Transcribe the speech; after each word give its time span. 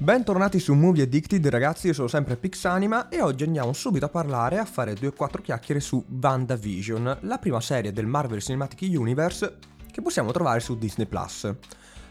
Bentornati 0.00 0.60
su 0.60 0.74
Movie 0.74 1.02
Addicted 1.02 1.44
ragazzi, 1.48 1.88
io 1.88 1.92
sono 1.92 2.06
sempre 2.06 2.36
Pixanima 2.36 3.08
e 3.08 3.20
oggi 3.20 3.42
andiamo 3.42 3.72
subito 3.72 4.04
a 4.04 4.08
parlare, 4.08 4.58
a 4.58 4.64
fare 4.64 4.94
due 4.94 5.08
o 5.08 5.12
quattro 5.12 5.42
chiacchiere 5.42 5.80
su 5.80 6.04
WandaVision, 6.08 7.18
la 7.22 7.38
prima 7.38 7.60
serie 7.60 7.92
del 7.92 8.06
Marvel 8.06 8.40
Cinematic 8.40 8.88
Universe 8.96 9.58
che 9.90 10.00
possiamo 10.00 10.30
trovare 10.30 10.60
su 10.60 10.78
Disney+. 10.78 11.08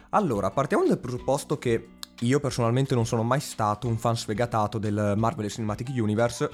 Allora, 0.09 0.51
partiamo 0.51 0.85
dal 0.85 0.99
presupposto 0.99 1.57
che 1.57 1.91
io 2.19 2.39
personalmente 2.41 2.93
non 2.93 3.05
sono 3.05 3.23
mai 3.23 3.39
stato 3.39 3.87
un 3.87 3.97
fan 3.97 4.17
sfegatato 4.17 4.79
del 4.79 5.13
Marvel 5.15 5.49
Cinematic 5.49 5.87
Universe 5.95 6.49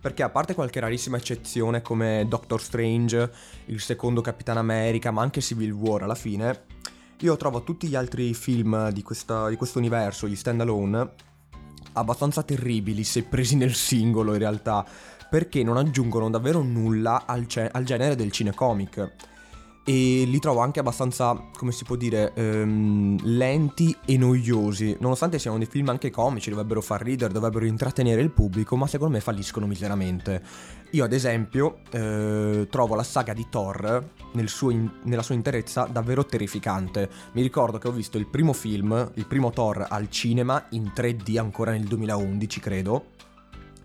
perché 0.00 0.22
a 0.22 0.30
parte 0.30 0.54
qualche 0.54 0.80
rarissima 0.80 1.18
eccezione 1.18 1.82
come 1.82 2.24
Doctor 2.26 2.62
Strange, 2.62 3.30
il 3.66 3.80
secondo 3.80 4.22
Capitan 4.22 4.56
America, 4.56 5.10
ma 5.10 5.20
anche 5.20 5.42
Civil 5.42 5.72
War 5.72 6.04
alla 6.04 6.14
fine, 6.14 6.64
io 7.20 7.36
trovo 7.36 7.62
tutti 7.62 7.88
gli 7.88 7.94
altri 7.94 8.32
film 8.34 8.90
di, 8.90 9.02
questa, 9.02 9.48
di 9.48 9.56
questo 9.56 9.78
universo, 9.78 10.28
gli 10.28 10.36
stand-alone, 10.36 11.12
abbastanza 11.94 12.42
terribili 12.42 13.04
se 13.04 13.24
presi 13.24 13.56
nel 13.56 13.74
singolo 13.74 14.32
in 14.32 14.38
realtà, 14.38 14.86
perché 15.28 15.62
non 15.62 15.76
aggiungono 15.76 16.30
davvero 16.30 16.62
nulla 16.62 17.24
al, 17.26 17.46
ce- 17.46 17.68
al 17.70 17.84
genere 17.84 18.14
del 18.14 18.30
cinecomic 18.30 19.12
e 19.88 20.24
li 20.26 20.38
trovo 20.38 20.60
anche 20.60 20.80
abbastanza, 20.80 21.48
come 21.56 21.72
si 21.72 21.84
può 21.84 21.96
dire, 21.96 22.34
ehm, 22.34 23.20
lenti 23.22 23.96
e 24.04 24.18
noiosi, 24.18 24.94
nonostante 25.00 25.38
siano 25.38 25.56
dei 25.56 25.66
film 25.66 25.88
anche 25.88 26.10
comici, 26.10 26.50
dovrebbero 26.50 26.82
far 26.82 27.00
ridere, 27.00 27.32
dovrebbero 27.32 27.64
intrattenere 27.64 28.20
il 28.20 28.30
pubblico, 28.30 28.76
ma 28.76 28.86
secondo 28.86 29.14
me 29.14 29.20
falliscono 29.20 29.66
miseramente. 29.66 30.42
Io 30.90 31.04
ad 31.04 31.14
esempio 31.14 31.78
eh, 31.90 32.66
trovo 32.68 32.96
la 32.96 33.02
saga 33.02 33.32
di 33.32 33.46
Thor 33.48 34.10
nel 34.32 34.50
in- 34.60 34.90
nella 35.04 35.22
sua 35.22 35.34
interezza 35.34 35.88
davvero 35.90 36.26
terrificante. 36.26 37.08
Mi 37.32 37.40
ricordo 37.40 37.78
che 37.78 37.88
ho 37.88 37.92
visto 37.92 38.18
il 38.18 38.26
primo 38.26 38.52
film, 38.52 39.10
il 39.14 39.26
primo 39.26 39.48
Thor 39.48 39.86
al 39.88 40.10
cinema 40.10 40.66
in 40.72 40.92
3D 40.94 41.38
ancora 41.38 41.70
nel 41.70 41.84
2011 41.84 42.60
credo, 42.60 43.06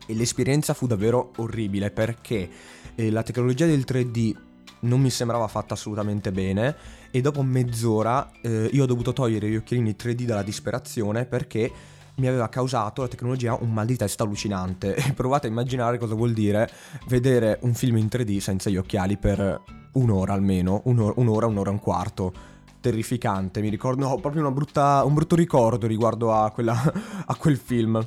e 0.05 0.13
l'esperienza 0.13 0.73
fu 0.73 0.85
davvero 0.85 1.31
orribile 1.37 1.91
perché 1.91 2.49
eh, 2.93 3.09
la 3.09 3.23
tecnologia 3.23 3.65
del 3.65 3.85
3D 3.87 4.51
non 4.83 5.01
mi 5.01 5.09
sembrava 5.09 5.47
fatta 5.47 5.73
assolutamente 5.73 6.31
bene 6.31 6.75
e 7.11 7.21
dopo 7.21 7.43
mezz'ora 7.43 8.31
eh, 8.41 8.69
io 8.71 8.83
ho 8.83 8.87
dovuto 8.87 9.13
togliere 9.13 9.49
gli 9.49 9.55
occhialini 9.55 9.95
3D 9.97 10.23
dalla 10.23 10.43
disperazione 10.43 11.25
perché 11.25 11.71
mi 12.15 12.27
aveva 12.27 12.47
causato 12.47 13.01
la 13.01 13.07
tecnologia 13.07 13.57
un 13.59 13.71
mal 13.71 13.85
di 13.85 13.95
testa 13.95 14.23
allucinante. 14.23 14.95
E 14.95 15.13
provate 15.13 15.47
a 15.47 15.49
immaginare 15.49 15.97
cosa 15.97 16.15
vuol 16.15 16.33
dire 16.33 16.69
vedere 17.07 17.59
un 17.61 17.73
film 17.73 17.97
in 17.97 18.07
3D 18.07 18.37
senza 18.37 18.69
gli 18.69 18.77
occhiali 18.77 19.17
per 19.17 19.61
un'ora 19.93 20.33
almeno, 20.33 20.81
un'ora, 20.85 21.13
un'ora, 21.17 21.47
un'ora 21.47 21.69
e 21.69 21.73
un 21.73 21.79
quarto. 21.79 22.33
Terrificante, 22.79 23.61
mi 23.61 23.69
ricordo, 23.69 24.07
ho 24.07 24.19
proprio 24.19 24.51
brutta, 24.51 25.03
un 25.05 25.13
brutto 25.13 25.35
ricordo 25.35 25.87
riguardo 25.87 26.33
a, 26.33 26.51
quella, 26.51 26.75
a 27.25 27.35
quel 27.35 27.57
film 27.57 28.05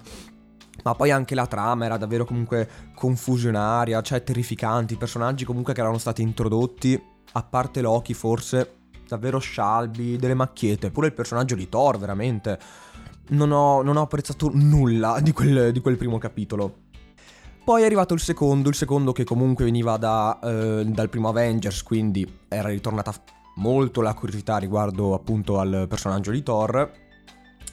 ma 0.86 0.94
poi 0.94 1.10
anche 1.10 1.34
la 1.34 1.48
trama 1.48 1.84
era 1.84 1.96
davvero 1.96 2.24
comunque 2.24 2.68
confusionaria, 2.94 4.00
cioè 4.02 4.22
terrificanti, 4.22 4.94
i 4.94 4.96
personaggi 4.96 5.44
comunque 5.44 5.74
che 5.74 5.80
erano 5.80 5.98
stati 5.98 6.22
introdotti, 6.22 7.02
a 7.32 7.42
parte 7.42 7.80
Loki 7.80 8.14
forse, 8.14 8.76
davvero 9.08 9.40
scialbi, 9.40 10.16
delle 10.16 10.34
macchiette, 10.34 10.92
pure 10.92 11.08
il 11.08 11.12
personaggio 11.12 11.56
di 11.56 11.68
Thor 11.68 11.98
veramente. 11.98 12.56
Non 13.30 13.50
ho, 13.50 13.82
non 13.82 13.96
ho 13.96 14.02
apprezzato 14.02 14.48
nulla 14.54 15.18
di 15.20 15.32
quel, 15.32 15.72
di 15.72 15.80
quel, 15.80 15.96
primo 15.96 16.18
capitolo. 16.18 16.84
Poi 17.64 17.82
è 17.82 17.84
arrivato 17.84 18.14
il 18.14 18.20
secondo, 18.20 18.68
il 18.68 18.76
secondo 18.76 19.10
che 19.10 19.24
comunque 19.24 19.64
veniva 19.64 19.96
da, 19.96 20.38
eh, 20.40 20.84
dal 20.86 21.08
primo 21.08 21.30
Avengers, 21.30 21.82
quindi 21.82 22.32
era 22.46 22.68
ritornata 22.68 23.12
molto 23.56 24.02
la 24.02 24.14
curiosità 24.14 24.58
riguardo 24.58 25.14
appunto 25.14 25.58
al 25.58 25.86
personaggio 25.88 26.30
di 26.30 26.44
Thor 26.44 27.05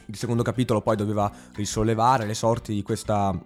il 0.08 0.16
secondo 0.16 0.44
capitolo 0.44 0.82
poi 0.82 0.96
doveva 0.96 1.32
risollevare 1.54 2.26
le 2.26 2.34
sorti 2.34 2.74
di 2.74 2.84
questa, 2.84 3.38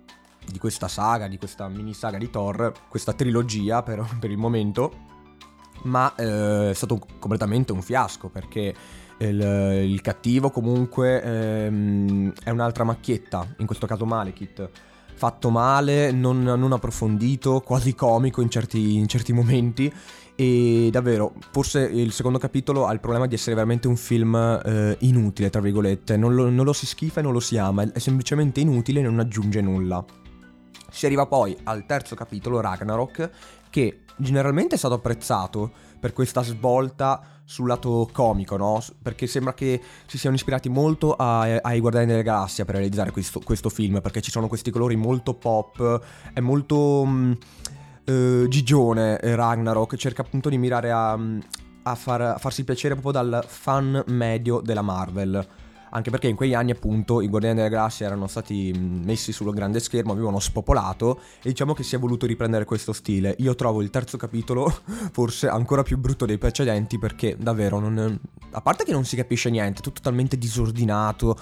di 0.46 0.58
questa 0.60 0.88
saga, 0.88 1.28
di 1.28 1.38
questa 1.38 1.68
mini 1.68 1.94
saga 1.94 2.18
di 2.18 2.30
Thor, 2.30 2.72
questa 2.88 3.14
trilogia 3.14 3.84
per, 3.84 4.06
per 4.20 4.32
il 4.32 4.38
momento, 4.38 5.06
ma 5.84 6.14
eh, 6.16 6.72
è 6.72 6.74
stato 6.74 7.00
completamente 7.20 7.72
un 7.72 7.82
fiasco 7.82 8.30
perché 8.30 8.74
il, 9.20 9.42
il 9.90 10.02
cattivo 10.02 10.50
comunque 10.50 11.22
ehm, 11.22 12.34
è 12.44 12.50
un'altra 12.50 12.84
macchietta, 12.84 13.56
in 13.58 13.66
questo 13.66 13.88
caso 13.88 14.06
Malekith. 14.06 14.70
Fatto 15.18 15.50
male, 15.50 16.12
non, 16.12 16.44
non, 16.44 16.72
approfondito, 16.74 17.62
quasi 17.62 17.96
comico 17.96 18.42
in 18.42 18.52
certi, 18.52 18.98
in 18.98 19.08
certi 19.08 19.34
momenti 19.34 19.92
e 20.40 20.90
davvero, 20.92 21.34
forse 21.50 21.80
il 21.82 22.12
secondo 22.12 22.38
capitolo 22.38 22.86
ha 22.86 22.94
il 22.94 23.00
problema 23.00 23.26
di 23.26 23.34
essere 23.34 23.56
veramente 23.56 23.88
un 23.88 23.96
film 23.96 24.36
eh, 24.36 24.96
inutile, 25.00 25.50
tra 25.50 25.60
virgolette. 25.60 26.16
Non 26.16 26.36
lo, 26.36 26.48
non 26.52 26.64
lo, 26.64 26.74
si 26.74 26.86
schifa 26.86 27.22
e 27.22 27.24
non 27.24 27.34
lo 27.34 27.40
si 27.40 27.58
ama, 27.58 27.92
è 27.92 27.98
semplicemente 27.98 28.60
inutile 28.60 29.00
e 29.00 29.04
non 29.04 29.18
aggiunge 29.18 29.62
nulla. 29.62 30.06
Si 30.92 31.08
arriva 31.08 31.26
poi 31.26 31.58
al 31.64 31.88
terzo 31.88 32.14
capitolo, 32.14 32.62
Ragnarok, 32.62 33.32
che 33.72 34.02
generalmente 34.16 34.76
è 34.76 34.78
stato 34.78 34.94
apprezzato 34.94 35.72
per 36.00 36.14
questa 36.14 36.44
svolta 36.44 37.42
sul 37.44 37.68
lato 37.68 38.08
comico, 38.12 38.58
no? 38.58 38.80
Perché 39.02 39.26
sembra 39.26 39.56
che 39.56 39.82
si 40.06 40.20
siano 40.20 40.36
ispirati 40.36 40.70
molto 40.70 41.16
ai, 41.16 41.58
ai 41.60 41.80
Guardiani 41.80 42.06
della 42.06 42.22
Galassia 42.22 42.64
per 42.64 42.76
realizzare 42.76 43.10
questo, 43.10 43.40
questo, 43.40 43.70
film, 43.70 44.02
perché 44.02 44.22
ci 44.22 44.30
sono 44.30 44.48
questi 44.48 44.70
colori 44.70 44.96
molto 44.96 45.34
pop, 45.34 46.02
è 46.32 46.42
molto... 46.42 47.04
Mh, 47.06 47.10
mm, 47.10 47.32
eh, 48.08 48.46
Gigione 48.48 49.20
eh, 49.20 49.36
Ragnarok 49.36 49.96
cerca 49.96 50.22
appunto 50.22 50.50
di 50.50 50.58
mirare 50.58 50.92
a, 50.92 51.12
a, 51.84 51.96
far, 51.96 52.22
a 52.22 52.38
farsi 52.38 52.64
piacere 52.64 52.96
proprio 52.96 53.22
dal 53.22 53.44
fan 53.46 54.04
medio 54.08 54.62
della 54.62 54.82
Marvel 54.82 55.46
anche 55.92 56.10
perché 56.10 56.28
in 56.28 56.36
quegli 56.36 56.54
anni 56.54 56.72
appunto 56.72 57.22
i 57.22 57.28
Guardiani 57.28 57.58
della 57.58 57.70
Galassia 57.70 58.06
erano 58.06 58.28
stati 58.28 58.74
messi 58.76 59.32
sul 59.32 59.54
grande 59.54 59.80
schermo, 59.80 60.12
avevano 60.12 60.40
spopolato 60.40 61.20
e 61.42 61.50
diciamo 61.50 61.74
che 61.74 61.84
si 61.84 61.96
è 61.96 62.00
voluto 62.00 62.26
riprendere 62.26 62.66
questo 62.66 62.94
stile. 62.94 63.36
Io 63.40 63.56
trovo 63.56 63.82
il 63.82 63.90
terzo 63.90 64.18
capitolo 64.18 64.74
forse 65.12 65.48
ancora 65.48 65.84
più 65.84 65.98
brutto 65.98 66.26
dei 66.26 66.38
precedenti 66.38 66.98
perché 66.98 67.36
davvero 67.38 67.80
non... 67.80 68.20
a 68.52 68.62
parte 68.62 68.84
che 68.84 68.92
non 68.92 69.06
si 69.06 69.16
capisce 69.16 69.50
niente, 69.50 69.82
tutto 69.82 70.02
talmente 70.02 70.38
disordinato, 70.38 71.38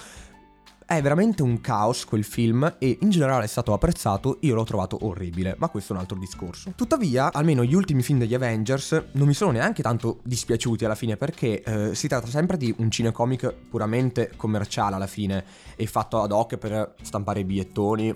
è 0.86 1.02
veramente 1.02 1.42
un 1.42 1.62
caos 1.62 2.06
quel 2.06 2.24
film 2.24 2.76
e 2.78 2.98
in 3.02 3.10
generale 3.10 3.46
è 3.46 3.48
stato 3.48 3.74
apprezzato, 3.74 4.38
io 4.42 4.56
l'ho 4.56 4.64
trovato 4.64 5.06
orribile, 5.06 5.56
ma 5.58 5.70
questo 5.70 5.94
è 5.94 5.96
un 5.96 6.02
altro 6.02 6.18
discorso. 6.18 6.74
Tuttavia, 6.76 7.32
almeno 7.32 7.64
gli 7.64 7.74
ultimi 7.74 8.04
film 8.04 8.20
degli 8.20 8.34
Avengers 8.34 9.04
non 9.14 9.28
mi 9.28 9.34
sono 9.34 9.52
neanche 9.52 9.82
tanto 9.82 10.20
dispiaciuti 10.24 10.86
alla 10.86 10.96
fine 10.96 11.18
perché 11.18 11.64
eh, 11.64 11.96
si 11.96 12.08
tratta 12.08 12.28
sempre 12.28 12.58
di 12.58 12.74
un 12.78 12.92
cinecomic 12.92 13.54
puramente 13.70 14.32
commerciale 14.36 14.96
alla 14.96 15.08
fine 15.08 15.44
e 15.76 15.86
fatto 15.88 16.22
ad 16.22 16.32
hoc 16.32 16.58
per 16.58 16.96
stampare 17.02 17.40
i 17.40 17.46
bigliettoni 17.46 18.16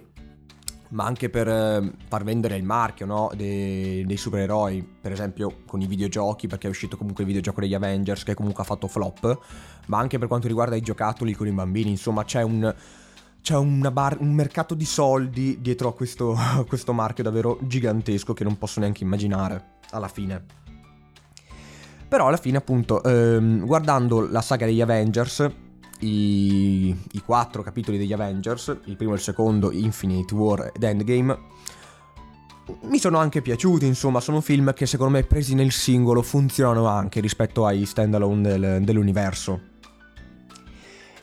ma 0.90 1.06
anche 1.06 1.30
per 1.30 1.48
eh, 1.48 1.92
far 2.08 2.24
vendere 2.24 2.56
il 2.56 2.64
marchio 2.64 3.06
no? 3.06 3.32
dei, 3.36 4.06
dei, 4.06 4.18
supereroi, 4.18 4.88
per 5.02 5.12
esempio 5.12 5.58
con 5.66 5.82
i 5.82 5.88
videogiochi, 5.88 6.48
perché 6.48 6.68
è 6.68 6.70
uscito 6.70 6.98
comunque 6.98 7.24
il 7.24 7.30
videogioco 7.30 7.62
degli 7.62 7.74
Avengers 7.74 8.24
che 8.24 8.34
comunque 8.34 8.64
ha 8.64 8.66
fatto 8.66 8.88
flop, 8.88 9.40
ma 9.88 10.00
anche 10.00 10.18
per 10.18 10.28
quanto 10.28 10.48
riguarda 10.48 10.76
i 10.76 10.82
giocattoli 10.82 11.34
con 11.34 11.48
i 11.48 11.52
bambini, 11.52 11.92
insomma 11.92 12.24
c'è 12.24 12.42
un, 12.42 12.74
c'è 13.42 13.60
bar, 13.60 14.18
un 14.20 14.34
mercato 14.34 14.74
di 14.74 14.86
soldi 14.86 15.60
dietro 15.62 15.90
a 15.90 15.94
questo, 15.94 16.34
a 16.34 16.64
questo 16.68 16.94
marchio 16.94 17.24
davvero 17.24 17.60
gigantesco 17.62 18.34
che 18.34 18.44
non 18.44 18.58
posso 18.58 18.80
neanche 18.80 19.04
immaginare 19.04 19.78
alla 19.92 20.08
fine. 20.08 20.58
Però 22.08 22.28
alla 22.28 22.38
fine 22.38 22.58
appunto, 22.58 23.04
ehm, 23.04 23.64
guardando 23.68 24.28
la 24.28 24.42
saga 24.42 24.66
degli 24.66 24.82
Avengers, 24.82 25.48
i, 26.00 26.96
i 27.12 27.22
quattro 27.24 27.62
capitoli 27.62 27.98
degli 27.98 28.14
Avengers, 28.14 28.78
il 28.86 28.96
primo 28.96 29.14
il 29.14 29.20
secondo, 29.20 29.72
Infinite 29.72 30.34
War 30.34 30.72
ed 30.74 30.84
Endgame, 30.84 31.38
mi 32.84 33.00
sono 33.00 33.18
anche 33.18 33.42
piaciuti, 33.42 33.86
insomma, 33.86 34.20
sono 34.20 34.42
film 34.42 34.74
che 34.74 34.86
secondo 34.86 35.14
me 35.14 35.24
presi 35.24 35.56
nel 35.56 35.72
singolo 35.72 36.22
funzionano 36.22 36.88
anche 36.88 37.20
rispetto 37.20 37.66
ai 37.66 37.86
standalone 37.86 38.42
del, 38.42 38.84
dell'universo. 38.84 39.69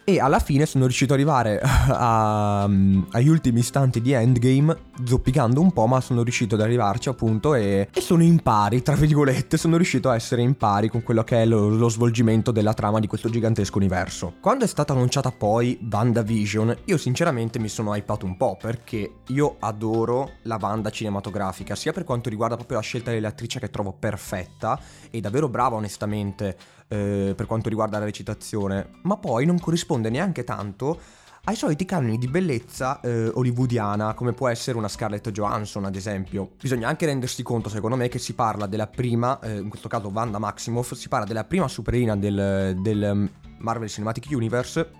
E 0.08 0.20
alla 0.20 0.38
fine 0.38 0.66
sono 0.66 0.84
riuscito 0.84 1.14
ad 1.14 1.18
arrivare 1.18 1.58
a, 1.66 2.62
agli 2.62 3.26
ultimi 3.26 3.58
istanti 3.58 4.00
di 4.00 4.12
Endgame, 4.12 4.76
zoppicando 5.04 5.60
un 5.60 5.72
po', 5.72 5.86
ma 5.86 6.00
sono 6.00 6.22
riuscito 6.22 6.54
ad 6.54 6.60
arrivarci 6.60 7.08
appunto 7.08 7.56
e, 7.56 7.88
e, 7.92 8.00
sono 8.00 8.22
in 8.22 8.40
pari, 8.40 8.82
tra 8.82 8.94
virgolette, 8.94 9.56
sono 9.56 9.74
riuscito 9.74 10.08
a 10.08 10.14
essere 10.14 10.42
in 10.42 10.56
pari 10.56 10.88
con 10.88 11.02
quello 11.02 11.24
che 11.24 11.42
è 11.42 11.44
lo, 11.44 11.68
lo 11.70 11.88
svolgimento 11.88 12.52
della 12.52 12.72
trama 12.72 13.00
di 13.00 13.08
questo 13.08 13.28
gigantesco 13.28 13.78
universo. 13.78 14.34
Quando 14.40 14.64
è 14.64 14.68
stata 14.68 14.92
annunciata 14.92 15.32
poi 15.32 15.76
WandaVision, 15.90 16.76
io 16.84 16.98
sinceramente 16.98 17.58
mi 17.58 17.68
sono 17.68 17.92
hypato 17.92 18.26
un 18.26 18.36
po' 18.36 18.56
perché 18.62 19.22
io 19.26 19.56
adoro 19.58 20.34
la 20.42 20.56
banda 20.56 20.90
cinematografica, 20.90 21.74
sia 21.74 21.92
per 21.92 22.04
quanto 22.04 22.28
riguarda 22.28 22.54
proprio 22.54 22.76
la 22.76 22.84
scelta 22.84 23.10
dell'attrice 23.10 23.58
che 23.58 23.70
trovo 23.70 23.92
perfetta 23.92 24.78
e 25.10 25.20
davvero 25.20 25.48
brava 25.48 25.74
onestamente 25.74 26.56
eh, 26.88 27.34
per 27.36 27.46
quanto 27.46 27.68
riguarda 27.68 27.98
la 27.98 28.04
recitazione, 28.04 28.90
ma 29.02 29.16
poi 29.16 29.46
non 29.46 29.58
corrisponde 29.58 30.10
neanche 30.10 30.44
tanto 30.44 31.00
ai 31.48 31.54
soliti 31.54 31.84
canoni 31.84 32.18
di 32.18 32.26
bellezza 32.26 33.00
eh, 33.00 33.28
hollywoodiana, 33.28 34.14
come 34.14 34.32
può 34.32 34.48
essere 34.48 34.76
una 34.76 34.88
Scarlett 34.88 35.30
Johansson, 35.30 35.84
ad 35.84 35.94
esempio. 35.94 36.50
Bisogna 36.60 36.88
anche 36.88 37.06
rendersi 37.06 37.44
conto, 37.44 37.68
secondo 37.68 37.94
me, 37.94 38.08
che 38.08 38.18
si 38.18 38.34
parla 38.34 38.66
della 38.66 38.88
prima, 38.88 39.38
eh, 39.38 39.58
in 39.58 39.68
questo 39.68 39.86
caso 39.88 40.08
Wanda 40.08 40.38
Maximoff, 40.38 40.94
si 40.94 41.08
parla 41.08 41.24
della 41.24 41.44
prima 41.44 41.68
superina 41.68 42.16
del, 42.16 42.76
del 42.80 43.30
Marvel 43.58 43.88
Cinematic 43.88 44.26
Universe, 44.30 44.90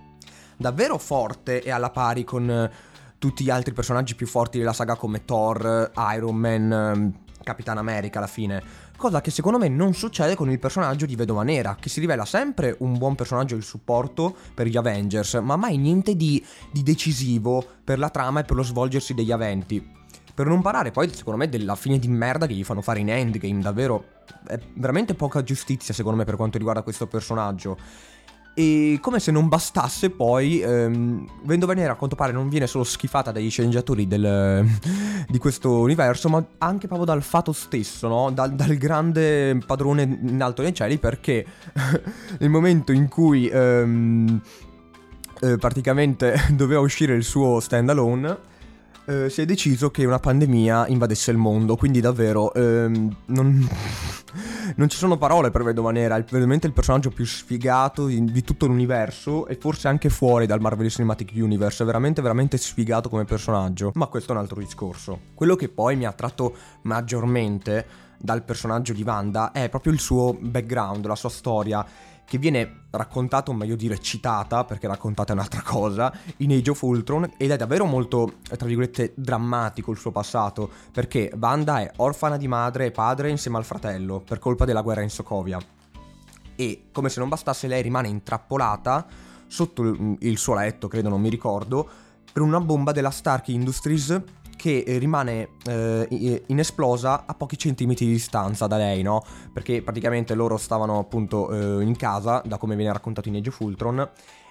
davvero 0.55 0.97
forte 0.97 1.61
e 1.61 1.69
alla 1.69 1.89
pari 1.89 2.23
con 2.23 2.49
eh, 2.49 2.71
tutti 3.17 3.43
gli 3.43 3.49
altri 3.49 3.73
personaggi 3.73 4.15
più 4.15 4.25
forti 4.25 4.57
della 4.57 4.73
saga 4.73 4.95
come 4.95 5.25
Thor, 5.25 5.91
Iron 6.15 6.35
Man, 6.35 6.71
ehm, 6.71 7.13
Capitan 7.43 7.77
America 7.77 8.19
alla 8.19 8.27
fine. 8.27 8.63
Cosa 8.97 9.21
che 9.21 9.29
secondo 9.29 9.59
me 9.59 9.67
non 9.67 9.93
succede 9.93 10.33
con 10.33 10.49
il 10.49 10.57
personaggio 10.57 11.05
di 11.05 11.15
Vedova 11.15 11.43
Nera, 11.43 11.77
che 11.79 11.87
si 11.87 11.99
rivela 11.99 12.25
sempre 12.25 12.75
un 12.79 12.97
buon 12.97 13.13
personaggio 13.13 13.53
di 13.53 13.61
supporto 13.61 14.35
per 14.55 14.65
gli 14.65 14.75
Avengers, 14.75 15.35
ma 15.35 15.55
mai 15.55 15.77
niente 15.77 16.15
di, 16.15 16.43
di 16.71 16.81
decisivo 16.81 17.63
per 17.83 17.99
la 17.99 18.09
trama 18.09 18.39
e 18.39 18.43
per 18.43 18.55
lo 18.55 18.63
svolgersi 18.63 19.13
degli 19.13 19.31
eventi. 19.31 19.87
Per 20.33 20.47
non 20.47 20.63
parlare 20.63 20.89
poi, 20.89 21.13
secondo 21.13 21.37
me, 21.37 21.47
della 21.47 21.75
fine 21.75 21.99
di 21.99 22.07
merda 22.07 22.47
che 22.47 22.55
gli 22.55 22.63
fanno 22.63 22.81
fare 22.81 22.99
in 22.99 23.11
Endgame, 23.11 23.61
davvero. 23.61 24.03
È 24.47 24.59
veramente 24.73 25.13
poca 25.13 25.43
giustizia, 25.43 25.93
secondo 25.93 26.17
me, 26.17 26.25
per 26.25 26.35
quanto 26.35 26.57
riguarda 26.57 26.81
questo 26.81 27.05
personaggio. 27.05 27.77
E 28.59 28.97
come 29.01 29.19
se 29.19 29.29
non 29.29 29.49
bastasse 29.49 30.09
poi, 30.09 30.61
ehm, 30.61 31.27
Nera 31.45 31.91
a 31.91 31.95
quanto 31.95 32.15
pare 32.15 32.31
non 32.31 32.49
viene 32.49 32.65
solo 32.65 32.83
schifata 32.83 33.31
dagli 33.31 33.51
sceneggiatori 33.51 34.07
del, 34.07 34.67
di 35.29 35.37
questo 35.37 35.81
universo, 35.81 36.27
ma 36.27 36.43
anche 36.57 36.87
proprio 36.87 37.05
dal 37.05 37.21
fato 37.21 37.51
stesso, 37.51 38.07
no? 38.07 38.31
Dal, 38.31 38.55
dal 38.55 38.75
grande 38.77 39.59
padrone 39.63 40.01
in 40.01 40.41
alto 40.41 40.63
nei 40.63 40.73
cieli, 40.73 40.97
perché 40.97 41.45
nel 42.39 42.49
momento 42.49 42.91
in 42.91 43.07
cui 43.07 43.47
ehm, 43.47 44.41
eh, 45.41 45.57
praticamente 45.57 46.41
doveva 46.57 46.79
uscire 46.79 47.13
il 47.13 47.23
suo 47.23 47.59
stand 47.59 47.89
alone 47.91 48.55
eh, 49.07 49.29
si 49.29 49.41
è 49.41 49.45
deciso 49.45 49.89
che 49.89 50.03
una 50.03 50.19
pandemia 50.19 50.87
invadesse 50.87 51.31
il 51.31 51.37
mondo, 51.37 51.77
quindi 51.77 52.01
davvero 52.01 52.53
ehm, 52.53 53.15
non, 53.27 53.67
non, 54.75 54.89
ci 54.89 54.97
sono 54.97 55.17
parole 55.17 55.49
per 55.49 55.63
Vedova 55.63 55.91
Nera, 55.91 56.17
è 56.17 56.25
veramente 56.29 56.67
il 56.67 56.73
personaggio 56.73 57.09
più 57.09 57.25
sfigato 57.25 58.07
di, 58.07 58.23
di, 58.25 58.43
tutto 58.43 58.67
l'universo 58.67 59.47
e 59.47 59.55
forse 59.55 59.87
anche 59.87 60.09
fuori 60.09 60.45
dal 60.45 60.59
Marvel 60.59 60.89
Cinematic 60.89 61.31
Universe, 61.35 61.83
è 61.83 61.85
veramente 61.85 62.21
veramente 62.21 62.57
sfigato 62.57 63.07
come 63.07 63.23
personaggio, 63.23 63.91
ma 63.95 64.07
questo 64.07 64.33
è 64.33 64.35
un 64.35 64.41
altro 64.41 64.59
discorso. 64.59 65.19
Quello 65.33 65.55
che 65.55 65.69
poi 65.69 65.95
mi 65.95 66.05
ha 66.05 66.09
attratto 66.09 66.53
maggiormente 66.81 67.85
dal 68.17 68.43
personaggio 68.43 68.91
di 68.91 69.03
Wanda 69.03 69.51
è 69.51 69.69
proprio 69.69 69.93
il 69.93 69.99
suo 69.99 70.35
background, 70.37 71.05
la 71.05 71.15
sua 71.15 71.29
storia 71.29 71.85
che 72.27 72.37
viene 72.37 72.87
raccontata, 72.89 73.51
o 73.51 73.53
meglio 73.53 73.77
dire 73.77 73.99
citata, 73.99 74.65
perché 74.65 74.85
raccontata 74.85 75.31
è 75.31 75.35
un'altra 75.35 75.61
cosa, 75.61 76.11
in 76.37 76.51
Age 76.51 76.71
of 76.71 76.81
Ultron 76.81 77.31
ed 77.37 77.51
è 77.51 77.55
davvero 77.55 77.85
molto, 77.85 78.33
tra 78.43 78.67
virgolette, 78.67 79.13
drammatico 79.15 79.91
il 79.91 79.97
suo 79.97 80.11
passato, 80.11 80.69
perché 80.91 81.31
Wanda 81.39 81.79
è 81.79 81.89
orfana 81.97 82.35
di 82.35 82.49
madre 82.49 82.87
e 82.87 82.91
padre 82.91 83.29
insieme 83.29 83.55
al 83.55 83.63
fratello, 83.63 84.19
per 84.19 84.39
colpa 84.39 84.65
della 84.65 84.81
guerra 84.81 85.03
in 85.03 85.09
Sokovia. 85.09 85.57
E 86.55 86.87
come 86.91 87.07
se 87.07 87.21
non 87.21 87.29
bastasse 87.29 87.67
lei 87.67 87.81
rimane 87.81 88.09
intrappolata 88.09 89.05
sotto 89.47 90.17
il 90.19 90.37
suo 90.37 90.53
letto, 90.53 90.89
credo, 90.89 91.07
non 91.07 91.21
mi 91.21 91.29
ricordo, 91.29 91.89
per 92.33 92.41
una 92.41 92.59
bomba 92.59 92.91
della 92.91 93.09
Stark 93.09 93.47
Industries 93.47 94.21
che 94.57 94.79
eh, 94.79 94.97
rimane 94.97 95.51
eh, 95.65 96.43
inesplosa 96.47 97.23
a 97.25 97.33
pochi 97.33 97.57
centimetri 97.57 98.05
di 98.05 98.11
distanza 98.11 98.67
da 98.67 98.75
lei, 98.75 99.01
no? 99.03 99.23
Perché 99.53 99.81
praticamente 99.81 100.33
loro 100.33 100.57
stavano 100.57 100.99
appunto 100.99 101.79
eh, 101.79 101.83
in 101.83 101.95
casa, 101.95 102.41
da 102.43 102.57
come 102.57 102.75
viene 102.75 102.91
raccontato 102.91 103.29
in 103.29 103.35
Age 103.35 103.49
of 103.49 103.59
Ultron, 103.61 104.09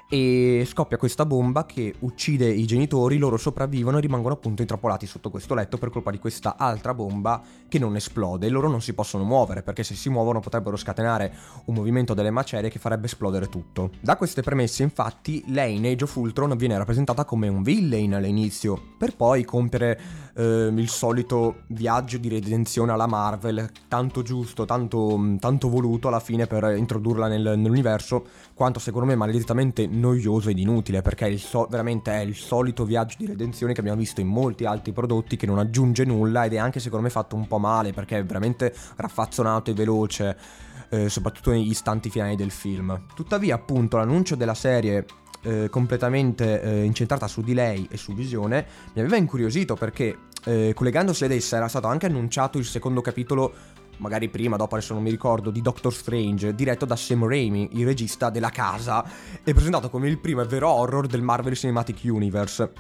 e 0.09 0.65
scoppia 0.67 0.99
questa 0.99 1.27
bomba 1.27 1.67
che 1.67 1.95
uccide 2.01 2.49
i 2.49 2.65
genitori, 2.65 3.19
loro 3.19 3.37
sopravvivono 3.37 3.99
e 3.99 4.01
rimangono 4.01 4.35
appunto 4.35 4.63
intrappolati 4.63 5.07
sotto 5.07 5.31
questo 5.31 5.55
letto 5.55 5.79
per 5.79 5.91
colpa 5.91 6.13
di 6.13 6.19
questa 6.19 6.57
altra 6.57 6.95
bomba 6.95 7.43
che 7.69 7.81
non 7.81 7.97
esplode 7.97 8.47
e 8.47 8.51
loro 8.51 8.69
non 8.69 8.81
si 8.81 8.95
possono 8.95 9.25
muovere 9.25 9.63
perché 9.63 9.83
se 9.83 9.95
si 9.95 10.09
muovono 10.09 10.39
potrebbero 10.41 10.77
scatenare 10.77 11.35
un 11.65 11.75
movimento 11.75 12.15
delle 12.15 12.31
macerie 12.31 12.71
che 12.71 12.79
farebbe 12.79 13.07
esplodere 13.07 13.49
tutto. 13.49 13.91
Da 14.01 14.17
queste 14.17 14.43
premesse 14.43 14.85
infatti 14.85 15.43
lei 15.49 15.77
in 15.77 15.87
Age 15.87 16.05
of 16.05 16.15
Ultron 16.15 16.57
viene 16.57 16.79
rappresentata 16.79 17.25
come 17.25 17.49
un 17.49 17.63
villain 17.63 18.15
all'inizio 18.15 18.81
per 18.97 19.17
poi 19.17 19.45
compiere 19.45 20.01
eh, 20.37 20.73
il 20.73 20.89
solito 20.89 21.63
viaggio 21.69 22.19
di 22.19 22.29
redenzione 22.29 22.93
alla 22.93 23.07
Marvel 23.07 23.71
tanto 23.89 24.23
giusto, 24.23 24.65
tanto, 24.65 25.37
tanto 25.41 25.69
voluto 25.69 26.09
alla 26.09 26.21
fine 26.21 26.47
per 26.47 26.77
introdurla 26.77 27.27
nel, 27.27 27.59
nell'universo 27.59 28.25
quanto 28.55 28.79
secondo 28.79 29.07
me 29.07 29.17
maledettamente 29.17 29.87
noioso 29.97 30.51
ed 30.51 30.59
inutile 30.59 31.03
perché 31.03 31.27
è 31.27 31.37
so- 31.37 31.67
veramente 31.71 32.13
è 32.13 32.21
il 32.21 32.35
solito 32.35 32.85
viaggio 32.85 33.17
di 33.19 33.27
redenzione 33.27 33.73
che 33.73 33.81
abbiamo 33.81 33.99
visto 33.99 34.21
in 34.21 34.29
molti 34.29 34.65
altri 34.65 34.93
prodotti 34.93 35.37
che 35.37 35.47
non 35.47 35.59
aggiunge 35.59 36.05
nulla 36.05 36.45
ed 36.45 36.55
è 36.55 36.59
anche 36.59 36.81
secondo 36.81 37.05
me 37.05 37.11
fatto 37.11 37.37
un 37.37 37.47
po' 37.47 37.59
male 37.59 37.93
perché 37.93 38.19
è 38.19 38.25
veramente 38.25 38.75
raffazzonato 38.97 39.71
e 39.71 39.75
veloce 39.75 40.37
eh, 40.91 41.09
soprattutto 41.09 41.51
negli 41.51 41.71
istanti 41.71 42.11
finali 42.11 42.37
del 42.37 42.51
film. 42.51 43.07
Tuttavia 43.15 43.55
appunto 43.55 43.97
l'annuncio 43.97 44.37
della 44.37 44.55
serie 44.55 45.05
eh, 45.43 45.69
completamente 45.71 46.61
eh, 46.61 46.85
incentrata 46.85 47.29
su 47.29 47.43
di 47.43 47.55
lei 47.55 47.87
e 47.91 47.97
su 47.97 48.15
Visione 48.15 48.67
mi 48.95 49.01
aveva 49.01 49.17
incuriosito 49.17 49.75
perché 49.75 50.19
eh, 50.45 50.73
collegandosi 50.75 51.25
ad 51.25 51.33
essa 51.33 51.57
era 51.57 51.69
stato 51.69 51.89
anche 51.89 52.07
annunciato 52.07 52.59
il 52.59 52.65
secondo 52.65 53.01
capitolo 53.01 53.53
magari 53.99 54.29
prima, 54.29 54.57
dopo 54.57 54.75
adesso 54.75 54.95
non 54.95 55.03
mi 55.03 55.11
ricordo, 55.11 55.51
di 55.51 55.61
Doctor 55.61 55.93
Strange, 55.93 56.55
diretto 56.55 56.85
da 56.85 56.97
Sam 56.97 57.27
Raimi, 57.27 57.71
il 57.73 57.87
regista 57.87 58.31
della 58.31 58.51
casa, 58.51 59.05
e 59.43 59.53
presentato 59.53 59.91
come 59.91 60.09
il 60.09 60.19
primo 60.19 60.43
e 60.43 60.47
vero 60.47 60.69
horror 60.69 61.07
del 61.07 61.23
Marvel 61.23 61.55
Cinematic 61.55 62.01
Universe. 62.05 62.73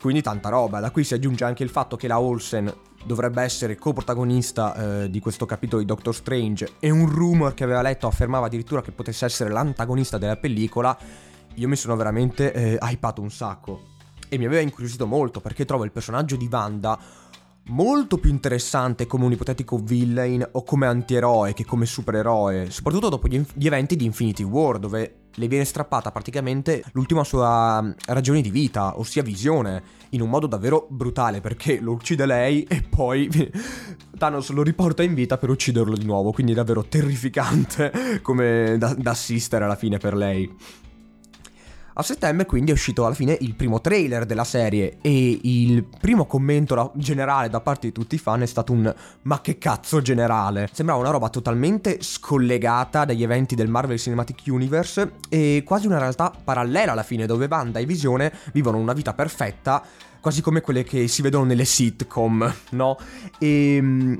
Quindi 0.00 0.22
tanta 0.22 0.48
roba, 0.48 0.80
da 0.80 0.90
qui 0.90 1.04
si 1.04 1.14
aggiunge 1.14 1.44
anche 1.44 1.62
il 1.62 1.68
fatto 1.68 1.96
che 1.96 2.08
la 2.08 2.18
Olsen 2.18 2.72
dovrebbe 3.04 3.42
essere 3.42 3.76
coprotagonista 3.76 5.02
eh, 5.02 5.10
di 5.10 5.20
questo 5.20 5.46
capitolo 5.46 5.80
di 5.80 5.86
Doctor 5.86 6.14
Strange 6.14 6.72
e 6.80 6.90
un 6.90 7.06
rumor 7.06 7.54
che 7.54 7.64
aveva 7.64 7.82
letto 7.82 8.06
affermava 8.06 8.46
addirittura 8.46 8.82
che 8.82 8.92
potesse 8.92 9.24
essere 9.24 9.50
l'antagonista 9.50 10.16
della 10.18 10.36
pellicola, 10.36 10.96
io 11.54 11.68
mi 11.68 11.76
sono 11.76 11.96
veramente 11.96 12.52
eh, 12.52 12.78
hypato 12.80 13.20
un 13.20 13.30
sacco. 13.30 13.88
E 14.28 14.38
mi 14.38 14.46
aveva 14.46 14.62
incuriosito 14.62 15.06
molto 15.06 15.40
perché 15.40 15.64
trovo 15.64 15.84
il 15.84 15.90
personaggio 15.90 16.36
di 16.36 16.48
Wanda 16.50 16.98
molto 17.70 18.18
più 18.18 18.30
interessante 18.30 19.06
come 19.06 19.24
un 19.24 19.32
ipotetico 19.32 19.78
villain 19.78 20.46
o 20.52 20.62
come 20.62 20.86
antieroe 20.86 21.52
che 21.54 21.64
come 21.64 21.86
supereroe, 21.86 22.70
soprattutto 22.70 23.08
dopo 23.08 23.28
gli, 23.28 23.42
gli, 23.54 23.66
eventi 23.66 23.96
di 23.96 24.04
Infinity 24.04 24.42
War, 24.42 24.78
dove 24.78 25.14
le 25.32 25.48
viene 25.48 25.64
strappata 25.64 26.10
praticamente 26.10 26.82
l'ultima 26.92 27.24
sua 27.24 27.80
mm, 27.80 27.90
ragione 28.06 28.40
di 28.40 28.50
vita, 28.50 28.98
ossia 28.98 29.22
visione, 29.22 29.82
in 30.10 30.20
un 30.20 30.28
modo 30.28 30.46
davvero 30.46 30.86
brutale 30.90 31.40
perché 31.40 31.80
lo 31.80 31.92
uccide 31.92 32.26
lei 32.26 32.64
e 32.64 32.82
poi 32.82 33.28
Thanos 34.18 34.50
lo 34.50 34.62
riporta 34.62 35.02
in 35.02 35.14
vita 35.14 35.38
per 35.38 35.50
ucciderlo 35.50 35.96
di 35.96 36.04
nuovo, 36.04 36.32
quindi 36.32 36.52
è 36.52 36.56
davvero 36.56 36.84
terrificante 36.84 37.92
come 38.22 38.76
da, 38.78 38.94
da 38.94 39.12
assistere 39.12 39.64
alla 39.64 39.76
fine 39.76 39.98
per 39.98 40.14
lei. 40.14 40.88
A 42.00 42.02
settembre 42.02 42.46
quindi 42.46 42.70
è 42.70 42.72
uscito 42.72 43.04
alla 43.04 43.14
fine 43.14 43.36
il 43.42 43.54
primo 43.54 43.82
trailer 43.82 44.24
della 44.24 44.44
serie 44.44 44.96
e 45.02 45.38
il 45.42 45.84
primo 46.00 46.24
commento 46.24 46.92
generale 46.94 47.50
da 47.50 47.60
parte 47.60 47.88
di 47.88 47.92
tutti 47.92 48.14
i 48.14 48.18
fan 48.18 48.40
è 48.40 48.46
stato 48.46 48.72
un 48.72 48.90
ma 49.24 49.42
che 49.42 49.58
cazzo 49.58 50.00
generale. 50.00 50.70
Sembrava 50.72 50.98
una 50.98 51.10
roba 51.10 51.28
totalmente 51.28 51.98
scollegata 52.00 53.04
dagli 53.04 53.22
eventi 53.22 53.54
del 53.54 53.68
Marvel 53.68 53.98
Cinematic 53.98 54.44
Universe 54.46 55.16
e 55.28 55.62
quasi 55.62 55.88
una 55.88 55.98
realtà 55.98 56.32
parallela 56.42 56.92
alla 56.92 57.02
fine 57.02 57.26
dove 57.26 57.46
Wanda 57.50 57.80
e 57.80 57.84
Visione 57.84 58.32
vivono 58.54 58.78
una 58.78 58.94
vita 58.94 59.12
perfetta 59.12 59.84
quasi 60.22 60.40
come 60.40 60.62
quelle 60.62 60.84
che 60.84 61.06
si 61.06 61.20
vedono 61.20 61.44
nelle 61.44 61.66
sitcom, 61.66 62.54
no? 62.70 62.96
E 63.38 63.74
ehm, 63.76 64.18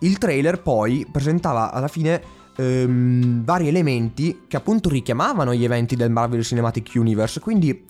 il 0.00 0.18
trailer 0.18 0.60
poi 0.60 1.06
presentava 1.08 1.70
alla 1.70 1.86
fine 1.86 2.40
ehm, 2.56 3.44
vari 3.44 3.68
elementi 3.68 4.42
che 4.48 4.56
appunto 4.56 4.88
richiamavano 4.88 5.54
gli 5.54 5.64
eventi 5.64 5.96
del 5.96 6.10
Marvel 6.10 6.42
Cinematic 6.42 6.92
Universe, 6.94 7.40
quindi 7.40 7.84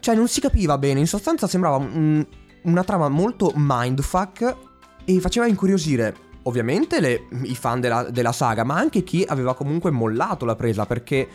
cioè 0.00 0.14
non 0.14 0.28
si 0.28 0.40
capiva 0.40 0.78
bene, 0.78 1.00
in 1.00 1.06
sostanza 1.06 1.46
sembrava 1.46 1.76
un, 1.76 2.26
una 2.62 2.84
trama 2.84 3.08
molto 3.08 3.52
mindfuck 3.54 4.56
e 5.04 5.20
faceva 5.20 5.46
incuriosire 5.46 6.30
ovviamente 6.44 7.00
le, 7.00 7.28
i 7.44 7.54
fan 7.54 7.80
della, 7.80 8.02
della 8.10 8.32
saga, 8.32 8.64
ma 8.64 8.76
anche 8.76 9.04
chi 9.04 9.24
aveva 9.26 9.54
comunque 9.54 9.90
mollato 9.90 10.44
la 10.44 10.56
presa 10.56 10.86
perché 10.86 11.28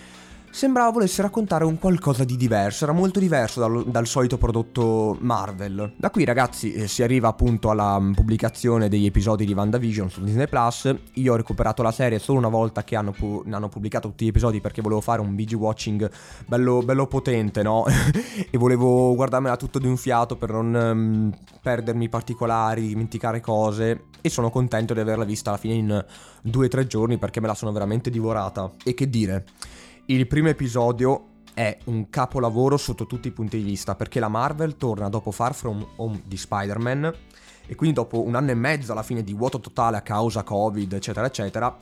sembrava 0.57 0.89
volesse 0.89 1.21
raccontare 1.21 1.65
un 1.65 1.77
qualcosa 1.77 2.23
di 2.23 2.35
diverso, 2.35 2.85
era 2.85 2.91
molto 2.91 3.19
diverso 3.19 3.59
dal, 3.59 3.87
dal 3.87 4.07
solito 4.07 4.39
prodotto 4.39 5.15
Marvel. 5.19 5.93
Da 5.95 6.09
qui 6.09 6.25
ragazzi 6.25 6.73
eh, 6.73 6.87
si 6.87 7.03
arriva 7.03 7.27
appunto 7.27 7.69
alla 7.69 7.99
mm, 7.99 8.13
pubblicazione 8.13 8.89
degli 8.89 9.05
episodi 9.05 9.45
di 9.45 9.53
WandaVision 9.53 10.09
su 10.09 10.23
Disney 10.23 10.47
Plus, 10.47 10.91
io 11.13 11.33
ho 11.33 11.35
recuperato 11.35 11.83
la 11.83 11.91
serie 11.91 12.17
solo 12.17 12.39
una 12.39 12.47
volta 12.47 12.83
che 12.83 12.95
hanno, 12.95 13.11
pu- 13.11 13.45
hanno 13.51 13.69
pubblicato 13.69 14.07
tutti 14.07 14.25
gli 14.25 14.29
episodi 14.29 14.59
perché 14.59 14.81
volevo 14.81 14.99
fare 14.99 15.21
un 15.21 15.35
binge 15.35 15.55
watching 15.55 16.09
bello, 16.47 16.81
bello 16.81 17.05
potente, 17.05 17.61
no? 17.61 17.85
e 18.49 18.57
volevo 18.57 19.13
guardarmela 19.13 19.57
tutto 19.57 19.77
di 19.77 19.85
un 19.85 19.95
fiato 19.95 20.37
per 20.37 20.49
non 20.49 20.73
um, 20.73 21.37
perdermi 21.61 22.09
particolari, 22.09 22.87
dimenticare 22.87 23.41
cose 23.41 24.05
e 24.21 24.29
sono 24.29 24.49
contento 24.49 24.95
di 24.95 25.01
averla 25.01 25.23
vista 25.23 25.51
alla 25.51 25.59
fine 25.59 25.75
in 25.75 26.05
due 26.41 26.65
o 26.65 26.69
tre 26.69 26.87
giorni 26.87 27.19
perché 27.19 27.39
me 27.41 27.45
la 27.45 27.53
sono 27.53 27.71
veramente 27.71 28.09
divorata. 28.09 28.71
E 28.83 28.95
che 28.95 29.07
dire... 29.07 29.45
Il 30.09 30.25
primo 30.25 30.47
episodio 30.47 31.41
è 31.53 31.77
un 31.87 32.09
capolavoro 32.09 32.77
sotto 32.77 33.05
tutti 33.05 33.27
i 33.27 33.31
punti 33.31 33.57
di 33.57 33.63
vista 33.63 33.93
perché 33.93 34.21
la 34.21 34.29
Marvel 34.29 34.77
torna 34.77 35.09
dopo 35.09 35.31
Far 35.31 35.53
From 35.53 35.85
Home 35.97 36.21
di 36.23 36.37
Spider-Man 36.37 37.13
e 37.65 37.75
quindi 37.75 37.93
dopo 37.93 38.25
un 38.25 38.35
anno 38.35 38.51
e 38.51 38.53
mezzo 38.53 38.93
alla 38.93 39.03
fine 39.03 39.21
di 39.21 39.33
vuoto 39.33 39.59
totale 39.59 39.97
a 39.97 40.01
causa 40.01 40.43
Covid 40.43 40.93
eccetera 40.93 41.25
eccetera 41.25 41.77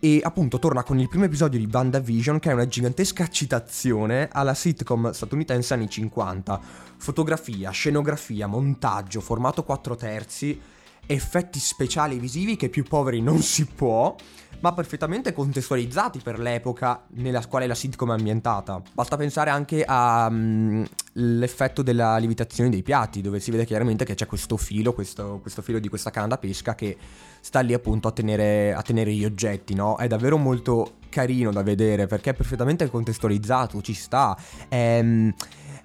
e 0.00 0.20
appunto 0.24 0.58
torna 0.58 0.82
con 0.82 0.98
il 0.98 1.08
primo 1.08 1.26
episodio 1.26 1.60
di 1.60 1.68
WandaVision 1.72 2.40
che 2.40 2.50
è 2.50 2.52
una 2.52 2.66
gigantesca 2.66 3.28
citazione 3.28 4.28
alla 4.32 4.52
sitcom 4.52 5.12
statunitense 5.12 5.72
anni 5.72 5.88
50. 5.88 6.60
Fotografia, 6.96 7.70
scenografia, 7.70 8.48
montaggio, 8.48 9.20
formato 9.20 9.62
4 9.62 9.94
terzi, 9.94 10.60
effetti 11.06 11.58
speciali 11.58 12.18
visivi 12.18 12.56
che 12.56 12.68
più 12.68 12.84
poveri 12.84 13.20
non 13.20 13.40
si 13.40 13.64
può 13.64 14.14
ma 14.60 14.72
perfettamente 14.72 15.32
contestualizzati 15.32 16.20
per 16.20 16.38
l'epoca 16.38 17.04
nella 17.10 17.44
quale 17.46 17.66
la 17.66 17.74
sitcom 17.74 18.10
è 18.10 18.14
ambientata. 18.14 18.80
Basta 18.92 19.16
pensare 19.16 19.50
anche 19.50 19.84
all'effetto 19.84 21.82
mm, 21.82 21.84
um, 21.84 21.84
della 21.84 22.16
lievitazione 22.16 22.70
dei 22.70 22.82
piatti, 22.82 23.20
dove 23.20 23.40
si 23.40 23.50
vede 23.50 23.64
chiaramente 23.64 24.04
che 24.04 24.14
c'è 24.14 24.26
questo 24.26 24.56
filo, 24.56 24.92
questo, 24.92 25.38
questo 25.40 25.62
filo 25.62 25.78
di 25.78 25.88
questa 25.88 26.10
canna 26.10 26.28
da 26.28 26.38
pesca 26.38 26.74
che 26.74 26.96
sta 27.40 27.60
lì 27.60 27.74
appunto 27.74 28.08
a 28.08 28.12
tenere, 28.12 28.72
a 28.72 28.82
tenere 28.82 29.12
gli 29.12 29.24
oggetti, 29.24 29.74
no? 29.74 29.96
È 29.96 30.06
davvero 30.06 30.36
molto 30.36 30.94
carino 31.08 31.52
da 31.52 31.62
vedere 31.62 32.06
perché 32.06 32.30
è 32.30 32.34
perfettamente 32.34 32.88
contestualizzato, 32.88 33.80
ci 33.82 33.94
sta. 33.94 34.36
È, 34.68 35.00
mm, 35.02 35.30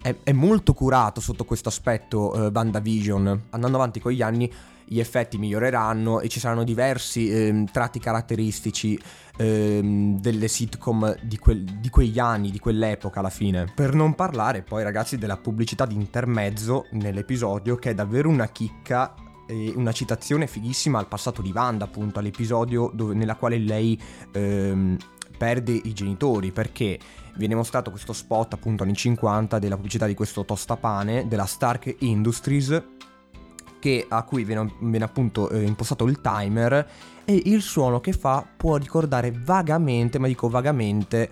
è, 0.02 0.16
è 0.24 0.32
molto 0.32 0.74
curato 0.74 1.22
sotto 1.22 1.46
questo 1.46 1.70
aspetto 1.70 2.32
uh, 2.34 2.52
WandaVision. 2.52 3.48
Andando 3.52 3.78
avanti 3.78 4.00
con 4.00 4.12
gli 4.12 4.22
anni 4.22 4.52
gli 4.92 5.00
effetti 5.00 5.38
miglioreranno 5.38 6.20
e 6.20 6.28
ci 6.28 6.42
saranno 6.42 6.66
diversi 6.66 7.32
eh, 7.32 7.64
tratti 7.72 7.98
caratteristici 7.98 9.00
eh, 9.38 9.80
delle 10.20 10.48
sitcom 10.50 11.16
di, 11.22 11.38
quel, 11.38 11.64
di, 11.64 11.90
quegli 11.90 12.20
anni, 12.20 12.52
di 12.52 12.60
quell'epoca 12.60 13.22
alla 13.22 13.30
fine. 13.30 13.72
Per 13.74 13.94
non 13.94 14.16
parlare 14.16 14.64
poi 14.64 14.84
ragazzi 14.84 15.18
della 15.18 15.38
pubblicità 15.38 15.86
di 15.86 15.96
intermezzo 15.96 16.88
nell'episodio 16.92 17.78
che 17.78 17.92
è 17.92 17.94
davvero 17.94 18.28
una 18.28 18.50
chicca 18.50 19.14
e 19.48 19.72
una 19.74 19.94
citazione 19.94 20.46
fighissima 20.46 21.00
al 21.00 21.08
passato 21.08 21.42
di 21.42 21.54
Wanda 21.56 21.86
appunto 21.86 22.20
all'episodio 22.20 22.92
dove, 22.94 23.14
nella 23.14 23.36
quale 23.36 23.60
lei 23.60 23.98
ehm, 24.34 24.98
perde 25.38 25.72
i 25.72 25.94
genitori 25.94 26.52
perché 26.52 27.00
viene 27.38 27.56
mostrato 27.56 27.92
questo 27.92 28.12
spot 28.12 28.56
appunto 28.56 28.84
anni 28.84 28.94
50 28.94 29.58
della 29.58 29.76
pubblicità 29.76 30.06
di 30.06 30.16
questo 30.16 30.44
tostapane 30.44 31.30
della 31.30 31.46
Stark 31.46 31.96
Industries 32.00 33.00
che, 33.82 34.06
a 34.08 34.24
cui 34.24 34.46
viene, 34.46 34.72
viene 34.80 35.04
appunto 35.04 35.50
eh, 35.50 35.64
impostato 35.64 36.06
il 36.06 36.22
timer 36.22 36.88
e 37.26 37.42
il 37.46 37.62
suono 37.62 38.00
che 38.00 38.14
fa 38.14 38.46
può 38.56 38.78
ricordare 38.78 39.34
vagamente, 39.36 40.20
ma 40.20 40.28
dico 40.28 40.48
vagamente, 40.48 41.30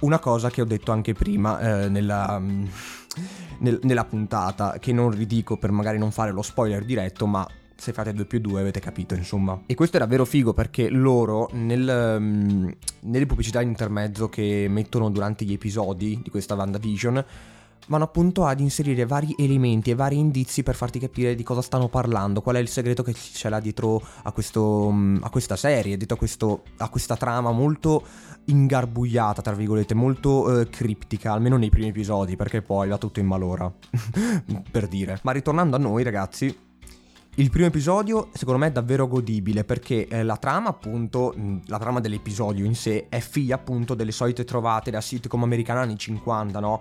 una 0.00 0.18
cosa 0.18 0.50
che 0.50 0.60
ho 0.60 0.66
detto 0.66 0.92
anche 0.92 1.14
prima 1.14 1.58
eh, 1.58 1.88
nella, 1.88 2.38
mm, 2.38 2.64
nel, 3.60 3.80
nella 3.82 4.04
puntata, 4.04 4.76
che 4.78 4.92
non 4.92 5.10
ridico 5.10 5.56
per 5.56 5.72
magari 5.72 5.98
non 5.98 6.12
fare 6.12 6.30
lo 6.30 6.42
spoiler 6.42 6.84
diretto, 6.84 7.26
ma 7.26 7.46
se 7.74 7.92
fate 7.92 8.12
2 8.12 8.24
più 8.24 8.40
2 8.40 8.60
avete 8.60 8.80
capito 8.80 9.14
insomma. 9.14 9.60
E 9.66 9.74
questo 9.74 9.96
è 9.96 10.00
davvero 10.00 10.24
figo 10.24 10.52
perché 10.52 10.88
loro 10.90 11.48
nel, 11.52 12.16
um, 12.18 12.72
nelle 13.00 13.26
pubblicità 13.26 13.60
in 13.62 13.68
intermezzo 13.68 14.28
che 14.28 14.66
mettono 14.68 15.10
durante 15.10 15.44
gli 15.44 15.52
episodi 15.52 16.20
di 16.22 16.30
questa 16.30 16.54
WandaVision 16.54 17.24
vanno 17.88 18.04
appunto 18.04 18.44
ad 18.44 18.60
inserire 18.60 19.06
vari 19.06 19.34
elementi 19.38 19.90
e 19.90 19.94
vari 19.94 20.18
indizi 20.18 20.62
per 20.62 20.74
farti 20.74 20.98
capire 20.98 21.34
di 21.34 21.42
cosa 21.42 21.62
stanno 21.62 21.88
parlando, 21.88 22.40
qual 22.40 22.56
è 22.56 22.58
il 22.58 22.68
segreto 22.68 23.02
che 23.02 23.12
c'è 23.12 23.48
là 23.48 23.60
dietro 23.60 24.02
a, 24.22 24.32
questo, 24.32 24.90
mm, 24.90 25.18
a 25.22 25.30
questa 25.30 25.56
serie, 25.56 25.96
dietro 25.96 26.16
a, 26.16 26.18
questo, 26.18 26.62
a, 26.78 26.88
questa 26.88 27.16
trama 27.16 27.50
molto 27.52 28.04
ingarbugliata, 28.46 29.42
tra 29.42 29.54
virgolette, 29.54 29.94
molto 29.94 30.60
eh, 30.60 30.68
criptica, 30.68 31.32
almeno 31.32 31.56
nei 31.56 31.70
primi 31.70 31.88
episodi, 31.88 32.36
perché 32.36 32.62
poi 32.62 32.88
va 32.88 32.98
tutto 32.98 33.20
in 33.20 33.26
malora, 33.26 33.72
per 34.70 34.88
dire. 34.88 35.20
Ma 35.22 35.32
ritornando 35.32 35.76
a 35.76 35.78
noi 35.78 36.02
ragazzi, 36.02 36.64
il 37.38 37.50
primo 37.50 37.66
episodio 37.66 38.30
secondo 38.32 38.58
me 38.58 38.68
è 38.68 38.72
davvero 38.72 39.06
godibile 39.06 39.62
perché 39.62 40.08
eh, 40.08 40.22
la 40.22 40.38
trama 40.38 40.70
appunto, 40.70 41.34
mm, 41.36 41.58
la 41.66 41.78
trama 41.78 42.00
dell'episodio 42.00 42.64
in 42.64 42.74
sé 42.74 43.08
è 43.10 43.20
figlia 43.20 43.56
appunto 43.56 43.94
delle 43.94 44.12
solite 44.12 44.44
trovate 44.44 44.90
da 44.90 45.02
sitcom 45.02 45.42
americana 45.42 45.80
anni 45.80 45.98
50, 45.98 46.60
no? 46.60 46.80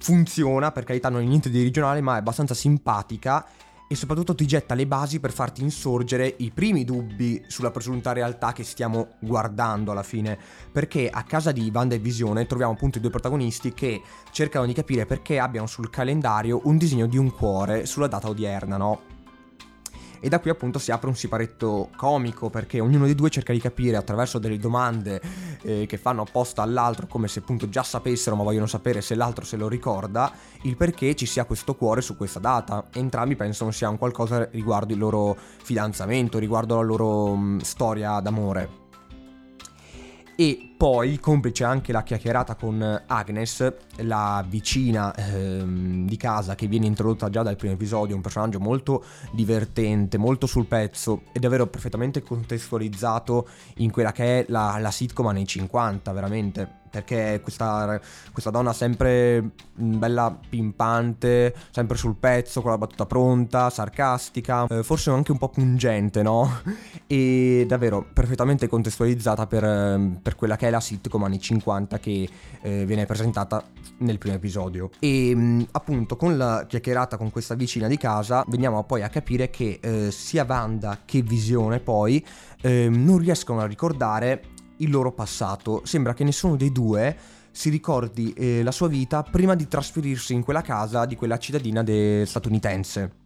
Funziona, 0.00 0.72
per 0.72 0.84
carità 0.84 1.08
non 1.08 1.22
è 1.22 1.24
niente 1.24 1.50
di 1.50 1.60
originale, 1.60 2.00
ma 2.00 2.16
è 2.16 2.18
abbastanza 2.18 2.54
simpatica 2.54 3.46
e 3.92 3.96
soprattutto 3.96 4.36
ti 4.36 4.46
getta 4.46 4.76
le 4.76 4.86
basi 4.86 5.18
per 5.18 5.32
farti 5.32 5.62
insorgere 5.62 6.36
i 6.38 6.52
primi 6.52 6.84
dubbi 6.84 7.42
sulla 7.48 7.72
presunta 7.72 8.12
realtà 8.12 8.52
che 8.52 8.62
stiamo 8.62 9.14
guardando 9.18 9.90
alla 9.90 10.04
fine. 10.04 10.38
Perché 10.70 11.10
a 11.10 11.24
casa 11.24 11.50
di 11.50 11.72
Wanda 11.74 11.96
e 11.96 11.98
Visione 11.98 12.46
troviamo 12.46 12.72
appunto 12.72 12.98
i 12.98 13.00
due 13.00 13.10
protagonisti 13.10 13.74
che 13.74 14.00
cercano 14.30 14.66
di 14.66 14.74
capire 14.74 15.06
perché 15.06 15.40
abbiano 15.40 15.66
sul 15.66 15.90
calendario 15.90 16.60
un 16.64 16.76
disegno 16.76 17.06
di 17.06 17.16
un 17.16 17.32
cuore 17.32 17.84
sulla 17.84 18.06
data 18.06 18.28
odierna, 18.28 18.76
no? 18.76 19.19
E 20.20 20.28
da 20.28 20.38
qui 20.38 20.50
appunto 20.50 20.78
si 20.78 20.92
apre 20.92 21.08
un 21.08 21.16
siparetto 21.16 21.90
comico 21.96 22.50
perché 22.50 22.78
ognuno 22.80 23.06
dei 23.06 23.14
due 23.14 23.30
cerca 23.30 23.52
di 23.52 23.58
capire 23.58 23.96
attraverso 23.96 24.38
delle 24.38 24.58
domande 24.58 25.20
eh, 25.62 25.86
che 25.86 25.96
fanno 25.96 26.22
apposta 26.22 26.62
all'altro 26.62 27.06
come 27.06 27.26
se 27.26 27.40
appunto 27.40 27.68
già 27.68 27.82
sapessero 27.82 28.36
ma 28.36 28.42
vogliono 28.42 28.66
sapere 28.66 29.00
se 29.00 29.14
l'altro 29.14 29.44
se 29.44 29.56
lo 29.56 29.68
ricorda 29.68 30.32
il 30.62 30.76
perché 30.76 31.14
ci 31.14 31.26
sia 31.26 31.44
questo 31.44 31.74
cuore 31.74 32.02
su 32.02 32.16
questa 32.16 32.38
data. 32.38 32.88
Entrambi 32.92 33.34
pensano 33.34 33.70
sia 33.70 33.88
un 33.88 33.98
qualcosa 33.98 34.48
riguardo 34.50 34.92
il 34.92 34.98
loro 34.98 35.36
fidanzamento 35.62 36.38
riguardo 36.38 36.76
la 36.76 36.82
loro 36.82 37.34
mh, 37.34 37.60
storia 37.60 38.20
d'amore. 38.20 38.78
E 40.36 40.69
poi, 40.80 41.20
complice 41.20 41.62
anche 41.64 41.92
la 41.92 42.02
chiacchierata 42.02 42.54
con 42.54 43.02
Agnes, 43.06 43.70
la 43.96 44.42
vicina 44.48 45.14
ehm, 45.14 46.06
di 46.06 46.16
casa 46.16 46.54
che 46.54 46.68
viene 46.68 46.86
introdotta 46.86 47.28
già 47.28 47.42
dal 47.42 47.56
primo 47.56 47.74
episodio, 47.74 48.16
un 48.16 48.22
personaggio 48.22 48.60
molto 48.60 49.04
divertente, 49.30 50.16
molto 50.16 50.46
sul 50.46 50.64
pezzo 50.64 51.24
e 51.32 51.38
davvero 51.38 51.66
perfettamente 51.66 52.22
contestualizzato 52.22 53.46
in 53.76 53.90
quella 53.90 54.12
che 54.12 54.38
è 54.38 54.44
la, 54.48 54.78
la 54.80 54.90
sitcom 54.90 55.26
anni 55.26 55.46
50, 55.46 56.12
veramente 56.12 56.78
perché 56.90 57.38
questa, 57.40 58.00
questa, 58.32 58.50
donna 58.50 58.72
sempre 58.72 59.50
bella 59.74 60.36
pimpante, 60.48 61.54
sempre 61.70 61.96
sul 61.96 62.16
pezzo, 62.16 62.60
con 62.60 62.72
la 62.72 62.78
battuta 62.78 63.06
pronta, 63.06 63.70
sarcastica, 63.70 64.66
eh, 64.66 64.82
forse 64.82 65.10
anche 65.10 65.30
un 65.30 65.38
po' 65.38 65.48
pungente, 65.48 66.22
no? 66.22 66.50
E 67.10 67.64
davvero 67.66 68.06
perfettamente 68.12 68.68
contestualizzata 68.68 69.46
per, 69.48 70.18
per 70.22 70.36
quella 70.36 70.54
che 70.56 70.68
è 70.68 70.69
la 70.70 70.80
sitcom 70.80 71.24
anni 71.24 71.40
50 71.40 71.98
che 71.98 72.28
eh, 72.62 72.84
viene 72.84 73.06
presentata 73.06 73.64
nel 73.98 74.18
primo 74.18 74.36
episodio. 74.36 74.90
E 74.98 75.32
mm, 75.34 75.62
appunto 75.72 76.16
con 76.16 76.36
la 76.36 76.64
chiacchierata 76.66 77.16
con 77.16 77.30
questa 77.30 77.54
vicina 77.54 77.88
di 77.88 77.96
casa 77.96 78.44
veniamo 78.48 78.82
poi 78.84 79.02
a 79.02 79.08
capire 79.08 79.50
che 79.50 79.78
eh, 79.80 80.10
sia 80.10 80.44
Wanda 80.48 81.00
che 81.04 81.22
Visione 81.22 81.80
poi 81.80 82.24
eh, 82.62 82.88
non 82.88 83.18
riescono 83.18 83.60
a 83.60 83.66
ricordare 83.66 84.42
il 84.76 84.90
loro 84.90 85.12
passato. 85.12 85.82
Sembra 85.84 86.14
che 86.14 86.24
nessuno 86.24 86.56
dei 86.56 86.72
due 86.72 87.16
si 87.50 87.68
ricordi 87.68 88.32
eh, 88.32 88.62
la 88.62 88.72
sua 88.72 88.88
vita 88.88 89.22
prima 89.22 89.54
di 89.54 89.68
trasferirsi 89.68 90.34
in 90.34 90.42
quella 90.42 90.62
casa 90.62 91.04
di 91.04 91.16
quella 91.16 91.38
cittadina 91.38 91.82
de- 91.82 92.24
statunitense. 92.26 93.18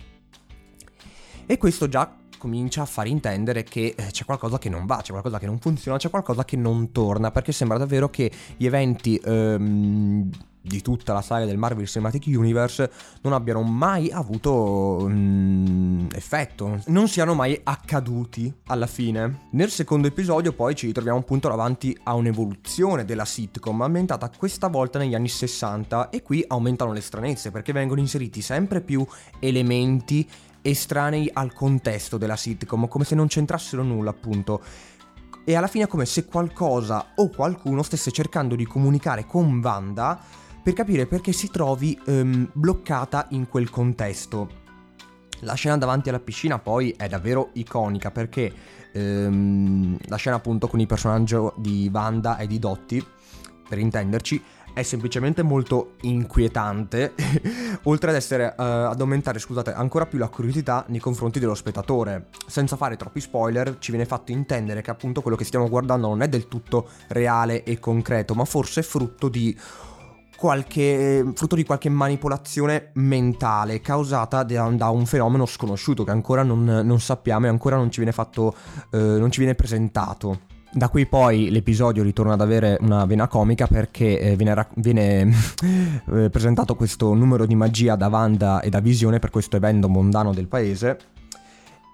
E 1.46 1.58
questo 1.58 1.88
già 1.88 2.10
comincia 2.44 2.82
a 2.82 2.84
far 2.84 3.06
intendere 3.06 3.62
che 3.62 3.94
eh, 3.96 4.10
c'è 4.10 4.26
qualcosa 4.26 4.58
che 4.58 4.68
non 4.68 4.84
va, 4.84 5.00
c'è 5.00 5.12
qualcosa 5.12 5.38
che 5.38 5.46
non 5.46 5.58
funziona, 5.58 5.96
c'è 5.96 6.10
qualcosa 6.10 6.44
che 6.44 6.56
non 6.56 6.92
torna, 6.92 7.30
perché 7.30 7.52
sembra 7.52 7.78
davvero 7.78 8.10
che 8.10 8.30
gli 8.58 8.66
eventi 8.66 9.16
ehm, 9.16 10.30
di 10.60 10.82
tutta 10.82 11.14
la 11.14 11.22
saga 11.22 11.46
del 11.46 11.56
Marvel 11.56 11.86
Cinematic 11.86 12.24
Universe 12.26 12.90
non 13.22 13.32
abbiano 13.32 13.62
mai 13.62 14.10
avuto 14.10 14.98
um, 15.00 16.06
effetto, 16.14 16.82
non 16.86 17.08
siano 17.08 17.32
mai 17.32 17.58
accaduti 17.64 18.52
alla 18.66 18.86
fine. 18.86 19.46
Nel 19.52 19.70
secondo 19.70 20.06
episodio 20.06 20.52
poi 20.52 20.74
ci 20.74 20.84
ritroviamo 20.86 21.18
appunto 21.18 21.48
davanti 21.48 21.96
a 22.02 22.12
un'evoluzione 22.12 23.06
della 23.06 23.24
sitcom 23.24 23.80
ambientata 23.80 24.30
questa 24.36 24.68
volta 24.68 24.98
negli 24.98 25.14
anni 25.14 25.28
60 25.28 26.10
e 26.10 26.20
qui 26.20 26.44
aumentano 26.46 26.92
le 26.92 27.00
stranezze 27.00 27.50
perché 27.50 27.72
vengono 27.72 28.00
inseriti 28.00 28.42
sempre 28.42 28.82
più 28.82 29.06
elementi 29.38 30.28
estranei 30.64 31.28
al 31.30 31.52
contesto 31.52 32.16
della 32.16 32.36
sitcom, 32.36 32.88
come 32.88 33.04
se 33.04 33.14
non 33.14 33.26
c'entrassero 33.26 33.82
nulla 33.82 34.10
appunto 34.10 34.62
e 35.44 35.54
alla 35.54 35.66
fine 35.66 35.84
è 35.84 35.86
come 35.86 36.06
se 36.06 36.24
qualcosa 36.24 37.12
o 37.16 37.28
qualcuno 37.28 37.82
stesse 37.82 38.10
cercando 38.10 38.54
di 38.54 38.64
comunicare 38.64 39.26
con 39.26 39.60
Wanda 39.62 40.18
per 40.62 40.72
capire 40.72 41.06
perché 41.06 41.32
si 41.32 41.50
trovi 41.50 41.98
um, 42.06 42.48
bloccata 42.50 43.26
in 43.30 43.48
quel 43.48 43.68
contesto. 43.68 44.62
La 45.40 45.52
scena 45.52 45.76
davanti 45.76 46.08
alla 46.08 46.20
piscina 46.20 46.58
poi 46.58 46.94
è 46.96 47.06
davvero 47.06 47.50
iconica 47.52 48.10
perché 48.10 48.50
um, 48.94 49.98
la 50.06 50.16
scena 50.16 50.36
appunto 50.36 50.66
con 50.66 50.80
il 50.80 50.86
personaggio 50.86 51.52
di 51.58 51.90
Wanda 51.92 52.38
e 52.38 52.46
di 52.46 52.58
Dotti, 52.58 53.04
per 53.68 53.76
intenderci, 53.76 54.42
è 54.74 54.82
semplicemente 54.82 55.42
molto 55.42 55.92
inquietante, 56.02 57.14
oltre 57.84 58.10
ad 58.10 58.16
essere 58.16 58.54
uh, 58.58 58.62
ad 58.62 59.00
aumentare, 59.00 59.38
scusate, 59.38 59.72
ancora 59.72 60.04
più 60.04 60.18
la 60.18 60.28
curiosità 60.28 60.84
nei 60.88 60.98
confronti 60.98 61.38
dello 61.38 61.54
spettatore. 61.54 62.26
Senza 62.46 62.76
fare 62.76 62.96
troppi 62.96 63.20
spoiler, 63.20 63.76
ci 63.78 63.92
viene 63.92 64.04
fatto 64.04 64.32
intendere 64.32 64.82
che 64.82 64.90
appunto 64.90 65.22
quello 65.22 65.36
che 65.36 65.44
stiamo 65.44 65.68
guardando 65.68 66.08
non 66.08 66.22
è 66.22 66.28
del 66.28 66.48
tutto 66.48 66.88
reale 67.08 67.62
e 67.62 67.78
concreto, 67.78 68.34
ma 68.34 68.44
forse 68.44 68.82
frutto 68.82 69.28
di 69.28 69.56
qualche, 70.36 71.24
frutto 71.34 71.54
di 71.54 71.64
qualche 71.64 71.88
manipolazione 71.88 72.90
mentale 72.94 73.80
causata 73.80 74.42
da, 74.42 74.68
da, 74.70 74.88
un 74.88 75.06
fenomeno 75.06 75.46
sconosciuto 75.46 76.02
che 76.02 76.10
ancora 76.10 76.42
non, 76.42 76.64
non 76.64 77.00
sappiamo 77.00 77.46
e 77.46 77.48
ancora 77.48 77.76
non 77.76 77.90
ci 77.90 77.98
viene 77.98 78.12
fatto, 78.12 78.54
eh, 78.90 78.98
non 78.98 79.30
ci 79.30 79.38
viene 79.38 79.54
presentato. 79.54 80.52
Da 80.74 80.88
qui 80.88 81.06
poi 81.06 81.50
l'episodio 81.50 82.02
ritorna 82.02 82.32
ad 82.32 82.40
avere 82.40 82.76
una 82.80 83.04
vena 83.04 83.28
comica 83.28 83.68
perché 83.68 84.18
eh, 84.18 84.34
viene, 84.34 84.54
ra- 84.54 84.68
viene 84.74 85.30
eh, 86.12 86.30
presentato 86.30 86.74
questo 86.74 87.14
numero 87.14 87.46
di 87.46 87.54
magia 87.54 87.94
da 87.94 88.08
Wanda 88.08 88.60
e 88.60 88.70
da 88.70 88.80
Visione 88.80 89.20
per 89.20 89.30
questo 89.30 89.54
evento 89.54 89.88
mondano 89.88 90.34
del 90.34 90.48
paese. 90.48 90.98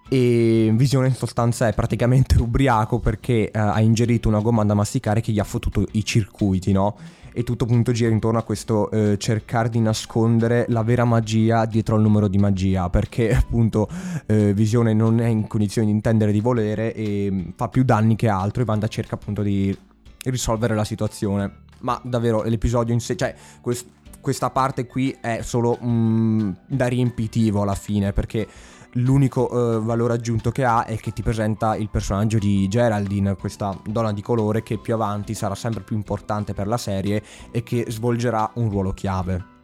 E 0.08 0.72
Visione 0.74 1.08
in 1.08 1.14
sostanza 1.14 1.68
è 1.68 1.74
praticamente 1.74 2.40
ubriaco 2.40 3.00
perché 3.00 3.50
eh, 3.50 3.58
ha 3.58 3.80
ingerito 3.82 4.28
una 4.28 4.40
gomma 4.40 4.64
da 4.64 4.72
masticare 4.72 5.20
che 5.20 5.32
gli 5.32 5.38
ha 5.38 5.44
fottuto 5.44 5.84
i 5.92 6.02
circuiti, 6.02 6.72
no? 6.72 6.96
E 7.32 7.42
tutto 7.44 7.64
appunto 7.64 7.92
gira 7.92 8.10
intorno 8.10 8.38
a 8.38 8.42
questo 8.42 8.90
eh, 8.90 9.16
cercare 9.18 9.68
di 9.68 9.80
nascondere 9.80 10.66
la 10.68 10.82
vera 10.82 11.04
magia 11.04 11.64
dietro 11.64 11.96
al 11.96 12.02
numero 12.02 12.28
di 12.28 12.38
magia, 12.38 12.90
perché 12.90 13.32
appunto 13.34 13.88
eh, 14.26 14.52
Visione 14.52 14.92
non 14.94 15.20
è 15.20 15.26
in 15.26 15.46
condizione 15.46 15.86
di 15.86 15.92
intendere 15.92 16.32
di 16.32 16.40
volere 16.40 16.94
e 16.94 17.28
mm, 17.30 17.48
fa 17.56 17.68
più 17.68 17.84
danni 17.84 18.16
che 18.16 18.28
altro 18.28 18.62
e 18.62 18.64
Wanda 18.66 18.88
cerca 18.88 19.14
appunto 19.14 19.42
di 19.42 19.76
risolvere 20.24 20.74
la 20.74 20.84
situazione. 20.84 21.68
Ma 21.80 21.98
davvero 22.04 22.42
l'episodio 22.42 22.92
in 22.92 23.00
sé, 23.00 23.16
cioè 23.16 23.34
quest- 23.60 23.86
questa 24.20 24.50
parte 24.50 24.86
qui 24.86 25.16
è 25.20 25.40
solo 25.42 25.78
mm, 25.82 26.50
da 26.66 26.86
riempitivo 26.86 27.62
alla 27.62 27.74
fine, 27.74 28.12
perché 28.12 28.46
l'unico 28.94 29.50
eh, 29.76 29.80
valore 29.80 30.14
aggiunto 30.14 30.50
che 30.50 30.64
ha 30.64 30.84
è 30.84 30.96
che 30.96 31.12
ti 31.12 31.22
presenta 31.22 31.76
il 31.76 31.88
personaggio 31.88 32.38
di 32.38 32.66
Geraldine, 32.68 33.36
questa 33.36 33.78
donna 33.84 34.12
di 34.12 34.22
colore 34.22 34.62
che 34.62 34.78
più 34.78 34.94
avanti 34.94 35.34
sarà 35.34 35.54
sempre 35.54 35.82
più 35.82 35.96
importante 35.96 36.54
per 36.54 36.66
la 36.66 36.76
serie 36.76 37.22
e 37.50 37.62
che 37.62 37.86
svolgerà 37.88 38.50
un 38.54 38.70
ruolo 38.70 38.92
chiave. 38.92 39.58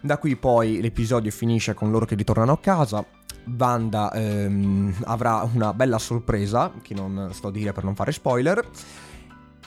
Da 0.00 0.18
qui 0.18 0.36
poi 0.36 0.80
l'episodio 0.80 1.30
finisce 1.30 1.72
con 1.72 1.90
loro 1.90 2.04
che 2.04 2.14
ritornano 2.14 2.52
a 2.52 2.58
casa. 2.58 3.04
Wanda 3.58 4.12
ehm, 4.12 4.94
avrà 5.04 5.48
una 5.50 5.72
bella 5.72 5.98
sorpresa, 5.98 6.72
che 6.82 6.94
non 6.94 7.30
sto 7.32 7.48
a 7.48 7.50
dire 7.50 7.72
per 7.72 7.84
non 7.84 7.94
fare 7.94 8.12
spoiler. 8.12 8.68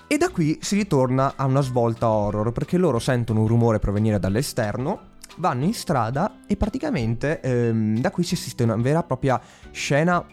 E 0.06 0.18
da 0.18 0.30
qui 0.30 0.60
si 0.62 0.76
ritorna 0.76 1.34
a 1.36 1.46
una 1.46 1.62
svolta 1.62 2.08
horror, 2.08 2.52
perché 2.52 2.78
loro 2.78 3.00
sentono 3.00 3.42
un 3.42 3.48
rumore 3.48 3.80
provenire 3.80 4.20
dall'esterno 4.20 5.07
vanno 5.38 5.66
in 5.66 5.74
strada 5.74 6.40
e 6.48 6.56
praticamente 6.56 7.40
ehm, 7.42 8.00
da 8.00 8.12
qui 8.12 8.24
si 8.24 8.34
assiste 8.34 8.64
a 8.64 8.66
una 8.66 8.76
vera 8.78 9.02
e 9.02 9.04
propria 9.04 9.40
scena 9.72 10.26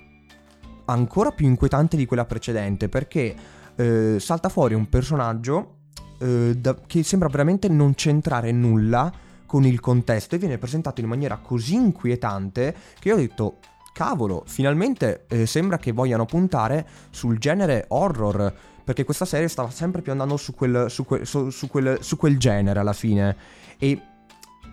ancora 0.86 1.30
più 1.32 1.46
inquietante 1.46 1.96
di 1.96 2.06
quella 2.06 2.24
precedente 2.24 2.88
perché 2.88 3.34
eh, 3.76 4.16
salta 4.18 4.48
fuori 4.48 4.74
un 4.74 4.88
personaggio 4.88 5.76
eh, 6.18 6.54
da, 6.56 6.76
che 6.86 7.02
sembra 7.02 7.28
veramente 7.28 7.68
non 7.68 7.94
centrare 7.94 8.52
nulla 8.52 9.12
con 9.46 9.64
il 9.64 9.80
contesto 9.80 10.34
e 10.34 10.38
viene 10.38 10.58
presentato 10.58 11.00
in 11.00 11.06
maniera 11.06 11.38
così 11.38 11.74
inquietante 11.74 12.74
che 12.98 13.08
io 13.08 13.14
ho 13.14 13.18
detto 13.18 13.58
cavolo, 13.92 14.42
finalmente 14.46 15.26
eh, 15.28 15.46
sembra 15.46 15.78
che 15.78 15.92
vogliano 15.92 16.24
puntare 16.24 16.86
sul 17.10 17.38
genere 17.38 17.84
horror 17.88 18.52
perché 18.84 19.04
questa 19.04 19.24
serie 19.24 19.48
stava 19.48 19.70
sempre 19.70 20.02
più 20.02 20.12
andando 20.12 20.36
su 20.36 20.54
quel, 20.54 20.90
su 20.90 21.04
quel, 21.04 21.26
su, 21.26 21.48
su 21.50 21.68
quel, 21.68 21.98
su 22.02 22.16
quel 22.16 22.38
genere 22.38 22.80
alla 22.80 22.92
fine. 22.92 23.36
E 23.78 24.00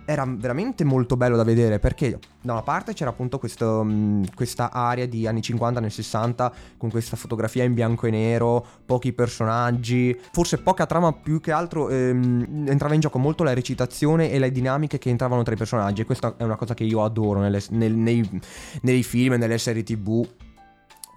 era 0.06 0.26
veramente 0.28 0.84
molto 0.84 1.16
bello 1.16 1.36
da 1.36 1.44
vedere 1.44 1.80
perché 1.80 2.20
da 2.42 2.54
una 2.54 2.62
parte 2.64 2.94
c'era 2.94 3.12
appunto 3.12 3.38
questo, 3.38 3.84
mm, 3.84 4.24
questa 4.36 4.72
area 4.72 5.06
di 5.06 5.28
anni 5.28 5.42
50, 5.42 5.80
anni 5.80 5.90
60 5.90 6.54
con 6.78 6.90
questa 6.90 7.16
fotografia 7.16 7.64
in 7.64 7.74
bianco 7.74 8.08
e 8.08 8.12
nero, 8.12 8.66
pochi 8.86 9.14
personaggi, 9.14 10.20
forse 10.32 10.58
poca 10.58 10.86
trama 10.86 11.14
più 11.14 11.40
che 11.40 11.52
altro 11.52 11.90
ehm, 11.90 12.66
entrava 12.68 12.94
in 12.94 13.00
gioco 13.00 13.20
molto 13.20 13.44
la 13.44 13.54
recitazione 13.54 14.32
e 14.32 14.40
le 14.40 14.52
dinamiche 14.52 14.98
che 14.98 15.10
entravano 15.10 15.44
tra 15.44 15.54
i 15.54 15.58
personaggi 15.58 16.02
e 16.02 16.06
questa 16.06 16.36
è 16.38 16.44
una 16.44 16.56
cosa 16.56 16.74
che 16.74 16.84
io 16.84 17.04
adoro 17.04 17.40
nelle, 17.40 17.62
nel, 17.70 17.94
nei, 17.94 18.42
nei 18.82 19.04
film 19.04 19.34
e 19.34 19.38
nelle 19.38 19.58
serie 19.58 19.84
tv 19.84 20.28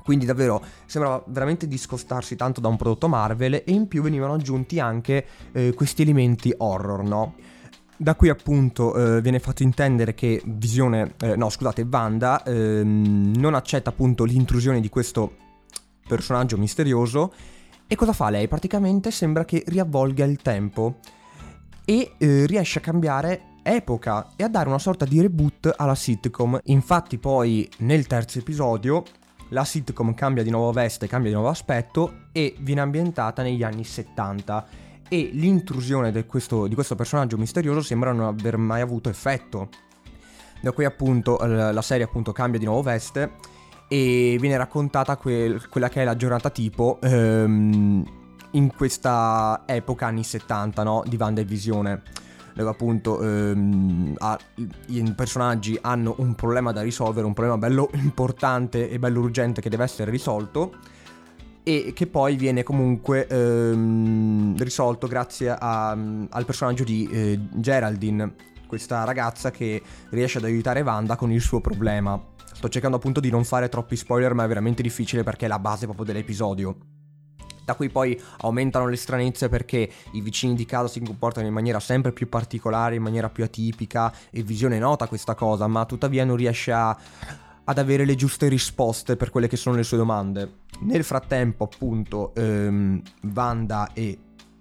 quindi 0.04 0.26
davvero 0.26 0.62
sembrava 0.84 1.24
veramente 1.28 1.66
discostarsi 1.66 2.36
tanto 2.36 2.60
da 2.60 2.68
un 2.68 2.76
prodotto 2.76 3.08
Marvel 3.08 3.54
e 3.54 3.64
in 3.66 3.88
più 3.88 4.02
venivano 4.02 4.34
aggiunti 4.34 4.78
anche 4.78 5.26
eh, 5.52 5.72
questi 5.72 6.02
elementi 6.02 6.52
horror, 6.54 7.02
no? 7.02 7.34
Da 7.96 8.14
qui 8.16 8.28
appunto 8.28 8.94
eh, 8.94 9.20
viene 9.20 9.38
fatto 9.38 9.62
intendere 9.62 10.14
che 10.14 10.42
Visione, 10.44 11.14
eh, 11.20 11.36
no 11.36 11.48
scusate, 11.48 11.86
Wanda 11.88 12.42
ehm, 12.42 13.34
non 13.36 13.54
accetta 13.54 13.90
appunto 13.90 14.24
l'intrusione 14.24 14.80
di 14.80 14.88
questo 14.88 15.36
personaggio 16.06 16.58
misterioso 16.58 17.32
e 17.86 17.96
cosa 17.96 18.12
fa 18.12 18.30
lei? 18.30 18.48
Praticamente 18.48 19.10
sembra 19.10 19.44
che 19.44 19.62
riavvolga 19.66 20.24
il 20.24 20.38
tempo 20.42 20.96
e 21.84 22.14
eh, 22.18 22.46
riesce 22.46 22.78
a 22.78 22.82
cambiare 22.82 23.42
epoca 23.62 24.32
e 24.36 24.42
a 24.42 24.48
dare 24.48 24.68
una 24.68 24.78
sorta 24.78 25.04
di 25.04 25.20
reboot 25.20 25.72
alla 25.76 25.94
sitcom. 25.94 26.58
Infatti 26.64 27.18
poi 27.18 27.68
nel 27.78 28.06
terzo 28.06 28.38
episodio 28.38 29.04
la 29.50 29.64
sitcom 29.64 30.14
cambia 30.14 30.42
di 30.42 30.50
nuovo 30.50 30.72
veste, 30.72 31.06
cambia 31.06 31.30
di 31.30 31.36
nuovo 31.36 31.50
aspetto 31.50 32.26
e 32.32 32.56
viene 32.60 32.80
ambientata 32.80 33.42
negli 33.42 33.62
anni 33.62 33.84
70 33.84 34.66
e 35.08 35.30
l'intrusione 35.32 36.24
questo, 36.26 36.66
di 36.66 36.74
questo 36.74 36.94
personaggio 36.94 37.36
misterioso 37.36 37.82
sembra 37.82 38.12
non 38.12 38.26
aver 38.26 38.56
mai 38.56 38.80
avuto 38.80 39.08
effetto. 39.08 39.68
Da 40.60 40.72
qui 40.72 40.84
appunto 40.84 41.38
la 41.44 41.82
serie 41.82 42.04
appunto 42.04 42.32
cambia 42.32 42.58
di 42.58 42.64
nuovo 42.64 42.82
veste 42.82 43.32
e 43.88 44.36
viene 44.40 44.56
raccontata 44.56 45.16
quel, 45.16 45.68
quella 45.68 45.88
che 45.88 46.00
è 46.00 46.04
la 46.04 46.16
giornata 46.16 46.48
tipo 46.48 46.98
ehm, 47.02 48.04
in 48.52 48.74
questa 48.74 49.64
epoca 49.66 50.06
anni 50.06 50.24
70 50.24 50.82
no? 50.82 51.02
di 51.06 51.16
Wanda 51.18 51.42
e 51.42 51.44
Visione 51.44 52.02
dove 52.54 52.70
appunto 52.70 53.20
ehm, 53.20 54.14
ha, 54.18 54.38
i 54.86 55.12
personaggi 55.14 55.76
hanno 55.80 56.14
un 56.18 56.34
problema 56.34 56.70
da 56.72 56.82
risolvere, 56.82 57.26
un 57.26 57.34
problema 57.34 57.58
bello 57.58 57.90
importante 57.94 58.88
e 58.88 58.98
bello 58.98 59.20
urgente 59.20 59.60
che 59.60 59.68
deve 59.68 59.84
essere 59.84 60.10
risolto 60.10 60.72
e 61.64 61.92
che 61.94 62.06
poi 62.06 62.36
viene 62.36 62.62
comunque 62.62 63.26
ehm, 63.26 64.56
risolto 64.58 65.08
grazie 65.08 65.48
a, 65.50 65.90
al 65.90 66.44
personaggio 66.44 66.84
di 66.84 67.08
eh, 67.10 67.40
Geraldine, 67.54 68.34
questa 68.66 69.02
ragazza 69.04 69.50
che 69.50 69.82
riesce 70.10 70.38
ad 70.38 70.44
aiutare 70.44 70.82
Wanda 70.82 71.16
con 71.16 71.32
il 71.32 71.40
suo 71.40 71.60
problema. 71.60 72.22
Sto 72.52 72.68
cercando 72.68 72.98
appunto 72.98 73.18
di 73.18 73.30
non 73.30 73.44
fare 73.44 73.68
troppi 73.70 73.96
spoiler, 73.96 74.34
ma 74.34 74.44
è 74.44 74.46
veramente 74.46 74.82
difficile 74.82 75.22
perché 75.22 75.46
è 75.46 75.48
la 75.48 75.58
base 75.58 75.86
proprio 75.86 76.04
dell'episodio. 76.04 76.76
Da 77.64 77.74
qui 77.74 77.88
poi 77.88 78.20
aumentano 78.42 78.86
le 78.86 78.96
stranezze 78.96 79.48
perché 79.48 79.90
i 80.12 80.20
vicini 80.20 80.54
di 80.54 80.66
casa 80.66 80.86
si 80.86 81.00
comportano 81.00 81.46
in 81.46 81.52
maniera 81.54 81.80
sempre 81.80 82.12
più 82.12 82.28
particolare, 82.28 82.96
in 82.96 83.02
maniera 83.02 83.30
più 83.30 83.42
atipica 83.42 84.12
e 84.30 84.42
Visione 84.42 84.78
nota 84.78 85.08
questa 85.08 85.34
cosa, 85.34 85.66
ma 85.66 85.86
tuttavia 85.86 86.26
non 86.26 86.36
riesce 86.36 86.72
a, 86.72 86.94
ad 87.64 87.78
avere 87.78 88.04
le 88.04 88.14
giuste 88.14 88.48
risposte 88.48 89.16
per 89.16 89.30
quelle 89.30 89.48
che 89.48 89.56
sono 89.56 89.76
le 89.76 89.82
sue 89.82 89.96
domande. 89.96 90.62
Nel 90.80 91.04
frattempo, 91.04 91.64
appunto, 91.64 92.34
ehm, 92.34 93.00
Wanda 93.34 93.90
e 93.92 94.18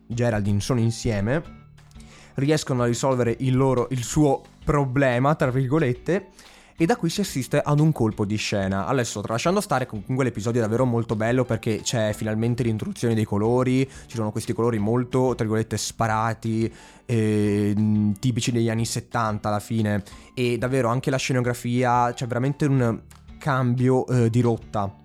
Geraldine 0.07 0.59
sono 0.59 0.79
insieme, 0.79 1.61
riescono 2.35 2.83
a 2.83 2.85
risolvere 2.85 3.35
il, 3.39 3.55
loro, 3.55 3.87
il 3.91 4.03
suo 4.03 4.41
problema, 4.63 5.35
tra 5.35 5.51
virgolette, 5.51 6.29
e 6.77 6.85
da 6.85 6.95
qui 6.95 7.09
si 7.09 7.21
assiste 7.21 7.59
ad 7.59 7.79
un 7.79 7.91
colpo 7.91 8.25
di 8.25 8.35
scena. 8.35 8.85
Adesso, 8.87 9.21
tralasciando 9.21 9.61
stare, 9.61 9.85
comunque 9.85 10.23
l'episodio 10.23 10.61
è 10.61 10.63
davvero 10.63 10.85
molto 10.85 11.15
bello 11.15 11.45
perché 11.45 11.81
c'è 11.81 12.13
finalmente 12.13 12.63
l'introduzione 12.63 13.13
dei 13.13 13.25
colori, 13.25 13.89
ci 14.07 14.15
sono 14.15 14.31
questi 14.31 14.53
colori 14.53 14.79
molto, 14.79 15.33
tra 15.35 15.45
virgolette, 15.45 15.77
sparati, 15.77 16.71
eh, 17.05 17.75
tipici 18.19 18.51
degli 18.51 18.69
anni 18.69 18.85
70 18.85 19.47
alla 19.47 19.59
fine, 19.59 20.03
e 20.33 20.57
davvero 20.57 20.89
anche 20.89 21.09
la 21.09 21.17
scenografia, 21.17 22.13
c'è 22.13 22.27
veramente 22.27 22.65
un 22.65 23.01
cambio 23.37 24.07
eh, 24.07 24.29
di 24.29 24.41
rotta 24.41 25.02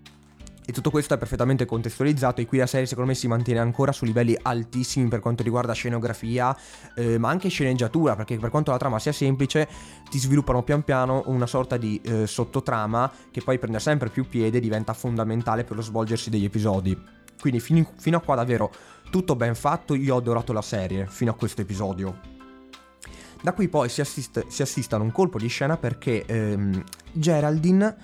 e 0.69 0.73
tutto 0.73 0.91
questo 0.91 1.15
è 1.15 1.17
perfettamente 1.17 1.65
contestualizzato 1.65 2.43
e 2.43 2.47
qui 2.47 2.59
la 2.59 2.67
serie 2.67 2.85
secondo 2.85 3.09
me 3.09 3.17
si 3.17 3.27
mantiene 3.27 3.59
ancora 3.59 3.91
su 3.91 4.05
livelli 4.05 4.39
altissimi 4.43 5.09
per 5.09 5.21
quanto 5.21 5.43
riguarda 5.43 5.73
scenografia, 5.73 6.55
eh, 6.95 7.17
ma 7.17 7.31
anche 7.31 7.49
sceneggiatura, 7.49 8.15
perché 8.17 8.37
per 8.37 8.51
quanto 8.51 8.71
la 8.71 8.77
trama 8.77 8.99
sia 8.99 9.13
semplice, 9.13 9.67
ti 10.11 10.19
sviluppano 10.19 10.63
pian 10.63 10.83
piano 10.83 11.23
una 11.29 11.47
sorta 11.47 11.79
di 11.79 11.99
eh, 12.05 12.27
sottotrama 12.27 13.11
che 13.31 13.41
poi 13.41 13.59
prende 13.59 13.79
sempre 13.79 14.11
più 14.11 14.29
piede 14.29 14.59
e 14.59 14.61
diventa 14.61 14.93
fondamentale 14.93 15.65
per 15.65 15.75
lo 15.75 15.81
svolgersi 15.81 16.29
degli 16.29 16.45
episodi. 16.45 16.95
Quindi 17.41 17.61
fino, 17.61 17.91
fino 17.97 18.19
a 18.19 18.21
qua 18.21 18.35
davvero 18.35 18.71
tutto 19.11 19.37
ben 19.37 19.55
fatto, 19.55 19.95
io 19.95 20.17
ho 20.17 20.19
adorato 20.19 20.53
la 20.53 20.61
serie 20.61 21.07
fino 21.09 21.31
a 21.31 21.35
questo 21.35 21.63
episodio. 21.63 22.21
Da 23.41 23.55
qui 23.55 23.69
poi 23.69 23.89
si, 23.89 24.03
assiste, 24.03 24.45
si 24.49 24.61
assiste 24.61 24.95
a 24.95 24.99
un 24.99 25.13
colpo 25.13 25.39
di 25.39 25.49
scena 25.49 25.79
perché 25.79 26.27
ehm, 26.27 26.85
Geraldine 27.13 27.97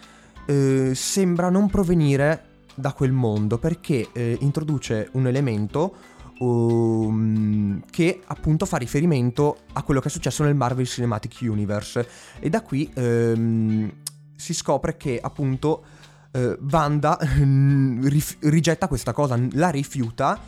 eh, 0.46 0.92
sembra 0.94 1.50
non 1.50 1.68
provenire 1.68 2.52
da 2.74 2.92
quel 2.92 3.12
mondo 3.12 3.58
perché 3.58 4.08
eh, 4.12 4.36
introduce 4.40 5.08
un 5.12 5.26
elemento 5.26 5.94
um, 6.38 7.82
che 7.90 8.20
appunto 8.26 8.66
fa 8.66 8.76
riferimento 8.76 9.58
a 9.72 9.82
quello 9.82 10.00
che 10.00 10.08
è 10.08 10.10
successo 10.10 10.42
nel 10.42 10.54
Marvel 10.54 10.86
Cinematic 10.86 11.38
Universe. 11.42 12.08
E 12.40 12.50
da 12.50 12.62
qui 12.62 12.90
um, 12.96 13.92
si 14.34 14.54
scopre 14.54 14.96
che 14.96 15.18
appunto 15.22 15.84
uh, 16.32 16.58
Wanda 16.70 17.18
rif- 17.20 18.38
rigetta 18.40 18.88
questa 18.88 19.12
cosa, 19.12 19.38
la 19.52 19.70
rifiuta 19.70 20.38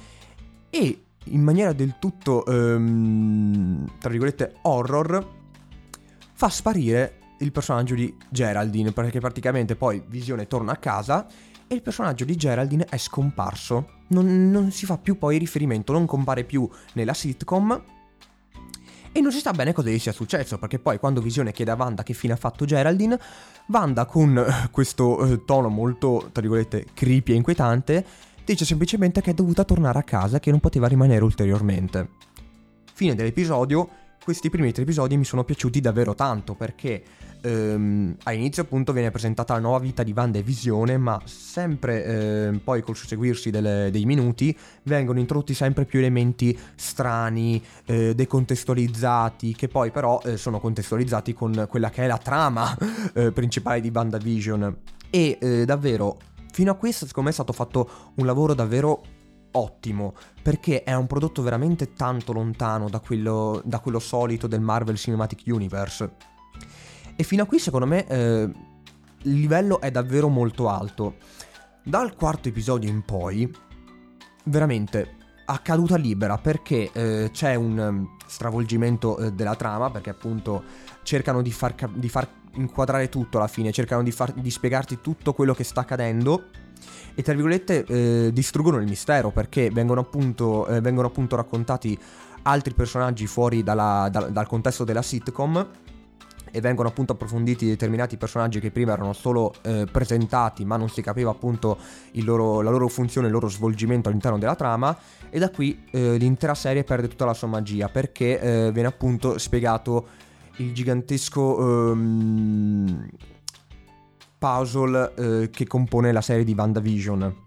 e 0.70 1.00
in 1.30 1.42
maniera 1.42 1.72
del 1.72 1.96
tutto 1.98 2.44
um, 2.46 3.84
tra 3.98 4.10
virgolette 4.10 4.56
horror 4.62 5.34
fa 6.32 6.48
sparire 6.48 7.18
il 7.38 7.50
personaggio 7.52 7.94
di 7.94 8.14
Geraldine 8.30 8.92
perché 8.92 9.20
praticamente 9.20 9.74
poi 9.74 10.02
Visione 10.06 10.46
torna 10.46 10.72
a 10.72 10.76
casa 10.76 11.26
e 11.68 11.74
il 11.74 11.82
personaggio 11.82 12.24
di 12.24 12.36
Geraldine 12.36 12.86
è 12.88 12.96
scomparso. 12.96 13.94
Non, 14.08 14.50
non 14.50 14.70
si 14.70 14.86
fa 14.86 14.98
più 14.98 15.18
poi 15.18 15.38
riferimento, 15.38 15.92
non 15.92 16.06
compare 16.06 16.44
più 16.44 16.68
nella 16.94 17.14
sitcom 17.14 17.82
e 19.16 19.20
non 19.22 19.32
si 19.32 19.40
sa 19.40 19.52
bene 19.52 19.72
cosa 19.72 19.88
gli 19.88 19.98
sia 19.98 20.12
successo, 20.12 20.58
perché 20.58 20.78
poi 20.78 20.98
quando 20.98 21.22
Visione 21.22 21.50
chiede 21.50 21.70
a 21.70 21.74
Wanda 21.74 22.02
che 22.02 22.12
fine 22.12 22.34
ha 22.34 22.36
fatto 22.36 22.66
Geraldine, 22.66 23.18
Wanda 23.68 24.04
con 24.04 24.36
eh, 24.36 24.68
questo 24.70 25.24
eh, 25.24 25.44
tono 25.46 25.70
molto, 25.70 26.28
tra 26.32 26.42
virgolette, 26.42 26.88
creepy 26.92 27.32
e 27.32 27.36
inquietante, 27.36 28.04
dice 28.44 28.66
semplicemente 28.66 29.22
che 29.22 29.30
è 29.30 29.34
dovuta 29.34 29.64
tornare 29.64 29.98
a 29.98 30.02
casa 30.02 30.36
e 30.36 30.40
che 30.40 30.50
non 30.50 30.60
poteva 30.60 30.86
rimanere 30.86 31.24
ulteriormente. 31.24 32.10
Fine 32.92 33.14
dell'episodio, 33.14 33.88
questi 34.22 34.50
primi 34.50 34.70
tre 34.72 34.82
episodi 34.82 35.16
mi 35.16 35.24
sono 35.24 35.44
piaciuti 35.44 35.80
davvero 35.80 36.14
tanto 36.14 36.54
perché 36.54 37.02
ehm, 37.46 38.16
all'inizio 38.24 38.62
appunto 38.62 38.92
viene 38.92 39.10
presentata 39.10 39.54
la 39.54 39.60
nuova 39.60 39.78
vita 39.78 40.02
di 40.02 40.12
Wanda 40.14 40.38
e 40.38 40.42
Visione, 40.42 40.96
ma 40.96 41.20
sempre 41.24 42.04
eh, 42.04 42.60
poi 42.62 42.82
col 42.82 42.96
susseguirsi 42.96 43.50
delle, 43.50 43.90
dei 43.90 44.04
minuti 44.04 44.56
vengono 44.82 45.20
introdotti 45.20 45.54
sempre 45.54 45.84
più 45.84 46.00
elementi 46.00 46.58
strani, 46.74 47.62
eh, 47.86 48.14
decontestualizzati, 48.14 49.54
che 49.54 49.68
poi 49.68 49.90
però 49.90 50.20
eh, 50.24 50.36
sono 50.36 50.58
contestualizzati 50.58 51.32
con 51.32 51.66
quella 51.68 51.90
che 51.90 52.04
è 52.04 52.06
la 52.06 52.18
trama 52.18 52.76
eh, 53.14 53.30
principale 53.32 53.80
di 53.80 53.90
WandaVision. 53.92 54.76
E 55.08 55.38
eh, 55.40 55.64
davvero, 55.64 56.18
fino 56.50 56.72
a 56.72 56.74
questo 56.74 57.06
secondo 57.06 57.28
me 57.28 57.34
è 57.34 57.38
stato 57.38 57.52
fatto 57.52 57.88
un 58.16 58.26
lavoro 58.26 58.54
davvero 58.54 59.02
ottimo 59.52 60.14
perché 60.42 60.82
è 60.82 60.94
un 60.94 61.06
prodotto 61.06 61.42
veramente 61.42 61.92
tanto 61.94 62.32
lontano 62.32 62.90
da 62.90 62.98
quello, 62.98 63.62
da 63.64 63.78
quello 63.78 64.00
solito 64.00 64.46
del 64.46 64.60
Marvel 64.60 64.96
Cinematic 64.96 65.42
Universe. 65.46 66.34
E 67.16 67.22
fino 67.24 67.42
a 67.42 67.46
qui 67.46 67.58
secondo 67.58 67.86
me 67.86 68.06
eh, 68.06 68.50
il 69.22 69.40
livello 69.40 69.80
è 69.80 69.90
davvero 69.90 70.28
molto 70.28 70.68
alto. 70.68 71.16
Dal 71.82 72.14
quarto 72.14 72.48
episodio 72.48 72.90
in 72.90 73.02
poi, 73.02 73.50
veramente 74.44 75.14
a 75.46 75.58
caduta 75.58 75.96
libera 75.96 76.36
perché 76.36 76.90
eh, 76.92 77.30
c'è 77.32 77.54
un 77.54 77.78
um, 77.78 78.16
stravolgimento 78.26 79.16
eh, 79.18 79.32
della 79.32 79.54
trama, 79.54 79.90
perché 79.90 80.10
appunto 80.10 80.62
cercano 81.04 81.40
di 81.40 81.52
far, 81.52 81.74
cap- 81.74 81.94
di 81.94 82.08
far, 82.08 82.28
inquadrare 82.54 83.08
tutto 83.08 83.38
alla 83.38 83.46
fine, 83.46 83.72
cercano 83.72 84.02
di, 84.02 84.10
far, 84.10 84.32
di, 84.32 84.50
spiegarti 84.50 85.00
tutto 85.00 85.32
quello 85.32 85.54
che 85.54 85.64
sta 85.64 85.80
accadendo 85.80 86.48
e 87.14 87.22
tra 87.22 87.32
virgolette 87.32 87.84
eh, 87.84 88.30
distruggono 88.32 88.78
il 88.78 88.86
mistero 88.86 89.30
perché 89.30 89.70
vengono 89.70 90.00
appunto, 90.00 90.66
eh, 90.66 90.80
vengono 90.80 91.06
appunto 91.06 91.36
raccontati 91.36 91.98
altri 92.42 92.74
personaggi 92.74 93.26
fuori 93.26 93.62
dalla, 93.62 94.08
da, 94.10 94.22
dal 94.22 94.46
contesto 94.46 94.84
della 94.84 95.02
sitcom 95.02 95.66
e 96.56 96.60
vengono 96.62 96.88
appunto 96.88 97.12
approfonditi 97.12 97.66
determinati 97.66 98.16
personaggi 98.16 98.60
che 98.60 98.70
prima 98.70 98.94
erano 98.94 99.12
solo 99.12 99.52
eh, 99.60 99.86
presentati 99.92 100.64
ma 100.64 100.78
non 100.78 100.88
si 100.88 101.02
capiva 101.02 101.30
appunto 101.30 101.76
loro, 102.14 102.62
la 102.62 102.70
loro 102.70 102.88
funzione, 102.88 103.26
il 103.26 103.32
loro 103.34 103.46
svolgimento 103.46 104.08
all'interno 104.08 104.38
della 104.38 104.54
trama. 104.54 104.96
E 105.28 105.38
da 105.38 105.50
qui 105.50 105.84
eh, 105.90 106.16
l'intera 106.16 106.54
serie 106.54 106.82
perde 106.82 107.08
tutta 107.08 107.26
la 107.26 107.34
sua 107.34 107.48
magia 107.48 107.90
perché 107.90 108.40
eh, 108.40 108.72
viene 108.72 108.88
appunto 108.88 109.36
spiegato 109.36 110.06
il 110.56 110.72
gigantesco 110.72 111.90
ehm, 111.90 113.06
puzzle 114.38 115.12
eh, 115.14 115.50
che 115.50 115.66
compone 115.66 116.10
la 116.10 116.22
serie 116.22 116.44
di 116.44 116.54
WandaVision. 116.56 117.44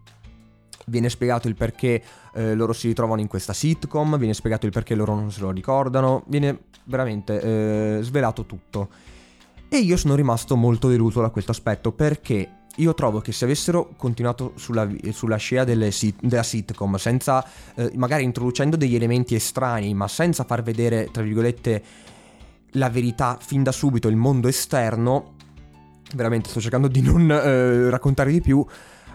Viene 0.86 1.10
spiegato 1.10 1.48
il 1.48 1.56
perché 1.56 2.04
eh, 2.40 2.56
loro 2.56 2.72
si 2.72 2.88
ritrovano 2.88 3.20
in 3.20 3.28
questa 3.28 3.52
sitcom, 3.52 4.18
viene 4.18 4.34
spiegato 4.34 4.66
il 4.66 4.72
perché 4.72 4.96
loro 4.96 5.14
non 5.14 5.30
se 5.30 5.42
lo 5.42 5.52
ricordano, 5.52 6.24
viene 6.28 6.58
veramente 6.86 7.42
eh, 7.42 8.02
svelato 8.02 8.46
tutto. 8.46 8.88
E 9.68 9.78
io 9.78 9.98
sono 9.98 10.16
rimasto 10.16 10.56
molto 10.56 10.88
deluso 10.88 11.20
da 11.20 11.30
questo 11.30 11.52
aspetto 11.52 11.92
perché 11.92 12.50
io 12.78 12.94
trovo 12.94 13.20
che 13.20 13.34
se 13.34 13.44
avessero 13.44 13.94
continuato 13.98 14.54
sulla, 14.56 14.88
sulla 15.12 15.36
scia 15.36 15.66
sit, 15.92 16.22
della 16.22 16.44
sitcom, 16.44 16.96
senza 16.96 17.46
eh, 17.76 17.92
magari 17.96 18.24
introducendo 18.24 18.78
degli 18.78 18.96
elementi 18.96 19.36
estranei, 19.36 19.94
ma 19.94 20.08
senza 20.08 20.46
far 20.46 20.64
vedere, 20.64 21.10
tra 21.12 21.22
virgolette, 21.22 21.84
la 22.74 22.90
verità 22.90 23.38
fin 23.42 23.64
da 23.64 23.74
subito, 23.74 24.08
il 24.08 24.16
mondo 24.16 24.48
esterno, 24.48 25.36
veramente 26.16 26.50
sto 26.50 26.62
cercando 26.62 26.88
di 26.88 27.02
non 27.02 27.30
eh, 27.30 27.90
raccontare 27.90 28.32
di 28.32 28.40
più, 28.40 28.66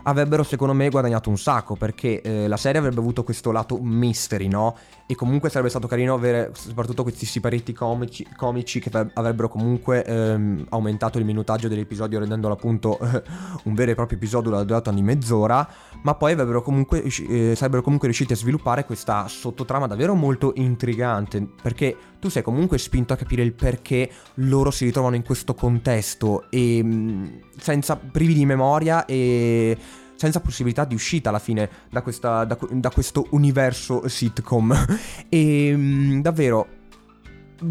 avrebbero 0.04 0.42
secondo 0.42 0.72
me 0.74 0.88
guadagnato 0.88 1.28
un 1.28 1.38
sacco 1.38 1.76
perché 1.76 2.20
eh, 2.22 2.48
la 2.48 2.56
serie 2.56 2.80
avrebbe 2.80 3.00
avuto 3.00 3.22
questo 3.22 3.52
lato 3.52 3.78
mystery, 3.80 4.48
no? 4.48 4.76
E 5.06 5.14
comunque 5.14 5.50
sarebbe 5.50 5.68
stato 5.68 5.86
carino 5.86 6.14
avere 6.14 6.52
soprattutto 6.54 7.02
questi 7.02 7.26
siparetti 7.26 7.74
comici, 7.74 8.26
comici 8.36 8.80
che 8.80 8.90
avrebbero 9.12 9.50
comunque 9.50 10.02
ehm, 10.02 10.66
aumentato 10.70 11.18
il 11.18 11.26
minutaggio 11.26 11.68
dell'episodio 11.68 12.18
rendendolo 12.18 12.54
appunto 12.54 12.98
eh, 12.98 13.22
un 13.64 13.74
vero 13.74 13.90
e 13.90 13.94
proprio 13.94 14.16
episodio 14.16 14.50
da 14.50 14.64
durato 14.64 14.90
di 14.90 15.02
mezz'ora, 15.02 15.68
ma 16.02 16.14
poi 16.14 16.34
comunque, 16.62 17.02
eh, 17.02 17.54
sarebbero 17.54 17.82
comunque 17.82 18.08
riusciti 18.08 18.32
a 18.32 18.36
sviluppare 18.36 18.86
questa 18.86 19.28
sottotrama 19.28 19.86
davvero 19.86 20.14
molto 20.14 20.52
intrigante 20.56 21.46
perché 21.60 21.96
tu 22.18 22.30
sei 22.30 22.42
comunque 22.42 22.78
spinto 22.78 23.12
a 23.12 23.16
capire 23.16 23.42
il 23.42 23.52
perché 23.52 24.10
loro 24.36 24.70
si 24.70 24.86
ritrovano 24.86 25.16
in 25.16 25.22
questo 25.22 25.54
contesto 25.54 26.50
e 26.50 26.80
mm, 26.82 27.24
senza 27.58 27.96
privi 27.96 28.32
di 28.32 28.46
memoria 28.46 29.04
e 29.04 29.76
senza 30.24 30.40
possibilità 30.40 30.86
di 30.86 30.94
uscita 30.94 31.28
alla 31.28 31.38
fine 31.38 31.68
da, 31.90 32.00
questa, 32.00 32.44
da, 32.44 32.56
da 32.70 32.90
questo 32.90 33.26
universo 33.30 34.08
sitcom. 34.08 34.74
e 35.28 35.72
mm, 35.76 36.20
davvero, 36.20 36.66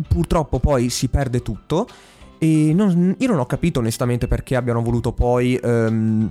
purtroppo 0.08 0.60
poi 0.60 0.89
si 0.89 1.08
perde 1.08 1.42
tutto. 1.42 1.88
E 2.38 2.72
non, 2.74 3.16
io 3.18 3.28
non 3.28 3.39
ho 3.39 3.46
capito 3.48 3.80
onestamente 3.80 4.28
perché 4.28 4.56
abbiano 4.56 4.82
voluto 4.82 5.13
poi 5.13 5.60
um, 5.63 6.30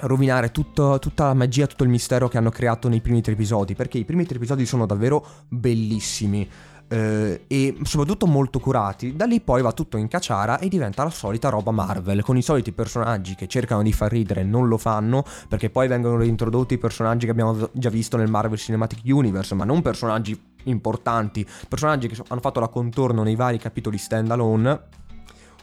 rovinare 0.00 0.52
tutto, 0.52 0.98
tutta 1.00 1.26
la 1.26 1.34
magia, 1.34 1.66
tutto 1.66 1.82
il 1.82 1.90
mistero 1.90 2.28
che 2.28 2.36
hanno 2.36 2.50
creato 2.50 2.88
nei 2.88 3.00
primi 3.00 3.20
tre 3.20 3.32
episodi. 3.32 3.74
Perché 3.74 3.98
i 3.98 4.04
primi 4.04 4.26
tre 4.26 4.36
episodi 4.36 4.64
sono 4.64 4.86
davvero 4.86 5.26
bellissimi 5.48 6.48
eh, 6.88 7.44
e 7.46 7.76
soprattutto 7.82 8.26
molto 8.26 8.58
curati, 8.58 9.14
da 9.14 9.26
lì 9.26 9.40
poi 9.40 9.62
va 9.62 9.72
tutto 9.72 9.96
in 9.96 10.08
cacciara 10.08 10.58
e 10.58 10.68
diventa 10.68 11.04
la 11.04 11.10
solita 11.10 11.48
roba 11.48 11.70
Marvel, 11.70 12.22
con 12.22 12.36
i 12.36 12.42
soliti 12.42 12.72
personaggi 12.72 13.34
che 13.34 13.46
cercano 13.46 13.82
di 13.82 13.92
far 13.92 14.10
ridere 14.10 14.40
e 14.40 14.44
non 14.44 14.68
lo 14.68 14.78
fanno, 14.78 15.24
perché 15.48 15.70
poi 15.70 15.88
vengono 15.88 16.16
reintrodotti 16.16 16.74
i 16.74 16.78
personaggi 16.78 17.26
che 17.26 17.32
abbiamo 17.32 17.68
già 17.72 17.90
visto 17.90 18.16
nel 18.16 18.28
Marvel 18.28 18.58
Cinematic 18.58 19.00
Universe, 19.04 19.54
ma 19.54 19.64
non 19.64 19.82
personaggi 19.82 20.38
importanti, 20.64 21.46
personaggi 21.68 22.08
che 22.08 22.22
hanno 22.28 22.40
fatto 22.40 22.60
la 22.60 22.68
contorno 22.68 23.22
nei 23.22 23.36
vari 23.36 23.58
capitoli 23.58 23.98
standalone 23.98 25.06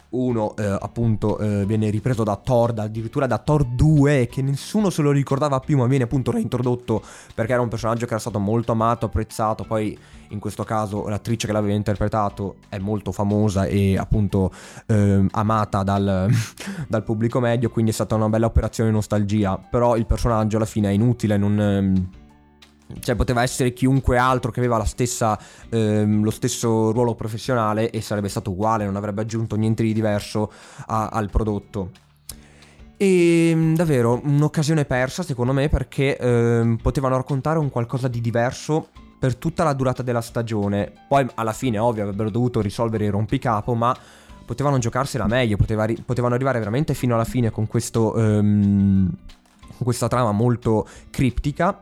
uno 0.09 0.55
eh, 0.55 0.63
appunto 0.63 1.37
eh, 1.39 1.65
viene 1.65 1.89
ripreso 1.89 2.23
da 2.23 2.35
Thor, 2.35 2.73
da, 2.73 2.83
addirittura 2.83 3.27
da 3.27 3.37
Thor 3.37 3.65
2 3.65 4.27
che 4.31 4.41
nessuno 4.41 4.89
se 4.89 5.01
lo 5.01 5.11
ricordava 5.11 5.59
più 5.59 5.77
ma 5.77 5.87
viene 5.87 6.05
appunto 6.05 6.31
reintrodotto 6.31 7.01
perché 7.33 7.53
era 7.53 7.61
un 7.61 7.67
personaggio 7.67 8.05
che 8.05 8.11
era 8.11 8.19
stato 8.19 8.39
molto 8.39 8.71
amato, 8.71 9.07
apprezzato, 9.07 9.63
poi 9.63 9.97
in 10.29 10.39
questo 10.39 10.63
caso 10.63 11.07
l'attrice 11.07 11.47
che 11.47 11.53
l'aveva 11.53 11.73
interpretato 11.73 12.55
è 12.69 12.77
molto 12.77 13.11
famosa 13.11 13.65
e 13.65 13.97
appunto 13.97 14.51
eh, 14.87 15.25
amata 15.31 15.83
dal, 15.83 16.29
dal, 16.87 17.03
pubblico 17.03 17.39
medio, 17.39 17.69
quindi 17.69 17.91
è 17.91 17.93
stata 17.93 18.15
una 18.15 18.29
bella 18.29 18.45
operazione 18.45 18.91
nostalgia, 18.91 19.57
però 19.57 19.95
il 19.95 20.05
personaggio 20.05 20.57
alla 20.57 20.65
fine 20.65 20.89
è 20.89 20.93
inutile, 20.93 21.37
non 21.37 21.59
ehm, 21.59 22.09
cioè 22.99 23.15
poteva 23.15 23.41
essere 23.41 23.73
chiunque 23.73 24.17
altro 24.17 24.51
che 24.51 24.59
aveva 24.59 24.83
stessa, 24.85 25.37
ehm, 25.69 26.23
lo 26.23 26.31
stesso 26.31 26.91
ruolo 26.91 27.15
professionale 27.15 27.89
e 27.89 28.01
sarebbe 28.01 28.29
stato 28.29 28.51
uguale, 28.51 28.85
non 28.85 28.95
avrebbe 28.95 29.21
aggiunto 29.21 29.55
niente 29.55 29.83
di 29.83 29.93
diverso 29.93 30.51
a, 30.87 31.07
al 31.07 31.29
prodotto. 31.29 31.91
E 32.97 33.49
ehm, 33.49 33.75
davvero 33.75 34.21
un'occasione 34.23 34.85
persa 34.85 35.23
secondo 35.23 35.51
me 35.51 35.67
perché 35.67 36.17
ehm, 36.17 36.77
potevano 36.81 37.17
raccontare 37.17 37.59
un 37.59 37.69
qualcosa 37.69 38.07
di 38.07 38.21
diverso 38.21 38.89
per 39.17 39.35
tutta 39.35 39.63
la 39.63 39.73
durata 39.73 40.03
della 40.03 40.21
stagione. 40.21 40.91
Poi 41.07 41.27
alla 41.35 41.53
fine 41.53 41.79
ovvio 41.79 42.03
avrebbero 42.03 42.29
dovuto 42.29 42.61
risolvere 42.61 43.05
il 43.05 43.11
rompicapo 43.11 43.73
ma 43.73 43.95
potevano 44.45 44.77
giocarsela 44.77 45.25
meglio, 45.25 45.57
poteva, 45.57 45.87
potevano 46.05 46.35
arrivare 46.35 46.59
veramente 46.59 46.93
fino 46.93 47.15
alla 47.15 47.25
fine 47.25 47.49
con, 47.49 47.65
questo, 47.65 48.15
ehm, 48.15 49.09
con 49.59 49.77
questa 49.83 50.07
trama 50.07 50.31
molto 50.31 50.87
criptica 51.09 51.81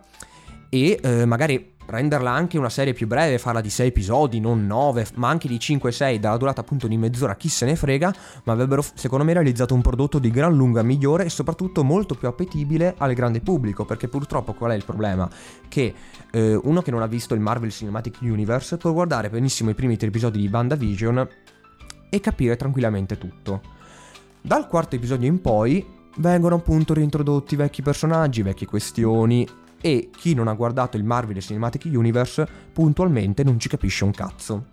e 0.74 1.00
eh, 1.04 1.26
magari 1.26 1.76
renderla 1.86 2.32
anche 2.32 2.58
una 2.58 2.70
serie 2.70 2.94
più 2.94 3.06
breve, 3.06 3.38
farla 3.38 3.62
di 3.62 3.70
6 3.70 3.90
episodi, 3.90 4.40
non 4.40 4.66
9, 4.66 5.10
ma 5.16 5.30
anche 5.30 5.48
di 5.48 5.58
5-6, 5.58 6.16
dalla 6.16 6.38
durata 6.38 6.62
appunto 6.62 6.88
di 6.88 6.98
mezz'ora, 6.98 7.36
chi 7.36 7.48
se 7.48 7.68
ne 7.68 7.76
frega, 7.76 8.12
ma 8.46 8.54
avrebbero 8.54 8.84
secondo 8.96 9.24
me 9.24 9.34
realizzato 9.34 9.76
un 9.76 9.84
prodotto 9.84 10.18
di 10.18 10.32
gran 10.32 10.56
lunga 10.56 10.82
migliore 10.82 11.26
e 11.26 11.30
soprattutto 11.30 11.84
molto 11.84 12.16
più 12.16 12.28
appetibile 12.28 12.96
al 12.98 13.14
grande 13.14 13.42
pubblico, 13.42 13.86
perché 13.86 14.08
purtroppo 14.08 14.54
qual 14.54 14.72
è 14.72 14.76
il 14.76 14.84
problema? 14.84 15.30
Che 15.68 15.94
eh, 16.32 16.56
uno 16.56 16.82
che 16.82 16.90
non 16.90 17.04
ha 17.04 17.08
visto 17.08 17.36
il 17.36 17.40
Marvel 17.40 17.70
Cinematic 17.70 18.18
Universe 18.22 18.78
può 18.78 18.94
guardare 18.94 19.30
benissimo 19.30 19.70
i 19.70 19.76
primi 19.76 19.96
tre 19.96 20.08
episodi 20.08 20.40
di 20.40 20.50
WandaVision 20.52 21.28
e 22.10 22.20
capire 22.20 22.56
tranquillamente 22.56 23.20
tutto. 23.20 23.62
Dal 24.42 24.68
quarto 24.68 24.96
episodio 24.96 25.28
in 25.28 25.40
poi 25.40 25.86
vengono 26.18 26.56
appunto 26.56 26.96
reintrodotti 26.96 27.56
vecchi 27.56 27.84
personaggi, 27.84 28.42
vecchie 28.42 28.66
questioni 28.66 29.62
e 29.86 30.10
chi 30.16 30.34
non 30.34 30.48
ha 30.48 30.54
guardato 30.54 30.96
il 30.96 31.04
Marvel 31.04 31.42
Cinematic 31.42 31.84
Universe 31.94 32.48
puntualmente 32.72 33.44
non 33.44 33.60
ci 33.60 33.68
capisce 33.68 34.06
un 34.06 34.12
cazzo. 34.12 34.68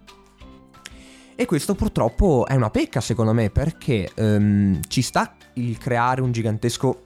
E 1.34 1.46
questo 1.46 1.74
purtroppo 1.74 2.46
è 2.46 2.54
una 2.54 2.70
pecca 2.70 3.00
secondo 3.00 3.32
me 3.32 3.50
perché 3.50 4.08
um, 4.14 4.78
ci 4.86 5.02
sta 5.02 5.34
il 5.54 5.78
creare 5.78 6.20
un 6.20 6.30
gigantesco 6.30 7.02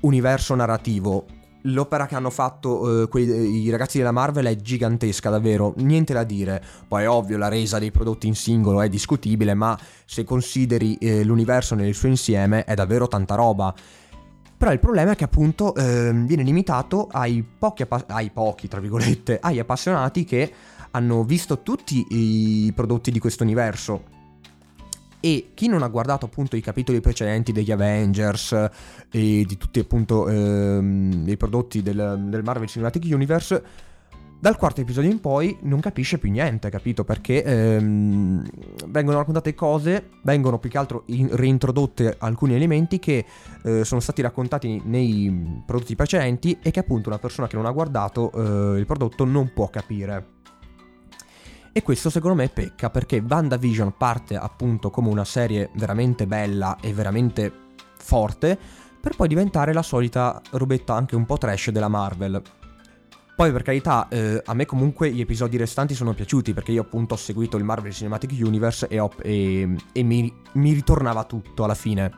universo 0.00 0.54
narrativo, 0.54 1.24
l'opera 1.62 2.06
che 2.06 2.14
hanno 2.14 2.28
fatto 2.28 3.04
eh, 3.04 3.08
quei, 3.08 3.26
i 3.64 3.70
ragazzi 3.70 3.96
della 3.96 4.12
Marvel 4.12 4.44
è 4.44 4.56
gigantesca, 4.56 5.30
davvero, 5.30 5.72
niente 5.78 6.12
da 6.12 6.24
dire. 6.24 6.62
Poi 6.86 7.06
ovvio, 7.06 7.38
la 7.38 7.48
resa 7.48 7.78
dei 7.78 7.90
prodotti 7.90 8.26
in 8.26 8.34
singolo 8.34 8.82
è 8.82 8.90
discutibile, 8.90 9.54
ma 9.54 9.78
se 10.04 10.24
consideri 10.24 10.96
eh, 10.96 11.24
l'universo 11.24 11.74
nel 11.74 11.94
suo 11.94 12.08
insieme 12.08 12.64
è 12.64 12.74
davvero 12.74 13.08
tanta 13.08 13.34
roba. 13.34 13.74
Però 14.58 14.72
il 14.72 14.80
problema 14.80 15.12
è 15.12 15.14
che 15.14 15.22
appunto 15.22 15.72
eh, 15.76 16.10
viene 16.12 16.42
limitato 16.42 17.06
ai 17.12 17.44
pochi, 17.58 17.86
ai 18.08 18.30
pochi, 18.30 18.66
tra 18.66 18.80
virgolette, 18.80 19.38
ai 19.40 19.60
appassionati 19.60 20.24
che 20.24 20.52
hanno 20.90 21.22
visto 21.22 21.62
tutti 21.62 22.04
i 22.10 22.72
prodotti 22.74 23.12
di 23.12 23.20
questo 23.20 23.44
universo. 23.44 24.16
E 25.20 25.50
chi 25.54 25.68
non 25.68 25.82
ha 25.82 25.88
guardato 25.88 26.26
appunto 26.26 26.56
i 26.56 26.60
capitoli 26.60 27.00
precedenti 27.00 27.52
degli 27.52 27.70
Avengers 27.70 28.52
e 28.52 29.44
di 29.46 29.56
tutti 29.56 29.78
appunto 29.78 30.28
ehm, 30.28 31.24
i 31.26 31.36
prodotti 31.36 31.80
del, 31.80 32.26
del, 32.28 32.42
Marvel 32.42 32.68
Cinematic 32.68 33.04
Universe 33.12 33.62
dal 34.40 34.56
quarto 34.56 34.80
episodio 34.80 35.10
in 35.10 35.20
poi 35.20 35.58
non 35.62 35.80
capisce 35.80 36.18
più 36.18 36.30
niente, 36.30 36.70
capito? 36.70 37.02
Perché 37.04 37.42
ehm, 37.42 38.48
vengono 38.86 39.18
raccontate 39.18 39.52
cose, 39.54 40.10
vengono 40.22 40.58
più 40.58 40.70
che 40.70 40.78
altro 40.78 41.02
in, 41.06 41.34
reintrodotte 41.34 42.16
alcuni 42.18 42.54
elementi 42.54 43.00
che 43.00 43.24
eh, 43.64 43.84
sono 43.84 44.00
stati 44.00 44.22
raccontati 44.22 44.80
nei 44.84 45.62
prodotti 45.66 45.96
precedenti 45.96 46.58
e 46.62 46.70
che 46.70 46.78
appunto 46.78 47.08
una 47.08 47.18
persona 47.18 47.48
che 47.48 47.56
non 47.56 47.66
ha 47.66 47.72
guardato 47.72 48.30
eh, 48.30 48.78
il 48.78 48.86
prodotto 48.86 49.24
non 49.24 49.52
può 49.52 49.68
capire. 49.70 50.36
E 51.72 51.82
questo 51.82 52.08
secondo 52.08 52.36
me 52.36 52.48
pecca 52.48 52.90
perché 52.90 53.22
WandaVision 53.26 53.94
parte 53.96 54.36
appunto 54.36 54.90
come 54.90 55.08
una 55.08 55.24
serie 55.24 55.70
veramente 55.74 56.26
bella 56.26 56.76
e 56.80 56.92
veramente 56.92 57.52
forte 57.96 58.56
per 59.00 59.16
poi 59.16 59.28
diventare 59.28 59.72
la 59.72 59.82
solita 59.82 60.40
robetta 60.52 60.94
anche 60.94 61.16
un 61.16 61.24
po' 61.24 61.38
trash 61.38 61.70
della 61.70 61.88
Marvel. 61.88 62.42
Poi 63.38 63.52
per 63.52 63.62
carità, 63.62 64.08
eh, 64.08 64.42
a 64.44 64.52
me 64.52 64.66
comunque 64.66 65.12
gli 65.12 65.20
episodi 65.20 65.56
restanti 65.56 65.94
sono 65.94 66.12
piaciuti 66.12 66.52
perché 66.52 66.72
io 66.72 66.82
appunto 66.82 67.14
ho 67.14 67.16
seguito 67.16 67.56
il 67.56 67.62
Marvel 67.62 67.92
Cinematic 67.92 68.32
Universe 68.32 68.88
e, 68.88 68.98
ho, 68.98 69.12
e, 69.22 69.76
e 69.92 70.02
mi, 70.02 70.34
mi, 70.54 70.72
ritornava 70.72 71.22
tutto 71.22 71.62
alla 71.62 71.76
fine. 71.76 72.10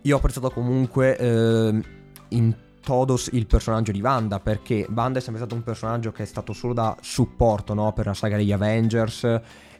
Io 0.00 0.14
ho 0.14 0.16
apprezzato 0.18 0.48
comunque 0.48 1.18
eh, 1.18 1.82
in 2.28 2.56
Todos 2.80 3.28
il 3.32 3.46
personaggio 3.46 3.92
di 3.92 4.00
Wanda, 4.00 4.40
perché 4.40 4.86
Wanda 4.88 5.18
è 5.18 5.20
sempre 5.20 5.42
stato 5.42 5.54
un 5.54 5.62
personaggio 5.62 6.10
che 6.10 6.22
è 6.22 6.26
stato 6.26 6.54
solo 6.54 6.72
da 6.72 6.96
supporto 7.02 7.74
no? 7.74 7.92
per 7.92 8.06
la 8.06 8.14
saga 8.14 8.38
degli 8.38 8.52
Avengers 8.52 9.24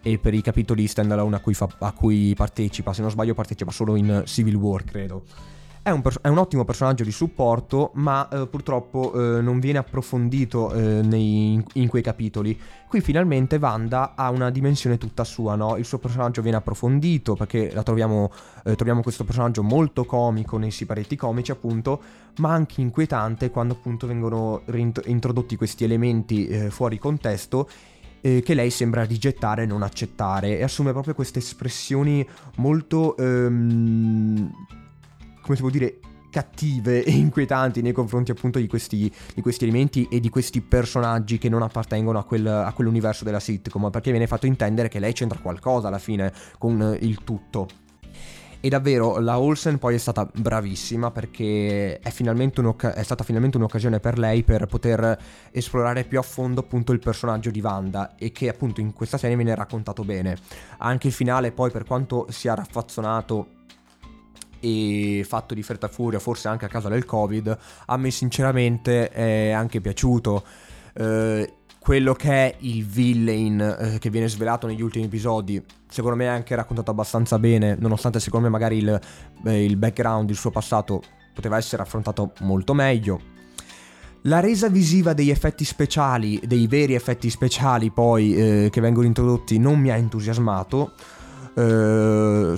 e 0.03 0.19
per 0.19 0.35
i 0.35 0.43
capitoli 0.43 0.87
standalone 0.87 1.37
a 1.37 1.41
cui, 1.41 1.55
fa, 1.55 1.69
a 1.79 1.93
cui 1.93 2.35
partecipa, 2.37 2.93
se 2.93 3.01
non 3.01 3.11
sbaglio 3.11 3.33
partecipa 3.33 3.71
solo 3.71 3.97
in 3.97 4.25
Civil 4.27 4.57
War 4.57 4.85
credo. 4.85 5.25
È 5.87 5.91
un, 5.91 6.03
pers- 6.03 6.19
è 6.21 6.27
un, 6.27 6.39
ottimo 6.39 6.65
personaggio 6.65 7.05
di 7.05 7.13
supporto, 7.13 7.93
ma 7.95 8.29
eh, 8.29 8.49
purtroppo 8.49 9.13
eh, 9.15 9.41
non 9.41 9.61
viene 9.61 9.79
approfondito 9.79 10.73
eh, 10.73 11.01
nei, 11.01 11.65
in, 11.75 11.87
quei 11.87 12.03
capitoli. 12.03 12.59
Qui 12.89 13.01
finalmente 13.01 13.55
Wanda 13.55 14.15
ha 14.17 14.31
una 14.31 14.51
dimensione 14.51 14.99
tutta 14.99 15.23
sua, 15.23 15.55
no? 15.55 15.77
Il 15.77 15.85
suo 15.85 15.99
personaggio 15.99 16.43
viene 16.43 16.57
approfondito 16.57 17.37
perché 17.37 17.71
la 17.73 17.85
troviamo, 17.85 18.33
eh, 18.65 18.75
troviamo 18.75 19.01
questo 19.01 19.23
personaggio 19.23 19.63
molto 19.63 20.05
comico 20.05 20.59
nei 20.59 20.73
siparetti 20.73 21.15
comici, 21.15 21.53
appunto, 21.53 22.03
ma 22.39 22.51
anche 22.51 22.81
inquietante 22.81 23.51
quando 23.51 23.75
appunto 23.75 24.09
vengono 24.09 24.63
introdotti 25.05 25.55
questi 25.55 25.85
elementi 25.85 26.49
eh, 26.49 26.71
fuori 26.71 26.99
contesto 26.99 27.71
eh, 28.23 28.43
che 28.43 28.55
lei 28.55 28.71
sembra 28.71 29.05
rigettare 29.05 29.63
e 29.63 29.67
non 29.67 29.85
accettare 29.85 30.59
e 30.59 30.65
assume 30.65 30.91
proprio 30.91 31.15
queste 31.15 31.39
espressioni 31.39 32.27
molto 32.57 33.17
ehm, 33.17 34.51
come 35.47 35.57
si 35.57 35.63
può 35.63 35.71
dire, 35.71 36.01
cattive 36.29 37.05
e 37.05 37.13
inquietanti 37.13 37.81
nei 37.81 37.93
confronti 37.93 38.33
appunto 38.33 38.59
di 38.59 38.67
questi, 38.67 39.11
di 39.33 39.41
questi 39.41 39.65
elementi 39.65 40.09
e 40.11 40.21
di 40.21 40.29
questi 40.29 40.61
personaggi 40.61 41.39
che 41.39 41.49
non 41.49 41.63
appartengono 41.63 42.19
a, 42.19 42.25
quel, 42.25 42.47
a, 42.47 42.73
quell'universo 42.73 43.25
della 43.25 43.41
sitcom, 43.41 43.91
perché 43.91 44.11
viene 44.11 44.27
fatto 44.27 44.47
intendere 44.47 44.89
che 44.89 44.99
lei 44.99 45.13
c'entra 45.13 45.39
qualcosa 45.39 45.89
alla 45.89 45.99
fine 45.99 46.33
con 46.59 46.97
il 47.01 47.23
tutto. 47.23 47.69
E 48.59 48.69
davvero 48.69 49.21
la 49.21 49.39
Olsen 49.39 49.79
poi 49.79 49.95
è 49.95 49.99
stata 49.99 50.29
bravissima 50.35 51.13
perché 51.13 52.01
è, 52.01 52.09
è, 52.09 53.03
stata 53.03 53.23
finalmente 53.23 53.57
un'occasione 53.59 54.01
per 54.01 54.19
lei 54.19 54.43
per 54.43 54.67
poter 54.67 55.17
esplorare 55.53 56.03
più 56.05 56.19
a 56.19 56.23
fondo 56.23 56.61
appunto 56.61 56.93
il 56.93 56.99
personaggio 56.99 57.51
di 57.51 57.61
Wanda 57.61 58.17
e 58.17 58.33
che 58.33 58.49
appunto 58.49 58.81
in 58.81 58.93
questa 58.93 59.19
serie 59.19 59.37
viene 59.37 59.55
raccontato 59.55 60.03
bene. 60.03 60.37
Anche 60.79 61.07
il 61.07 61.13
finale 61.13 61.53
poi 61.53 61.71
per 61.71 61.85
quanto 61.85 62.27
sia 62.31 62.55
raffazzonato 62.55 63.56
e 64.67 65.25
fatto 65.25 65.55
di 65.55 65.63
fretta 65.63 65.89
furia, 65.89 66.19
forse 66.19 66.49
anche 66.49 66.65
a 66.65 66.69
causa 66.69 66.89
del 66.89 67.05
Covid, 67.05 67.57
a 67.87 67.97
me 67.97 68.11
sinceramente 68.11 69.09
è 69.11 69.51
anche 69.51 69.81
piaciuto. 69.81 70.43
Eh, 70.95 71.53
quello 71.79 72.15
che 72.15 72.31
è 72.31 72.57
il 72.61 72.85
villain 72.85 73.61
eh, 73.61 73.99
che 74.01 74.11
viene 74.11 74.29
svelato 74.29 74.67
negli 74.67 74.83
ultimi 74.83 75.05
episodi, 75.05 75.63
secondo 75.89 76.17
me 76.17 76.25
è 76.25 76.29
anche 76.29 76.57
raccontato 76.57 76.91
abbastanza 76.91 77.39
bene, 77.39 77.77
nonostante 77.79 78.19
secondo 78.19 78.47
me 78.47 78.53
magari 78.53 78.79
il, 78.79 79.01
eh, 79.45 79.65
il 79.65 79.77
background, 79.77 80.29
il 80.31 80.37
suo 80.37 80.51
passato 80.51 81.01
poteva 81.33 81.57
essere 81.57 81.83
affrontato 81.83 82.33
molto 82.41 82.75
meglio. 82.75 83.35
La 84.23 84.41
resa 84.41 84.69
visiva 84.69 85.13
degli 85.13 85.31
effetti 85.31 85.65
speciali, 85.65 86.41
dei 86.45 86.67
veri 86.67 86.95
effetti 86.95 87.31
speciali 87.31 87.93
poi 87.93 88.35
eh, 88.35 88.69
che 88.73 88.81
vengono 88.81 89.07
introdotti 89.07 89.57
non 89.59 89.79
mi 89.79 89.91
ha 89.91 89.95
entusiasmato. 89.95 90.95
Uh, 91.57 92.55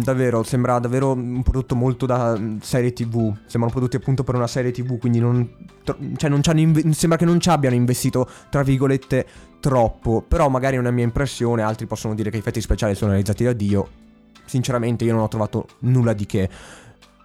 davvero, 0.00 0.44
sembra 0.44 0.78
davvero 0.78 1.10
un 1.10 1.42
prodotto 1.42 1.74
molto 1.74 2.06
da 2.06 2.38
mm, 2.38 2.58
serie 2.58 2.92
TV. 2.92 3.34
Sembrano 3.46 3.70
prodotti 3.70 3.96
appunto 3.96 4.22
per 4.22 4.36
una 4.36 4.46
serie 4.46 4.70
TV, 4.70 4.96
quindi 4.96 5.18
non, 5.18 5.48
cioè 6.16 6.30
non 6.30 6.40
inve- 6.54 6.92
sembra 6.92 7.18
che 7.18 7.24
non 7.24 7.40
ci 7.40 7.48
abbiano 7.48 7.74
investito, 7.74 8.28
tra 8.48 8.62
virgolette, 8.62 9.26
troppo. 9.58 10.24
Però 10.26 10.48
magari 10.48 10.76
è 10.76 10.78
una 10.78 10.92
mia 10.92 11.02
impressione, 11.02 11.62
altri 11.62 11.86
possono 11.86 12.14
dire 12.14 12.30
che 12.30 12.36
i 12.36 12.38
effetti 12.38 12.60
speciali 12.60 12.94
sono 12.94 13.10
realizzati 13.10 13.42
da 13.42 13.52
Dio. 13.52 13.88
Sinceramente 14.44 15.04
io 15.04 15.14
non 15.14 15.22
ho 15.22 15.28
trovato 15.28 15.66
nulla 15.80 16.12
di 16.12 16.26
che. 16.26 16.48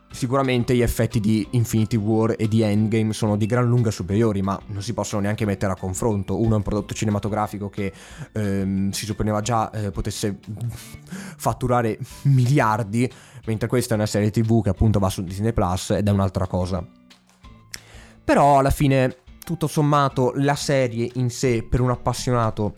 Sicuramente 0.10 0.74
gli 0.74 0.82
effetti 0.82 1.20
di 1.20 1.46
Infinity 1.52 1.98
War 1.98 2.34
e 2.38 2.48
di 2.48 2.62
Endgame 2.62 3.14
sono 3.14 3.36
di 3.36 3.46
gran 3.46 3.68
lunga 3.68 3.92
superiori, 3.92 4.42
ma 4.42 4.60
non 4.68 4.82
si 4.82 4.94
possono 4.94 5.22
neanche 5.22 5.46
mettere 5.46 5.74
a 5.74 5.76
confronto. 5.76 6.40
Uno 6.42 6.54
è 6.54 6.58
un 6.58 6.64
prodotto 6.64 6.94
cinematografico 6.94 7.70
che 7.70 7.94
ehm, 8.32 8.90
si 8.92 9.06
supponeva 9.06 9.42
già 9.42 9.70
eh, 9.70 9.92
potesse 9.92 10.40
fatturare 11.38 12.00
miliardi, 12.24 13.12
mentre 13.46 13.68
questa 13.68 13.94
è 13.94 13.98
una 13.98 14.08
serie 14.08 14.32
TV 14.32 14.64
che 14.64 14.70
appunto 14.70 14.98
va 14.98 15.10
su 15.10 15.24
Disney 15.24 15.54
Plus 15.54 15.92
ed 15.92 16.08
è 16.08 16.12
un'altra 16.12 16.48
cosa. 16.48 16.86
Però 18.24 18.60
alla 18.60 18.72
fine, 18.72 19.18
tutto 19.44 19.68
sommato, 19.68 20.32
la 20.36 20.56
serie 20.56 21.10
in 21.16 21.30
sé 21.30 21.64
per 21.64 21.82
un 21.82 21.92
appassionato 21.92 22.74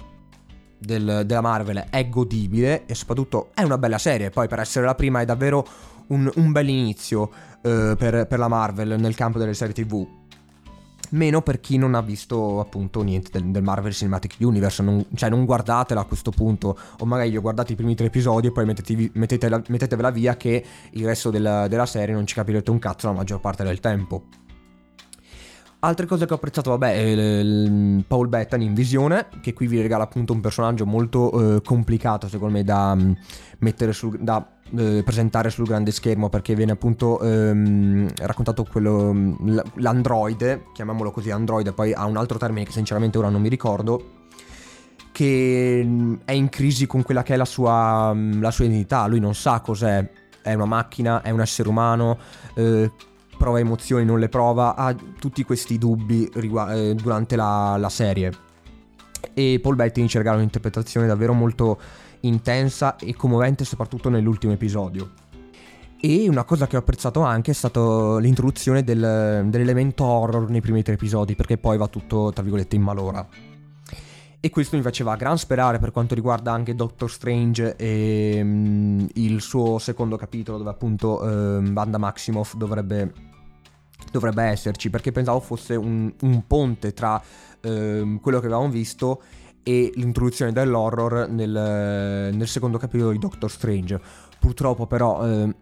del, 0.79 1.23
della 1.25 1.41
Marvel 1.41 1.85
è 1.89 2.07
godibile 2.07 2.85
e 2.85 2.95
soprattutto 2.95 3.49
è 3.53 3.63
una 3.63 3.77
bella 3.77 3.97
serie. 3.97 4.29
Poi 4.29 4.47
per 4.47 4.59
essere 4.59 4.85
la 4.85 4.95
prima 4.95 5.21
è 5.21 5.25
davvero 5.25 5.65
un, 6.09 6.29
un 6.35 6.51
bel 6.51 6.69
inizio 6.69 7.29
eh, 7.61 7.95
per, 7.97 8.27
per, 8.27 8.39
la 8.39 8.47
Marvel 8.47 8.99
nel 8.99 9.15
campo 9.15 9.39
delle 9.39 9.53
serie 9.53 9.73
TV. 9.73 10.07
Meno 11.11 11.41
per 11.41 11.59
chi 11.59 11.77
non 11.77 11.95
ha 11.95 12.01
visto 12.01 12.59
appunto 12.59 13.01
niente 13.01 13.31
del, 13.31 13.49
del 13.49 13.63
Marvel 13.63 13.93
Cinematic 13.93 14.35
Universe, 14.39 14.83
non, 14.83 15.03
cioè 15.15 15.29
non 15.29 15.43
guardatela 15.43 16.01
a 16.01 16.05
questo 16.05 16.29
punto, 16.29 16.77
o 16.99 17.05
magari 17.05 17.35
guardate 17.37 17.73
i 17.73 17.75
primi 17.75 17.95
tre 17.95 18.07
episodi 18.07 18.47
e 18.47 18.51
poi 18.51 18.65
mettetela, 18.65 19.61
mettetevela 19.67 20.11
via 20.11 20.37
che 20.37 20.63
il 20.91 21.05
resto 21.05 21.31
della, 21.31 21.67
della 21.67 21.87
serie 21.87 22.13
non 22.13 22.27
ci 22.27 22.35
capirete 22.35 22.69
un 22.69 22.77
cazzo 22.77 23.07
la 23.07 23.13
maggior 23.13 23.39
parte 23.39 23.63
del 23.63 23.79
tempo. 23.79 24.25
Altre 25.81 26.05
cose 26.07 26.25
che 26.25 26.33
ho 26.33 26.35
apprezzato, 26.35 26.71
vabbè, 26.71 26.93
è 26.93 26.99
il 26.99 28.03
Paul 28.05 28.27
Bettany 28.27 28.65
in 28.65 28.73
visione, 28.73 29.27
che 29.41 29.53
qui 29.53 29.65
vi 29.65 29.81
regala 29.81 30.03
appunto 30.03 30.33
un 30.33 30.41
personaggio 30.41 30.85
molto 30.85 31.55
eh, 31.55 31.61
complicato, 31.61 32.27
secondo 32.27 32.55
me, 32.55 32.65
da 32.65 32.91
um, 32.91 33.15
mettere 33.59 33.93
sul, 33.93 34.19
da 34.19 34.45
eh, 34.77 35.01
presentare 35.03 35.49
sul 35.49 35.65
grande 35.65 35.91
schermo, 35.91 36.29
perché 36.29 36.55
viene 36.55 36.71
appunto 36.71 37.19
ehm, 37.21 38.09
raccontato 38.17 38.63
quello, 38.63 39.35
l'androide, 39.75 40.65
chiamiamolo 40.73 41.11
così, 41.11 41.31
androide, 41.31 41.71
poi 41.71 41.93
ha 41.93 42.05
un 42.05 42.17
altro 42.17 42.37
termine 42.37 42.65
che 42.65 42.71
sinceramente 42.71 43.17
ora 43.17 43.29
non 43.29 43.41
mi 43.41 43.49
ricordo, 43.49 44.17
che 45.11 46.19
è 46.23 46.31
in 46.31 46.49
crisi 46.49 46.87
con 46.87 47.03
quella 47.03 47.23
che 47.23 47.33
è 47.33 47.37
la 47.37 47.45
sua, 47.45 48.15
la 48.15 48.51
sua 48.51 48.65
identità, 48.65 49.05
lui 49.07 49.19
non 49.19 49.35
sa 49.35 49.59
cos'è, 49.59 50.09
è 50.41 50.53
una 50.53 50.65
macchina, 50.65 51.21
è 51.21 51.29
un 51.29 51.41
essere 51.41 51.67
umano, 51.67 52.17
eh, 52.55 52.91
prova 53.37 53.59
emozioni, 53.59 54.05
non 54.05 54.19
le 54.19 54.29
prova, 54.29 54.75
ha 54.75 54.95
tutti 55.19 55.43
questi 55.43 55.77
dubbi 55.77 56.29
rigu- 56.35 56.69
eh, 56.69 56.95
durante 56.95 57.35
la, 57.35 57.77
la, 57.77 57.89
serie. 57.89 58.31
E 59.33 59.59
Paul 59.61 59.75
Bettany 59.75 60.07
ci 60.07 60.17
regala 60.17 60.37
un'interpretazione 60.37 61.07
davvero 61.07 61.33
molto 61.33 61.79
intensa 62.21 62.95
e 62.97 63.15
commovente, 63.15 63.65
soprattutto 63.65 64.09
nell'ultimo 64.09 64.53
episodio. 64.53 65.11
E 66.01 66.29
una 66.29 66.45
cosa 66.45 66.65
che 66.65 66.77
ho 66.77 66.79
apprezzato 66.79 67.21
anche 67.21 67.51
è 67.51 67.53
stata 67.53 68.19
l'introduzione 68.19 68.83
del, 68.83 69.45
dell'elemento 69.47 70.05
horror 70.05 70.49
nei 70.49 70.61
primi 70.61 70.81
tre 70.81 70.93
episodi, 70.93 71.35
perché 71.35 71.57
poi 71.57 71.77
va 71.77 71.87
tutto, 71.87 72.31
tra 72.31 72.41
virgolette, 72.41 72.77
in 72.77 72.81
malora. 72.81 73.27
E 74.41 74.49
questo 74.49 74.77
mi 74.77 74.81
faceva 74.81 75.17
gran 75.17 75.37
sperare 75.37 75.79
per 75.79 75.91
quanto 75.91 76.15
riguarda 76.15 76.53
anche 76.53 76.73
Doctor 76.73 77.11
Strange 77.11 77.75
e 77.75 78.39
um, 78.41 79.05
il 79.15 79.41
suo 79.41 79.79
secondo 79.79 80.15
capitolo 80.15 80.57
dove 80.57 80.69
appunto 80.69 81.21
um, 81.21 81.73
Banda 81.73 81.97
Maximoff 81.97 82.55
dovrebbe, 82.55 83.11
dovrebbe 84.13 84.43
esserci 84.43 84.89
perché 84.89 85.11
pensavo 85.11 85.41
fosse 85.41 85.75
un, 85.75 86.09
un 86.21 86.47
ponte 86.47 86.93
tra 86.93 87.21
um, 87.63 88.21
quello 88.21 88.39
che 88.39 88.45
avevamo 88.45 88.69
visto 88.69 89.21
e 89.69 89.91
l'introduzione 89.93 90.51
dell'horror 90.51 91.29
nel, 91.29 92.31
nel, 92.33 92.47
secondo 92.47 92.79
capitolo 92.79 93.11
di 93.11 93.19
Doctor 93.19 93.51
Strange. 93.51 94.01
Purtroppo 94.39 94.87
però, 94.87 95.23
eh, 95.27 95.53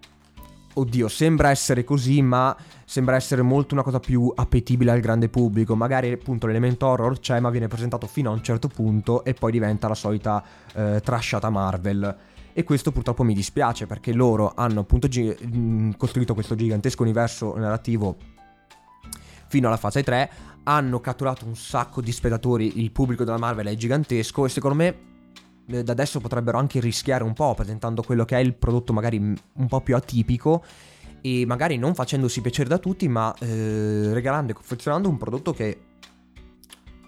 oddio, 0.75 1.09
sembra 1.09 1.49
essere 1.49 1.83
così, 1.83 2.21
ma 2.21 2.55
sembra 2.85 3.17
essere 3.17 3.41
molto 3.41 3.73
una 3.73 3.83
cosa 3.83 3.99
più 3.99 4.31
appetibile 4.33 4.91
al 4.91 5.01
grande 5.01 5.27
pubblico. 5.27 5.75
Magari 5.75 6.09
appunto 6.13 6.47
l'elemento 6.47 6.87
horror 6.87 7.19
c'è, 7.19 7.41
ma 7.41 7.49
viene 7.49 7.67
presentato 7.67 8.07
fino 8.07 8.29
a 8.29 8.33
un 8.33 8.41
certo 8.41 8.69
punto 8.69 9.25
e 9.25 9.33
poi 9.33 9.51
diventa 9.51 9.89
la 9.89 9.95
solita 9.95 10.41
eh, 10.73 11.01
trasciata 11.03 11.49
Marvel. 11.49 12.15
E 12.53 12.63
questo 12.63 12.93
purtroppo 12.93 13.23
mi 13.23 13.33
dispiace 13.33 13.87
perché 13.87 14.13
loro 14.13 14.53
hanno 14.55 14.79
appunto 14.79 15.09
gi- 15.09 15.93
costruito 15.97 16.33
questo 16.33 16.55
gigantesco 16.55 17.03
universo 17.03 17.57
narrativo 17.57 18.15
fino 19.47 19.67
alla 19.67 19.77
fase 19.77 20.01
3, 20.03 20.29
hanno 20.67 20.99
catturato 20.99 21.45
un 21.45 21.55
sacco 21.55 22.01
di 22.01 22.11
spettatori, 22.11 22.79
il 22.81 22.91
pubblico 22.91 23.23
della 23.23 23.37
Marvel 23.37 23.67
è 23.67 23.75
gigantesco 23.75 24.45
e 24.45 24.49
secondo 24.49 24.75
me 24.75 24.97
eh, 25.67 25.83
da 25.83 25.93
adesso 25.93 26.19
potrebbero 26.19 26.57
anche 26.57 26.79
rischiare 26.81 27.23
un 27.23 27.33
po' 27.33 27.53
presentando 27.53 28.03
quello 28.03 28.25
che 28.25 28.35
è 28.35 28.39
il 28.39 28.53
prodotto 28.53 28.91
magari 28.91 29.17
un 29.17 29.67
po' 29.67 29.81
più 29.81 29.95
atipico 29.95 30.63
e 31.21 31.45
magari 31.45 31.77
non 31.77 31.95
facendosi 31.95 32.41
piacere 32.41 32.67
da 32.67 32.77
tutti 32.79 33.07
ma 33.07 33.33
eh, 33.39 34.13
regalando 34.13 34.51
e 34.51 34.55
confezionando 34.55 35.07
un 35.07 35.17
prodotto 35.17 35.53
che 35.53 35.79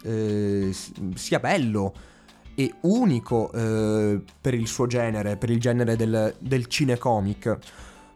eh, 0.04 0.74
sia 1.16 1.40
bello 1.40 1.94
e 2.56 2.74
unico 2.82 3.52
eh, 3.52 4.22
per 4.40 4.54
il 4.54 4.68
suo 4.68 4.88
genere, 4.88 5.36
per 5.36 5.50
il 5.50 5.60
genere 5.60 5.96
del, 5.98 6.34
del 6.40 6.66
cinecomic. 6.68 7.58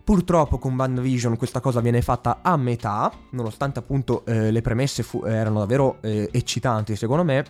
Purtroppo 0.03 0.57
con 0.57 0.75
WandaVision 0.75 1.37
questa 1.37 1.61
cosa 1.61 1.79
viene 1.79 2.01
fatta 2.01 2.39
a 2.41 2.57
metà, 2.57 3.09
nonostante 3.31 3.79
appunto 3.79 4.25
eh, 4.25 4.51
le 4.51 4.61
premesse 4.61 5.01
fu- 5.01 5.23
erano 5.23 5.59
davvero 5.59 5.99
eh, 6.01 6.27
eccitanti 6.29 6.97
secondo 6.97 7.23
me, 7.23 7.45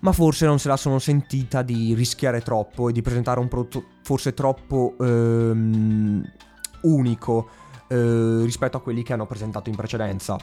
ma 0.00 0.12
forse 0.12 0.44
non 0.44 0.58
se 0.58 0.68
la 0.68 0.76
sono 0.76 0.98
sentita 0.98 1.62
di 1.62 1.94
rischiare 1.94 2.42
troppo 2.42 2.90
e 2.90 2.92
di 2.92 3.00
presentare 3.00 3.40
un 3.40 3.48
prodotto 3.48 3.84
forse 4.02 4.34
troppo 4.34 4.94
ehm, 5.00 6.22
unico 6.82 7.48
eh, 7.88 8.42
rispetto 8.42 8.76
a 8.76 8.82
quelli 8.82 9.02
che 9.02 9.14
hanno 9.14 9.26
presentato 9.26 9.70
in 9.70 9.76
precedenza. 9.76 10.36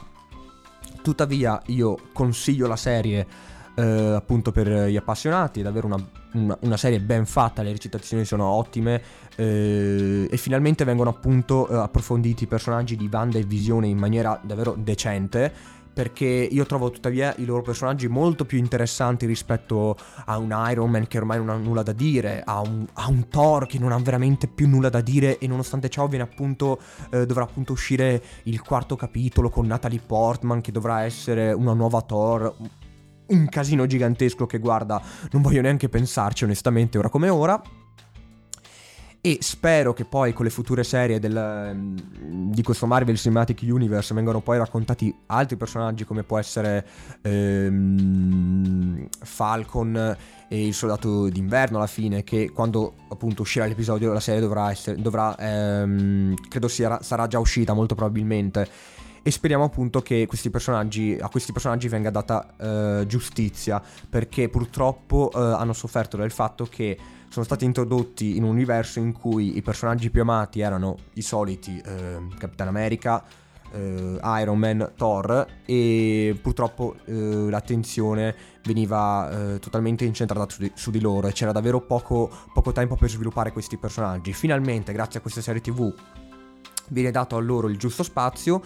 Tuttavia 1.02 1.62
io 1.66 1.98
consiglio 2.12 2.66
la 2.66 2.74
serie 2.74 3.26
eh, 3.74 4.12
appunto 4.14 4.50
per 4.52 4.88
gli 4.88 4.96
appassionati, 4.96 5.60
è 5.60 5.62
davvero 5.62 5.86
una, 5.86 6.04
una, 6.32 6.58
una, 6.60 6.76
serie 6.76 7.00
ben 7.00 7.26
fatta, 7.26 7.62
le 7.62 7.72
recitazioni 7.72 8.24
sono 8.24 8.44
ottime 8.46 9.02
eh, 9.36 10.28
e 10.30 10.36
finalmente 10.36 10.84
vengono 10.84 11.10
appunto 11.10 11.68
eh, 11.68 11.74
approfonditi 11.74 12.44
i 12.44 12.46
personaggi 12.46 12.96
di 12.96 13.08
Wanda 13.10 13.38
e 13.38 13.44
Visione 13.44 13.86
in 13.86 13.98
maniera 13.98 14.38
davvero 14.42 14.76
decente 14.78 15.80
perché 15.92 16.24
io 16.24 16.64
trovo 16.64 16.90
tuttavia 16.90 17.34
i 17.36 17.44
loro 17.44 17.62
personaggi 17.62 18.08
molto 18.08 18.44
più 18.44 18.58
interessanti 18.58 19.26
rispetto 19.26 19.96
a 20.24 20.38
un 20.38 20.54
Iron 20.70 20.90
Man 20.90 21.06
che 21.06 21.18
ormai 21.18 21.38
non 21.38 21.50
ha 21.50 21.56
nulla 21.56 21.82
da 21.82 21.92
dire, 21.92 22.42
a 22.44 22.60
un, 22.60 22.86
a 22.94 23.08
un 23.08 23.28
Thor 23.28 23.66
che 23.66 23.78
non 23.78 23.92
ha 23.92 23.98
veramente 23.98 24.46
più 24.46 24.68
nulla 24.68 24.88
da 24.88 25.00
dire 25.00 25.38
e 25.38 25.46
nonostante 25.46 25.90
ciò 25.90 26.08
appunto, 26.18 26.80
eh, 27.10 27.26
dovrà 27.26 27.44
appunto 27.44 27.72
uscire 27.72 28.22
il 28.44 28.62
quarto 28.62 28.96
capitolo 28.96 29.50
con 29.50 29.66
Natalie 29.66 30.00
Portman 30.04 30.60
che 30.60 30.72
dovrà 30.72 31.02
essere 31.02 31.52
una 31.52 31.74
nuova 31.74 32.00
Thor, 32.00 32.54
un 33.26 33.48
casino 33.48 33.86
gigantesco 33.86 34.46
che 34.46 34.58
guarda, 34.58 35.00
non 35.30 35.42
voglio 35.42 35.60
neanche 35.60 35.88
pensarci 35.88 36.44
onestamente 36.44 36.98
ora 36.98 37.08
come 37.08 37.28
ora. 37.28 37.60
E 39.24 39.38
spero 39.40 39.92
che 39.92 40.04
poi 40.04 40.32
con 40.32 40.44
le 40.44 40.50
future 40.50 40.82
serie 40.82 41.20
del, 41.20 41.94
di 42.50 42.60
questo 42.64 42.88
Marvel 42.88 43.16
Cinematic 43.16 43.60
Universe 43.62 44.12
vengano 44.14 44.40
poi 44.40 44.58
raccontati 44.58 45.14
altri 45.26 45.56
personaggi 45.56 46.04
come 46.04 46.24
può 46.24 46.40
essere 46.40 46.84
ehm, 47.22 49.06
Falcon 49.20 50.16
e 50.48 50.66
il 50.66 50.74
soldato 50.74 51.28
d'inverno 51.28 51.76
alla 51.76 51.86
fine 51.86 52.24
che 52.24 52.50
quando 52.50 52.94
appunto 53.10 53.42
uscirà 53.42 53.66
l'episodio 53.66 54.12
la 54.12 54.18
serie 54.18 54.40
dovrà 54.40 54.72
essere, 54.72 55.00
dovrà, 55.00 55.36
ehm, 55.38 56.34
credo 56.48 56.66
sia, 56.66 57.00
sarà 57.00 57.28
già 57.28 57.38
uscita 57.38 57.74
molto 57.74 57.94
probabilmente. 57.94 58.68
E 59.22 59.30
speriamo 59.30 59.62
appunto 59.62 60.02
che 60.02 60.26
questi 60.26 60.50
a 60.52 61.28
questi 61.28 61.52
personaggi 61.52 61.86
venga 61.86 62.10
data 62.10 62.54
eh, 62.58 63.06
giustizia 63.06 63.80
perché 64.10 64.48
purtroppo 64.48 65.30
eh, 65.32 65.38
hanno 65.38 65.74
sofferto 65.74 66.16
del 66.16 66.32
fatto 66.32 66.66
che 66.66 67.20
sono 67.32 67.46
stati 67.46 67.64
introdotti 67.64 68.36
in 68.36 68.42
un 68.42 68.50
universo 68.50 68.98
in 68.98 69.12
cui 69.12 69.56
i 69.56 69.62
personaggi 69.62 70.10
più 70.10 70.20
amati 70.20 70.60
erano 70.60 70.98
i 71.14 71.22
soliti 71.22 71.80
eh, 71.82 72.18
Capitan 72.36 72.68
America, 72.68 73.24
eh, 73.72 74.20
Iron 74.22 74.58
Man, 74.58 74.92
Thor 74.98 75.46
e 75.64 76.38
purtroppo 76.42 76.94
eh, 77.06 77.14
l'attenzione 77.48 78.34
veniva 78.64 79.54
eh, 79.54 79.58
totalmente 79.60 80.04
incentrata 80.04 80.46
su 80.52 80.60
di, 80.60 80.70
su 80.74 80.90
di, 80.90 81.00
loro 81.00 81.26
e 81.26 81.32
c'era 81.32 81.52
davvero 81.52 81.80
poco, 81.80 82.30
poco 82.52 82.70
tempo 82.72 82.96
per 82.96 83.08
sviluppare 83.08 83.50
questi 83.50 83.78
personaggi. 83.78 84.34
Finalmente 84.34 84.92
grazie 84.92 85.20
a 85.20 85.22
queste 85.22 85.40
serie 85.40 85.62
tv 85.62 85.90
viene 86.90 87.10
dato 87.10 87.36
a 87.36 87.40
loro 87.40 87.70
il 87.70 87.78
giusto 87.78 88.02
spazio 88.02 88.60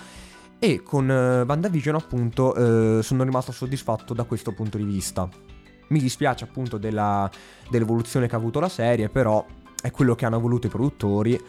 e 0.59 0.83
con 0.83 1.09
uh, 1.09 1.46
WandaVision 1.46 1.94
appunto 1.94 2.52
uh, 2.52 3.00
sono 3.00 3.22
rimasto 3.22 3.52
soddisfatto 3.52 4.12
da 4.12 4.24
questo 4.24 4.50
punto 4.50 4.76
di 4.76 4.85
vista. 4.85 5.45
Mi 5.88 6.01
dispiace 6.01 6.44
appunto 6.44 6.79
della, 6.79 7.31
dell'evoluzione 7.70 8.27
che 8.27 8.35
ha 8.35 8.38
avuto 8.38 8.61
la 8.61 8.68
serie, 8.68 9.09
però 9.09 9.44
è 9.81 9.90
quello 9.90 10.14
che 10.14 10.25
hanno 10.25 10.40
voluto 10.40 10.66
i 10.66 10.70
produttori 10.70 11.40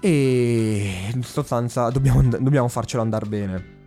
e 0.00 1.10
in 1.12 1.22
sostanza 1.22 1.90
dobbiamo, 1.90 2.22
dobbiamo 2.22 2.68
farcelo 2.68 3.02
andare 3.02 3.26
bene. 3.26 3.77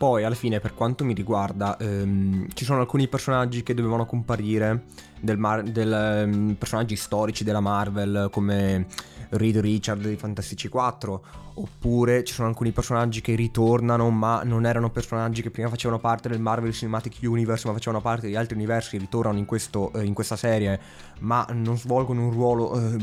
Poi 0.00 0.24
alla 0.24 0.34
fine 0.34 0.60
per 0.60 0.72
quanto 0.72 1.04
mi 1.04 1.12
riguarda 1.12 1.76
ehm, 1.76 2.46
ci 2.54 2.64
sono 2.64 2.80
alcuni 2.80 3.06
personaggi 3.06 3.62
che 3.62 3.74
dovevano 3.74 4.06
comparire, 4.06 4.84
del, 5.20 5.36
Mar- 5.36 5.62
del 5.62 6.24
um, 6.26 6.54
personaggi 6.54 6.96
storici 6.96 7.44
della 7.44 7.60
Marvel 7.60 8.30
come 8.32 8.86
Reed 9.28 9.58
Richard 9.58 10.08
di 10.08 10.16
Fantastici 10.16 10.68
4, 10.68 11.24
oppure 11.52 12.24
ci 12.24 12.32
sono 12.32 12.48
alcuni 12.48 12.72
personaggi 12.72 13.20
che 13.20 13.34
ritornano 13.34 14.08
ma 14.08 14.42
non 14.42 14.64
erano 14.64 14.88
personaggi 14.88 15.42
che 15.42 15.50
prima 15.50 15.68
facevano 15.68 16.00
parte 16.00 16.30
del 16.30 16.40
Marvel 16.40 16.72
Cinematic 16.72 17.18
Universe 17.20 17.66
ma 17.66 17.74
facevano 17.74 18.00
parte 18.00 18.26
di 18.26 18.36
altri 18.36 18.54
universi, 18.54 18.96
ritornano 18.96 19.36
in, 19.36 19.44
questo, 19.44 19.92
eh, 19.92 20.04
in 20.06 20.14
questa 20.14 20.36
serie 20.36 20.80
ma 21.18 21.46
non 21.52 21.76
svolgono 21.76 22.24
un 22.24 22.32
ruolo 22.32 22.74
eh, 22.74 22.96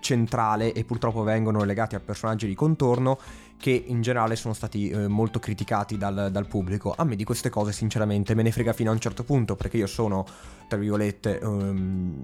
centrale 0.00 0.72
e 0.72 0.84
purtroppo 0.84 1.22
vengono 1.22 1.64
legati 1.64 1.94
a 1.94 2.00
personaggi 2.00 2.46
di 2.46 2.54
contorno 2.54 3.18
che 3.64 3.82
in 3.86 4.02
generale 4.02 4.36
sono 4.36 4.52
stati 4.52 4.90
eh, 4.90 5.08
molto 5.08 5.38
criticati 5.38 5.96
dal, 5.96 6.28
dal, 6.30 6.46
pubblico. 6.46 6.92
A 6.94 7.02
me 7.04 7.16
di 7.16 7.24
queste 7.24 7.48
cose 7.48 7.72
sinceramente 7.72 8.34
me 8.34 8.42
ne 8.42 8.52
frega 8.52 8.74
fino 8.74 8.90
a 8.90 8.92
un 8.92 9.00
certo 9.00 9.24
punto 9.24 9.56
perché 9.56 9.78
io 9.78 9.86
sono, 9.86 10.26
tra 10.68 10.76
virgolette, 10.76 11.40
um, 11.42 12.22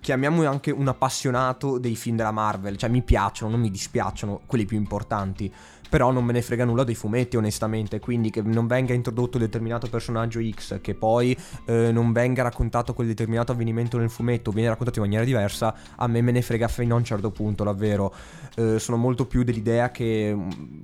chiamiamolo 0.00 0.48
anche 0.48 0.70
un 0.70 0.88
appassionato 0.88 1.76
dei 1.76 1.94
film 1.94 2.16
della 2.16 2.30
Marvel, 2.30 2.78
cioè 2.78 2.88
mi 2.88 3.02
piacciono, 3.02 3.50
non 3.50 3.60
mi 3.60 3.70
dispiacciono 3.70 4.40
quelli 4.46 4.64
più 4.64 4.78
importanti, 4.78 5.52
però 5.88 6.10
non 6.10 6.24
me 6.24 6.32
ne 6.32 6.42
frega 6.42 6.64
nulla 6.64 6.84
dei 6.84 6.94
fumetti 6.94 7.36
onestamente, 7.36 8.00
quindi 8.00 8.30
che 8.30 8.42
non 8.42 8.66
venga 8.66 8.92
introdotto 8.92 9.38
determinato 9.38 9.88
personaggio 9.88 10.40
X, 10.42 10.80
che 10.80 10.94
poi 10.94 11.36
eh, 11.66 11.90
non 11.92 12.12
venga 12.12 12.42
raccontato 12.42 12.94
quel 12.94 13.08
determinato 13.08 13.52
avvenimento 13.52 13.98
nel 13.98 14.10
fumetto, 14.10 14.50
viene 14.50 14.68
raccontato 14.68 14.98
in 14.98 15.04
maniera 15.04 15.24
diversa, 15.24 15.74
a 15.96 16.06
me 16.06 16.22
me 16.22 16.32
ne 16.32 16.42
frega 16.42 16.68
fino 16.68 16.94
a 16.94 16.98
un 16.98 17.04
certo 17.04 17.30
punto 17.30 17.64
davvero. 17.64 18.12
Eh, 18.56 18.78
sono 18.78 18.96
molto 18.96 19.26
più 19.26 19.42
dell'idea 19.42 19.90
che 19.90 20.36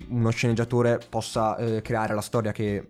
uno 0.08 0.30
sceneggiatore 0.30 1.00
possa 1.08 1.56
eh, 1.56 1.82
creare 1.82 2.14
la 2.14 2.20
storia 2.20 2.52
che 2.52 2.88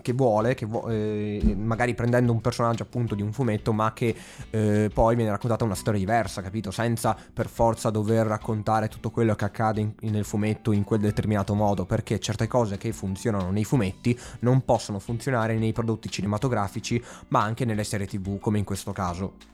che 0.00 0.12
vuole, 0.12 0.54
che 0.54 0.64
vu- 0.66 0.88
eh, 0.88 1.54
magari 1.56 1.94
prendendo 1.94 2.32
un 2.32 2.40
personaggio 2.40 2.84
appunto 2.84 3.14
di 3.14 3.22
un 3.22 3.32
fumetto, 3.32 3.72
ma 3.72 3.92
che 3.92 4.14
eh, 4.50 4.90
poi 4.92 5.14
viene 5.16 5.30
raccontata 5.30 5.64
una 5.64 5.74
storia 5.74 6.00
diversa, 6.00 6.40
capito? 6.40 6.70
Senza 6.70 7.16
per 7.32 7.48
forza 7.48 7.90
dover 7.90 8.26
raccontare 8.26 8.88
tutto 8.88 9.10
quello 9.10 9.34
che 9.34 9.44
accade 9.44 9.80
in- 9.80 9.94
nel 10.10 10.24
fumetto 10.24 10.72
in 10.72 10.84
quel 10.84 11.00
determinato 11.00 11.54
modo, 11.54 11.84
perché 11.84 12.18
certe 12.18 12.46
cose 12.46 12.78
che 12.78 12.92
funzionano 12.92 13.50
nei 13.50 13.64
fumetti 13.64 14.18
non 14.40 14.64
possono 14.64 14.98
funzionare 14.98 15.58
nei 15.58 15.72
prodotti 15.72 16.10
cinematografici, 16.10 17.02
ma 17.28 17.42
anche 17.42 17.64
nelle 17.64 17.84
serie 17.84 18.06
tv, 18.06 18.38
come 18.38 18.58
in 18.58 18.64
questo 18.64 18.92
caso. 18.92 19.52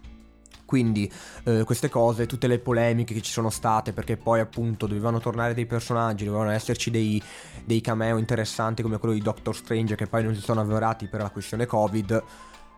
Quindi 0.69 1.11
eh, 1.45 1.65
queste 1.65 1.89
cose, 1.89 2.27
tutte 2.27 2.47
le 2.47 2.59
polemiche 2.59 3.15
che 3.15 3.23
ci 3.23 3.33
sono 3.33 3.49
state, 3.49 3.95
perché 3.95 4.19
poi 4.19 4.41
appunto 4.41 4.87
dovevano 4.87 5.19
tornare 5.19 5.55
dei 5.55 5.65
personaggi, 5.65 6.27
dovevano 6.27 6.51
esserci 6.51 6.91
dei, 6.91 7.23
dei 7.65 7.81
cameo 7.81 8.19
interessanti 8.19 8.83
come 8.83 8.99
quello 8.99 9.15
di 9.15 9.23
Doctor 9.23 9.57
Strange 9.57 9.95
che 9.95 10.07
poi 10.07 10.25
non 10.25 10.35
si 10.35 10.43
sono 10.43 10.61
avverati 10.61 11.07
per 11.07 11.23
la 11.23 11.31
questione 11.31 11.65
Covid. 11.65 12.23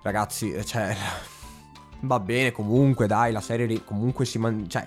Ragazzi, 0.02 0.52
eh, 0.52 0.64
cioè... 0.64 0.94
Va 2.02 2.20
bene 2.20 2.52
comunque, 2.52 3.08
dai, 3.08 3.32
la 3.32 3.40
serie 3.40 3.82
comunque 3.82 4.24
si... 4.24 4.38
Man- 4.38 4.68
cioè, 4.68 4.86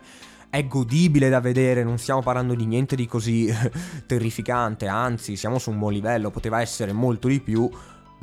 è 0.49 0.65
godibile 0.65 1.27
da 1.27 1.41
vedere, 1.41 1.83
non 1.83 1.97
stiamo 1.97 2.21
parlando 2.21 2.53
di 2.53 2.65
niente 2.65 2.95
di 2.95 3.05
così 3.05 3.53
terrificante, 4.07 4.87
anzi 4.87 5.35
siamo 5.35 5.59
su 5.59 5.71
un 5.71 5.79
buon 5.79 5.91
livello, 5.91 6.29
poteva 6.29 6.61
essere 6.61 6.93
molto 6.93 7.27
di 7.27 7.41
più, 7.41 7.69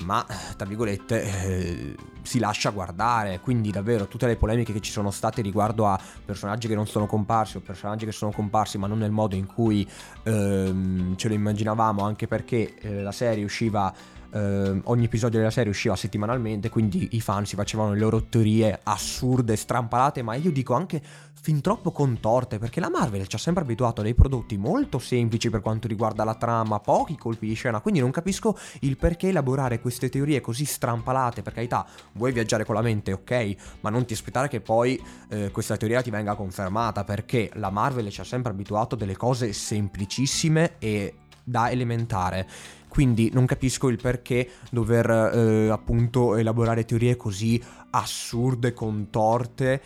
ma 0.05 0.24
tra 0.57 0.66
virgolette 0.66 1.22
eh, 1.22 1.96
si 2.22 2.38
lascia 2.38 2.70
guardare, 2.70 3.40
quindi 3.40 3.70
davvero 3.70 4.07
tutte 4.07 4.26
le 4.26 4.36
polemiche 4.36 4.72
che 4.72 4.80
ci 4.80 4.92
sono 4.92 5.11
state 5.11 5.42
riguardo 5.42 5.86
a 5.86 5.98
personaggi 6.24 6.68
che 6.68 6.74
non 6.74 6.86
sono 6.86 7.07
comparsi 7.07 7.57
o 7.57 7.61
personaggi 7.61 8.05
che 8.05 8.12
sono 8.12 8.30
comparsi 8.30 8.78
ma 8.78 8.86
non 8.86 8.98
nel 8.98 9.11
modo 9.11 9.34
in 9.34 9.46
cui 9.46 9.88
ehm, 10.22 11.16
ce 11.16 11.28
lo 11.28 11.34
immaginavamo, 11.34 12.03
anche 12.05 12.26
perché 12.26 12.74
eh, 12.78 13.03
la 13.03 13.12
serie 13.12 13.44
usciva 13.44 13.92
eh, 14.33 14.81
ogni 14.85 15.05
episodio 15.05 15.39
della 15.39 15.51
serie 15.51 15.70
usciva 15.70 15.97
settimanalmente, 15.97 16.68
quindi 16.68 17.09
i 17.12 17.20
fan 17.20 17.47
si 17.47 17.57
facevano 17.57 17.93
le 17.93 17.99
loro 17.99 18.24
teorie 18.24 18.78
assurde, 18.83 19.57
strampalate, 19.57 20.22
ma 20.22 20.35
io 20.35 20.51
dico 20.51 20.74
anche 20.74 21.03
fin 21.43 21.61
troppo 21.62 21.91
contorte, 21.91 22.59
perché 22.59 22.81
la 22.81 22.91
Marvel 22.91 23.26
ci 23.26 23.37
ha 23.37 23.39
sempre 23.39 23.62
abituato 23.62 24.03
a 24.03 24.05
dei 24.05 24.14
prodotti 24.14 24.59
molto 24.59 24.99
semplici 24.99 25.49
per 25.49 25.61
quanto 25.61 25.89
riguarda 25.89 26.22
la 26.22 26.35
trama, 26.35 26.81
pochi 26.81 27.16
colpi 27.16 27.47
di 27.47 27.55
scena, 27.55 27.81
quindi 27.81 28.01
non 28.01 28.11
capisco 28.11 28.57
il 28.81 28.97
perché 28.97 29.28
elaborare 29.28 29.81
queste 29.81 30.09
teorie 30.09 30.41
così 30.41 30.64
strampalate, 30.64 31.43
per 31.43 31.53
carità, 31.53 31.87
vuoi 32.12 32.33
viaggiare 32.33 32.64
con 32.64 32.74
la 32.74 32.83
mente, 32.83 33.12
ok, 33.12 33.57
ma 33.81 33.91
non 33.91 34.05
ti 34.05 34.12
aspettare 34.12 34.49
che 34.49 34.61
poi 34.61 35.03
eh, 35.31 35.51
questa 35.51 35.76
teoria 35.76 36.03
ti 36.03 36.11
venga 36.11 36.35
confermata, 36.35 37.05
perché 37.05 37.51
la 37.55 37.70
Marvel 37.70 38.11
ci 38.11 38.20
ha 38.20 38.24
sempre 38.24 38.53
abituato 38.53 38.95
a 38.95 38.99
delle 38.99 39.16
cose 39.16 39.53
semplicissime 39.53 40.78
e 40.78 41.14
da 41.43 41.70
elementare. 41.70 42.47
Quindi 42.91 43.30
non 43.32 43.47
capisco 43.47 43.88
il 43.88 43.99
perché 44.03 44.51
dover 44.68 45.09
eh, 45.09 45.68
appunto 45.70 46.36
elaborare 46.36 46.84
teorie 46.84 47.16
così 47.16 47.62
assurde, 47.91 48.74
contorte 48.74 49.80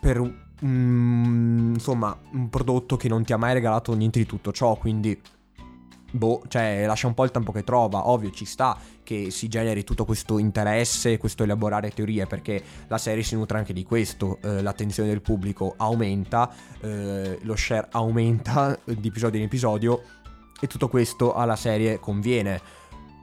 per 0.00 0.18
un, 0.18 1.72
insomma, 1.74 2.18
un 2.32 2.48
prodotto 2.48 2.96
che 2.96 3.08
non 3.08 3.22
ti 3.22 3.34
ha 3.34 3.36
mai 3.36 3.52
regalato 3.52 3.94
niente 3.94 4.18
di 4.18 4.26
tutto 4.26 4.50
ciò, 4.50 4.76
quindi 4.76 5.20
boh, 6.10 6.42
cioè 6.48 6.84
lascia 6.86 7.06
un 7.06 7.14
po' 7.14 7.24
il 7.24 7.30
tempo 7.30 7.52
che 7.52 7.64
trova, 7.64 8.08
ovvio 8.08 8.30
ci 8.30 8.44
sta 8.46 8.78
che 9.02 9.30
si 9.30 9.48
generi 9.48 9.84
tutto 9.84 10.04
questo 10.04 10.38
interesse, 10.38 11.18
questo 11.18 11.44
elaborare 11.44 11.90
teorie, 11.90 12.26
perché 12.26 12.62
la 12.88 12.98
serie 12.98 13.22
si 13.22 13.36
nutre 13.36 13.58
anche 13.58 13.72
di 13.72 13.84
questo, 13.84 14.38
eh, 14.42 14.62
l'attenzione 14.62 15.08
del 15.08 15.20
pubblico 15.20 15.74
aumenta, 15.76 16.50
eh, 16.80 17.38
lo 17.42 17.56
share 17.56 17.88
aumenta 17.90 18.78
di 18.84 19.08
episodio 19.08 19.38
in 19.38 19.46
episodio 19.46 20.02
e 20.60 20.66
tutto 20.66 20.88
questo 20.88 21.34
alla 21.34 21.56
serie 21.56 22.00
conviene. 22.00 22.60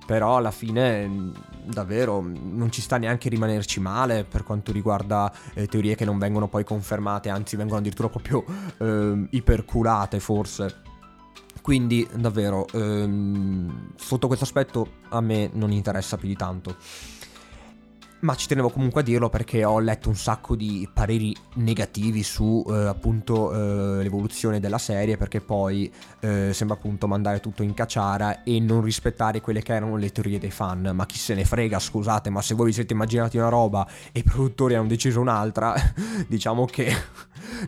Però 0.05 0.35
alla 0.35 0.51
fine 0.51 1.31
davvero 1.63 2.21
non 2.21 2.69
ci 2.71 2.81
sta 2.81 2.97
neanche 2.97 3.29
rimanerci 3.29 3.79
male 3.79 4.25
per 4.25 4.43
quanto 4.43 4.73
riguarda 4.73 5.31
eh, 5.53 5.65
teorie 5.67 5.95
che 5.95 6.03
non 6.03 6.19
vengono 6.19 6.49
poi 6.49 6.65
confermate, 6.65 7.29
anzi 7.29 7.55
vengono 7.55 7.79
addirittura 7.79 8.09
proprio 8.09 8.43
eh, 8.79 9.27
iperculate 9.29 10.19
forse. 10.19 10.81
Quindi 11.61 12.05
davvero 12.13 12.67
ehm, 12.73 13.93
sotto 13.95 14.27
questo 14.27 14.43
aspetto 14.43 14.95
a 15.09 15.21
me 15.21 15.49
non 15.53 15.71
interessa 15.71 16.17
più 16.17 16.27
di 16.27 16.35
tanto 16.35 16.75
ma 18.23 18.35
ci 18.35 18.47
tenevo 18.47 18.69
comunque 18.69 19.01
a 19.01 19.03
dirlo 19.03 19.29
perché 19.29 19.65
ho 19.65 19.79
letto 19.79 20.07
un 20.07 20.15
sacco 20.15 20.55
di 20.55 20.87
pareri 20.91 21.35
negativi 21.55 22.23
su 22.23 22.65
eh, 22.67 22.73
appunto 22.85 23.51
eh, 23.53 24.01
l'evoluzione 24.01 24.59
della 24.61 24.77
serie 24.77 25.17
perché 25.17 25.41
poi 25.41 25.91
eh, 26.21 26.51
sembra 26.53 26.77
appunto 26.77 27.05
mandare 27.05 27.41
tutto 27.41 27.63
in 27.63 27.73
cacciara 27.73 28.43
e 28.43 28.59
non 28.61 28.81
rispettare 28.81 29.41
quelle 29.41 29.61
che 29.61 29.73
erano 29.73 29.97
le 29.97 30.11
teorie 30.11 30.39
dei 30.39 30.51
fan. 30.51 30.91
Ma 30.93 31.05
chi 31.05 31.17
se 31.17 31.33
ne 31.33 31.43
frega 31.43 31.79
scusate 31.79 32.29
ma 32.29 32.41
se 32.41 32.55
voi 32.55 32.67
vi 32.67 32.73
siete 32.73 32.93
immaginati 32.93 33.37
una 33.37 33.49
roba 33.49 33.85
e 34.13 34.19
i 34.19 34.23
produttori 34.23 34.75
hanno 34.75 34.87
deciso 34.87 35.19
un'altra 35.19 35.75
diciamo 36.27 36.65
che 36.65 36.95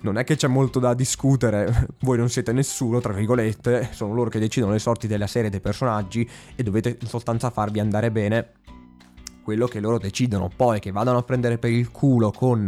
non 0.01 0.17
è 0.17 0.23
che 0.23 0.37
c'è 0.37 0.47
molto 0.47 0.79
da 0.79 0.93
discutere. 0.93 1.87
Voi 1.99 2.17
non 2.17 2.29
siete 2.29 2.53
nessuno 2.53 3.01
tra 3.01 3.11
virgolette 3.11 3.89
sono 3.91 4.13
loro 4.13 4.29
che 4.29 4.39
decidono 4.39 4.71
le 4.71 4.79
sorti 4.79 5.07
della 5.07 5.27
serie 5.27 5.49
dei 5.49 5.59
personaggi 5.59 6.27
e 6.55 6.63
dovete 6.63 6.97
in 7.01 7.07
sostanza 7.07 7.49
farvi 7.49 7.81
andare 7.81 8.09
bene 8.09 8.63
quello 9.45 9.67
che 9.67 9.79
loro 9.79 9.99
decidono. 9.99 10.49
Poi 10.53 10.79
che 10.79 10.91
vadano 10.91 11.19
a 11.19 11.21
prendere 11.21 11.59
per 11.59 11.69
il 11.69 11.91
culo 11.91 12.31
con 12.31 12.67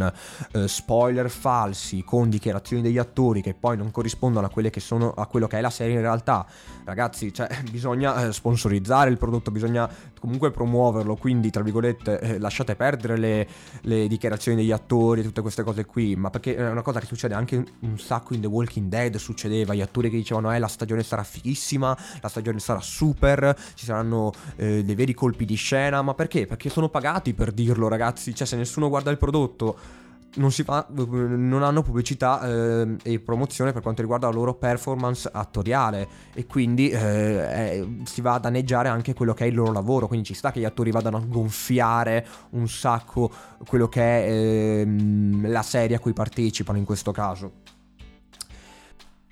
eh, 0.52 0.68
spoiler 0.68 1.28
falsi, 1.28 2.04
con 2.04 2.30
dichiarazioni 2.30 2.82
degli 2.82 2.98
attori 2.98 3.42
che 3.42 3.52
poi 3.52 3.76
non 3.76 3.90
corrispondono 3.90 4.46
a, 4.46 4.48
quelle 4.48 4.70
che 4.70 4.78
sono, 4.78 5.10
a 5.10 5.26
quello 5.26 5.48
che 5.48 5.58
è 5.58 5.60
la 5.60 5.70
serie 5.70 5.94
in 5.94 6.00
realtà. 6.00 6.46
Ragazzi, 6.84 7.32
cioè, 7.34 7.48
bisogna 7.68 8.28
eh, 8.28 8.32
sponsorizzare 8.32 9.10
il 9.10 9.18
prodotto, 9.18 9.50
bisogna 9.50 9.90
comunque 10.20 10.52
promuoverlo, 10.52 11.16
quindi 11.16 11.50
tra 11.50 11.62
virgolette 11.62 12.20
eh, 12.20 12.38
lasciate 12.38 12.76
perdere 12.76 13.16
le, 13.16 13.48
le, 13.82 14.06
dichiarazioni 14.06 14.56
degli 14.56 14.72
attori 14.72 15.20
e 15.20 15.24
tutte 15.24 15.40
queste 15.40 15.64
cose 15.64 15.84
qui, 15.84 16.14
ma 16.14 16.30
perché 16.30 16.54
è 16.54 16.70
una 16.70 16.82
cosa 16.82 17.00
che 17.00 17.06
succede 17.06 17.34
anche 17.34 17.64
un 17.80 17.98
sacco 17.98 18.34
in 18.34 18.40
The 18.40 18.46
Walking 18.46 18.88
Dead, 18.88 19.16
succedeva, 19.16 19.74
gli 19.74 19.80
attori 19.80 20.10
che 20.10 20.16
dicevano 20.16 20.54
eh 20.54 20.58
la 20.58 20.68
stagione 20.68 21.02
sarà 21.02 21.24
fighissima, 21.24 21.96
la 22.20 22.28
stagione 22.28 22.58
sarà 22.58 22.80
super, 22.80 23.56
ci 23.74 23.84
saranno 23.84 24.32
eh, 24.56 24.84
dei 24.84 24.94
veri 24.94 25.14
colpi 25.14 25.44
di 25.44 25.54
scena, 25.54 26.02
ma 26.02 26.14
perché? 26.14 26.46
Perché 26.46 26.67
che 26.68 26.74
sono 26.74 26.88
pagati 26.88 27.34
per 27.34 27.50
dirlo, 27.52 27.88
ragazzi. 27.88 28.34
Cioè, 28.34 28.46
se 28.46 28.56
nessuno 28.56 28.88
guarda 28.88 29.10
il 29.10 29.16
prodotto, 29.16 29.76
non, 30.34 30.50
fa, 30.50 30.86
non 30.90 31.62
hanno 31.62 31.82
pubblicità 31.82 32.46
eh, 32.46 32.96
e 33.02 33.18
promozione 33.18 33.72
per 33.72 33.82
quanto 33.82 34.02
riguarda 34.02 34.28
la 34.28 34.34
loro 34.34 34.54
performance 34.54 35.28
attoriale. 35.32 36.06
E 36.34 36.46
quindi 36.46 36.90
eh, 36.90 36.98
eh, 36.98 37.88
si 38.04 38.20
va 38.20 38.34
a 38.34 38.38
danneggiare 38.38 38.88
anche 38.88 39.14
quello 39.14 39.34
che 39.34 39.44
è 39.44 39.48
il 39.48 39.54
loro 39.54 39.72
lavoro. 39.72 40.06
Quindi 40.06 40.26
ci 40.26 40.34
sta 40.34 40.52
che 40.52 40.60
gli 40.60 40.64
attori 40.64 40.90
vadano 40.90 41.16
a 41.16 41.22
gonfiare 41.26 42.26
un 42.50 42.68
sacco 42.68 43.30
quello 43.66 43.88
che 43.88 44.02
è 44.02 44.30
ehm, 44.30 45.50
la 45.50 45.62
serie 45.62 45.96
a 45.96 45.98
cui 45.98 46.12
partecipano 46.12 46.78
in 46.78 46.84
questo 46.84 47.10
caso. 47.10 47.67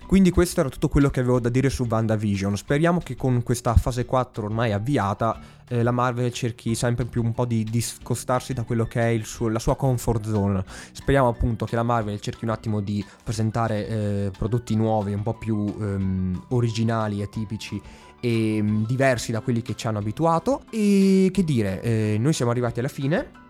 Quindi 0.06 0.30
questo 0.30 0.60
era 0.60 0.68
tutto 0.68 0.88
quello 0.88 1.10
che 1.10 1.18
avevo 1.18 1.40
da 1.40 1.48
dire 1.48 1.68
su 1.68 1.84
WandaVision. 1.88 2.56
Speriamo 2.56 3.00
che 3.00 3.16
con 3.16 3.42
questa 3.42 3.74
fase 3.74 4.04
4 4.04 4.44
ormai 4.44 4.72
avviata 4.72 5.36
eh, 5.68 5.82
la 5.82 5.90
Marvel 5.90 6.32
cerchi 6.32 6.76
sempre 6.76 7.06
più 7.06 7.24
un 7.24 7.32
po' 7.32 7.44
di 7.44 7.64
discostarsi 7.64 8.52
da 8.52 8.62
quello 8.62 8.84
che 8.84 9.14
è 9.14 9.20
suo, 9.24 9.48
la 9.48 9.58
sua 9.58 9.74
comfort 9.74 10.28
zone. 10.28 10.64
Speriamo 10.92 11.26
appunto 11.26 11.64
che 11.64 11.74
la 11.74 11.82
Marvel 11.82 12.20
cerchi 12.20 12.44
un 12.44 12.50
attimo 12.50 12.80
di 12.80 13.04
presentare 13.24 13.88
eh, 13.88 14.30
prodotti 14.36 14.76
nuovi, 14.76 15.12
un 15.12 15.24
po' 15.24 15.34
più 15.34 15.74
ehm, 15.80 16.44
originali, 16.50 17.20
atipici 17.22 17.82
e 18.20 18.62
mm, 18.62 18.84
diversi 18.84 19.32
da 19.32 19.40
quelli 19.40 19.60
che 19.60 19.74
ci 19.74 19.88
hanno 19.88 19.98
abituato. 19.98 20.62
E 20.70 21.30
che 21.32 21.42
dire, 21.42 21.82
eh, 21.82 22.16
noi 22.20 22.32
siamo 22.32 22.52
arrivati 22.52 22.78
alla 22.78 22.88
fine 22.88 23.44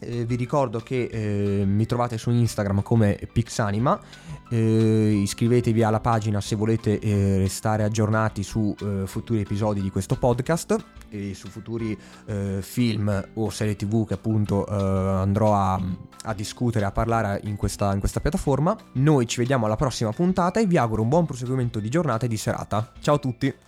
eh, 0.00 0.24
vi 0.24 0.34
ricordo 0.36 0.80
che 0.80 1.04
eh, 1.04 1.64
mi 1.64 1.86
trovate 1.86 2.18
su 2.18 2.30
Instagram 2.30 2.82
come 2.82 3.18
Pixanima, 3.32 4.00
eh, 4.50 5.20
iscrivetevi 5.22 5.82
alla 5.82 6.00
pagina 6.00 6.40
se 6.40 6.56
volete 6.56 6.98
eh, 6.98 7.38
restare 7.38 7.82
aggiornati 7.84 8.42
su 8.42 8.74
eh, 8.80 9.06
futuri 9.06 9.40
episodi 9.40 9.80
di 9.80 9.90
questo 9.90 10.16
podcast 10.16 10.76
e 11.08 11.34
su 11.34 11.48
futuri 11.48 11.96
eh, 12.26 12.58
film 12.60 13.28
o 13.34 13.50
serie 13.50 13.76
tv 13.76 14.06
che 14.06 14.14
appunto 14.14 14.66
andrò 14.66 15.54
a, 15.54 15.80
a, 16.24 16.34
discutere, 16.34 16.84
a 16.84 16.92
parlare 16.92 17.40
in 17.44 17.56
questa, 17.56 17.92
in 17.92 18.00
questa 18.00 18.20
piattaforma. 18.20 18.76
Noi 18.94 19.26
ci 19.26 19.38
vediamo 19.38 19.66
alla 19.66 19.76
prossima 19.76 20.10
puntata 20.10 20.60
e 20.60 20.66
vi 20.66 20.76
auguro 20.76 21.02
un 21.02 21.08
buon 21.08 21.26
proseguimento 21.26 21.78
di 21.78 21.88
giornata 21.88 22.26
e 22.26 22.28
di 22.28 22.36
serata. 22.36 22.92
Ciao 23.00 23.14
a 23.14 23.18
tutti! 23.18 23.63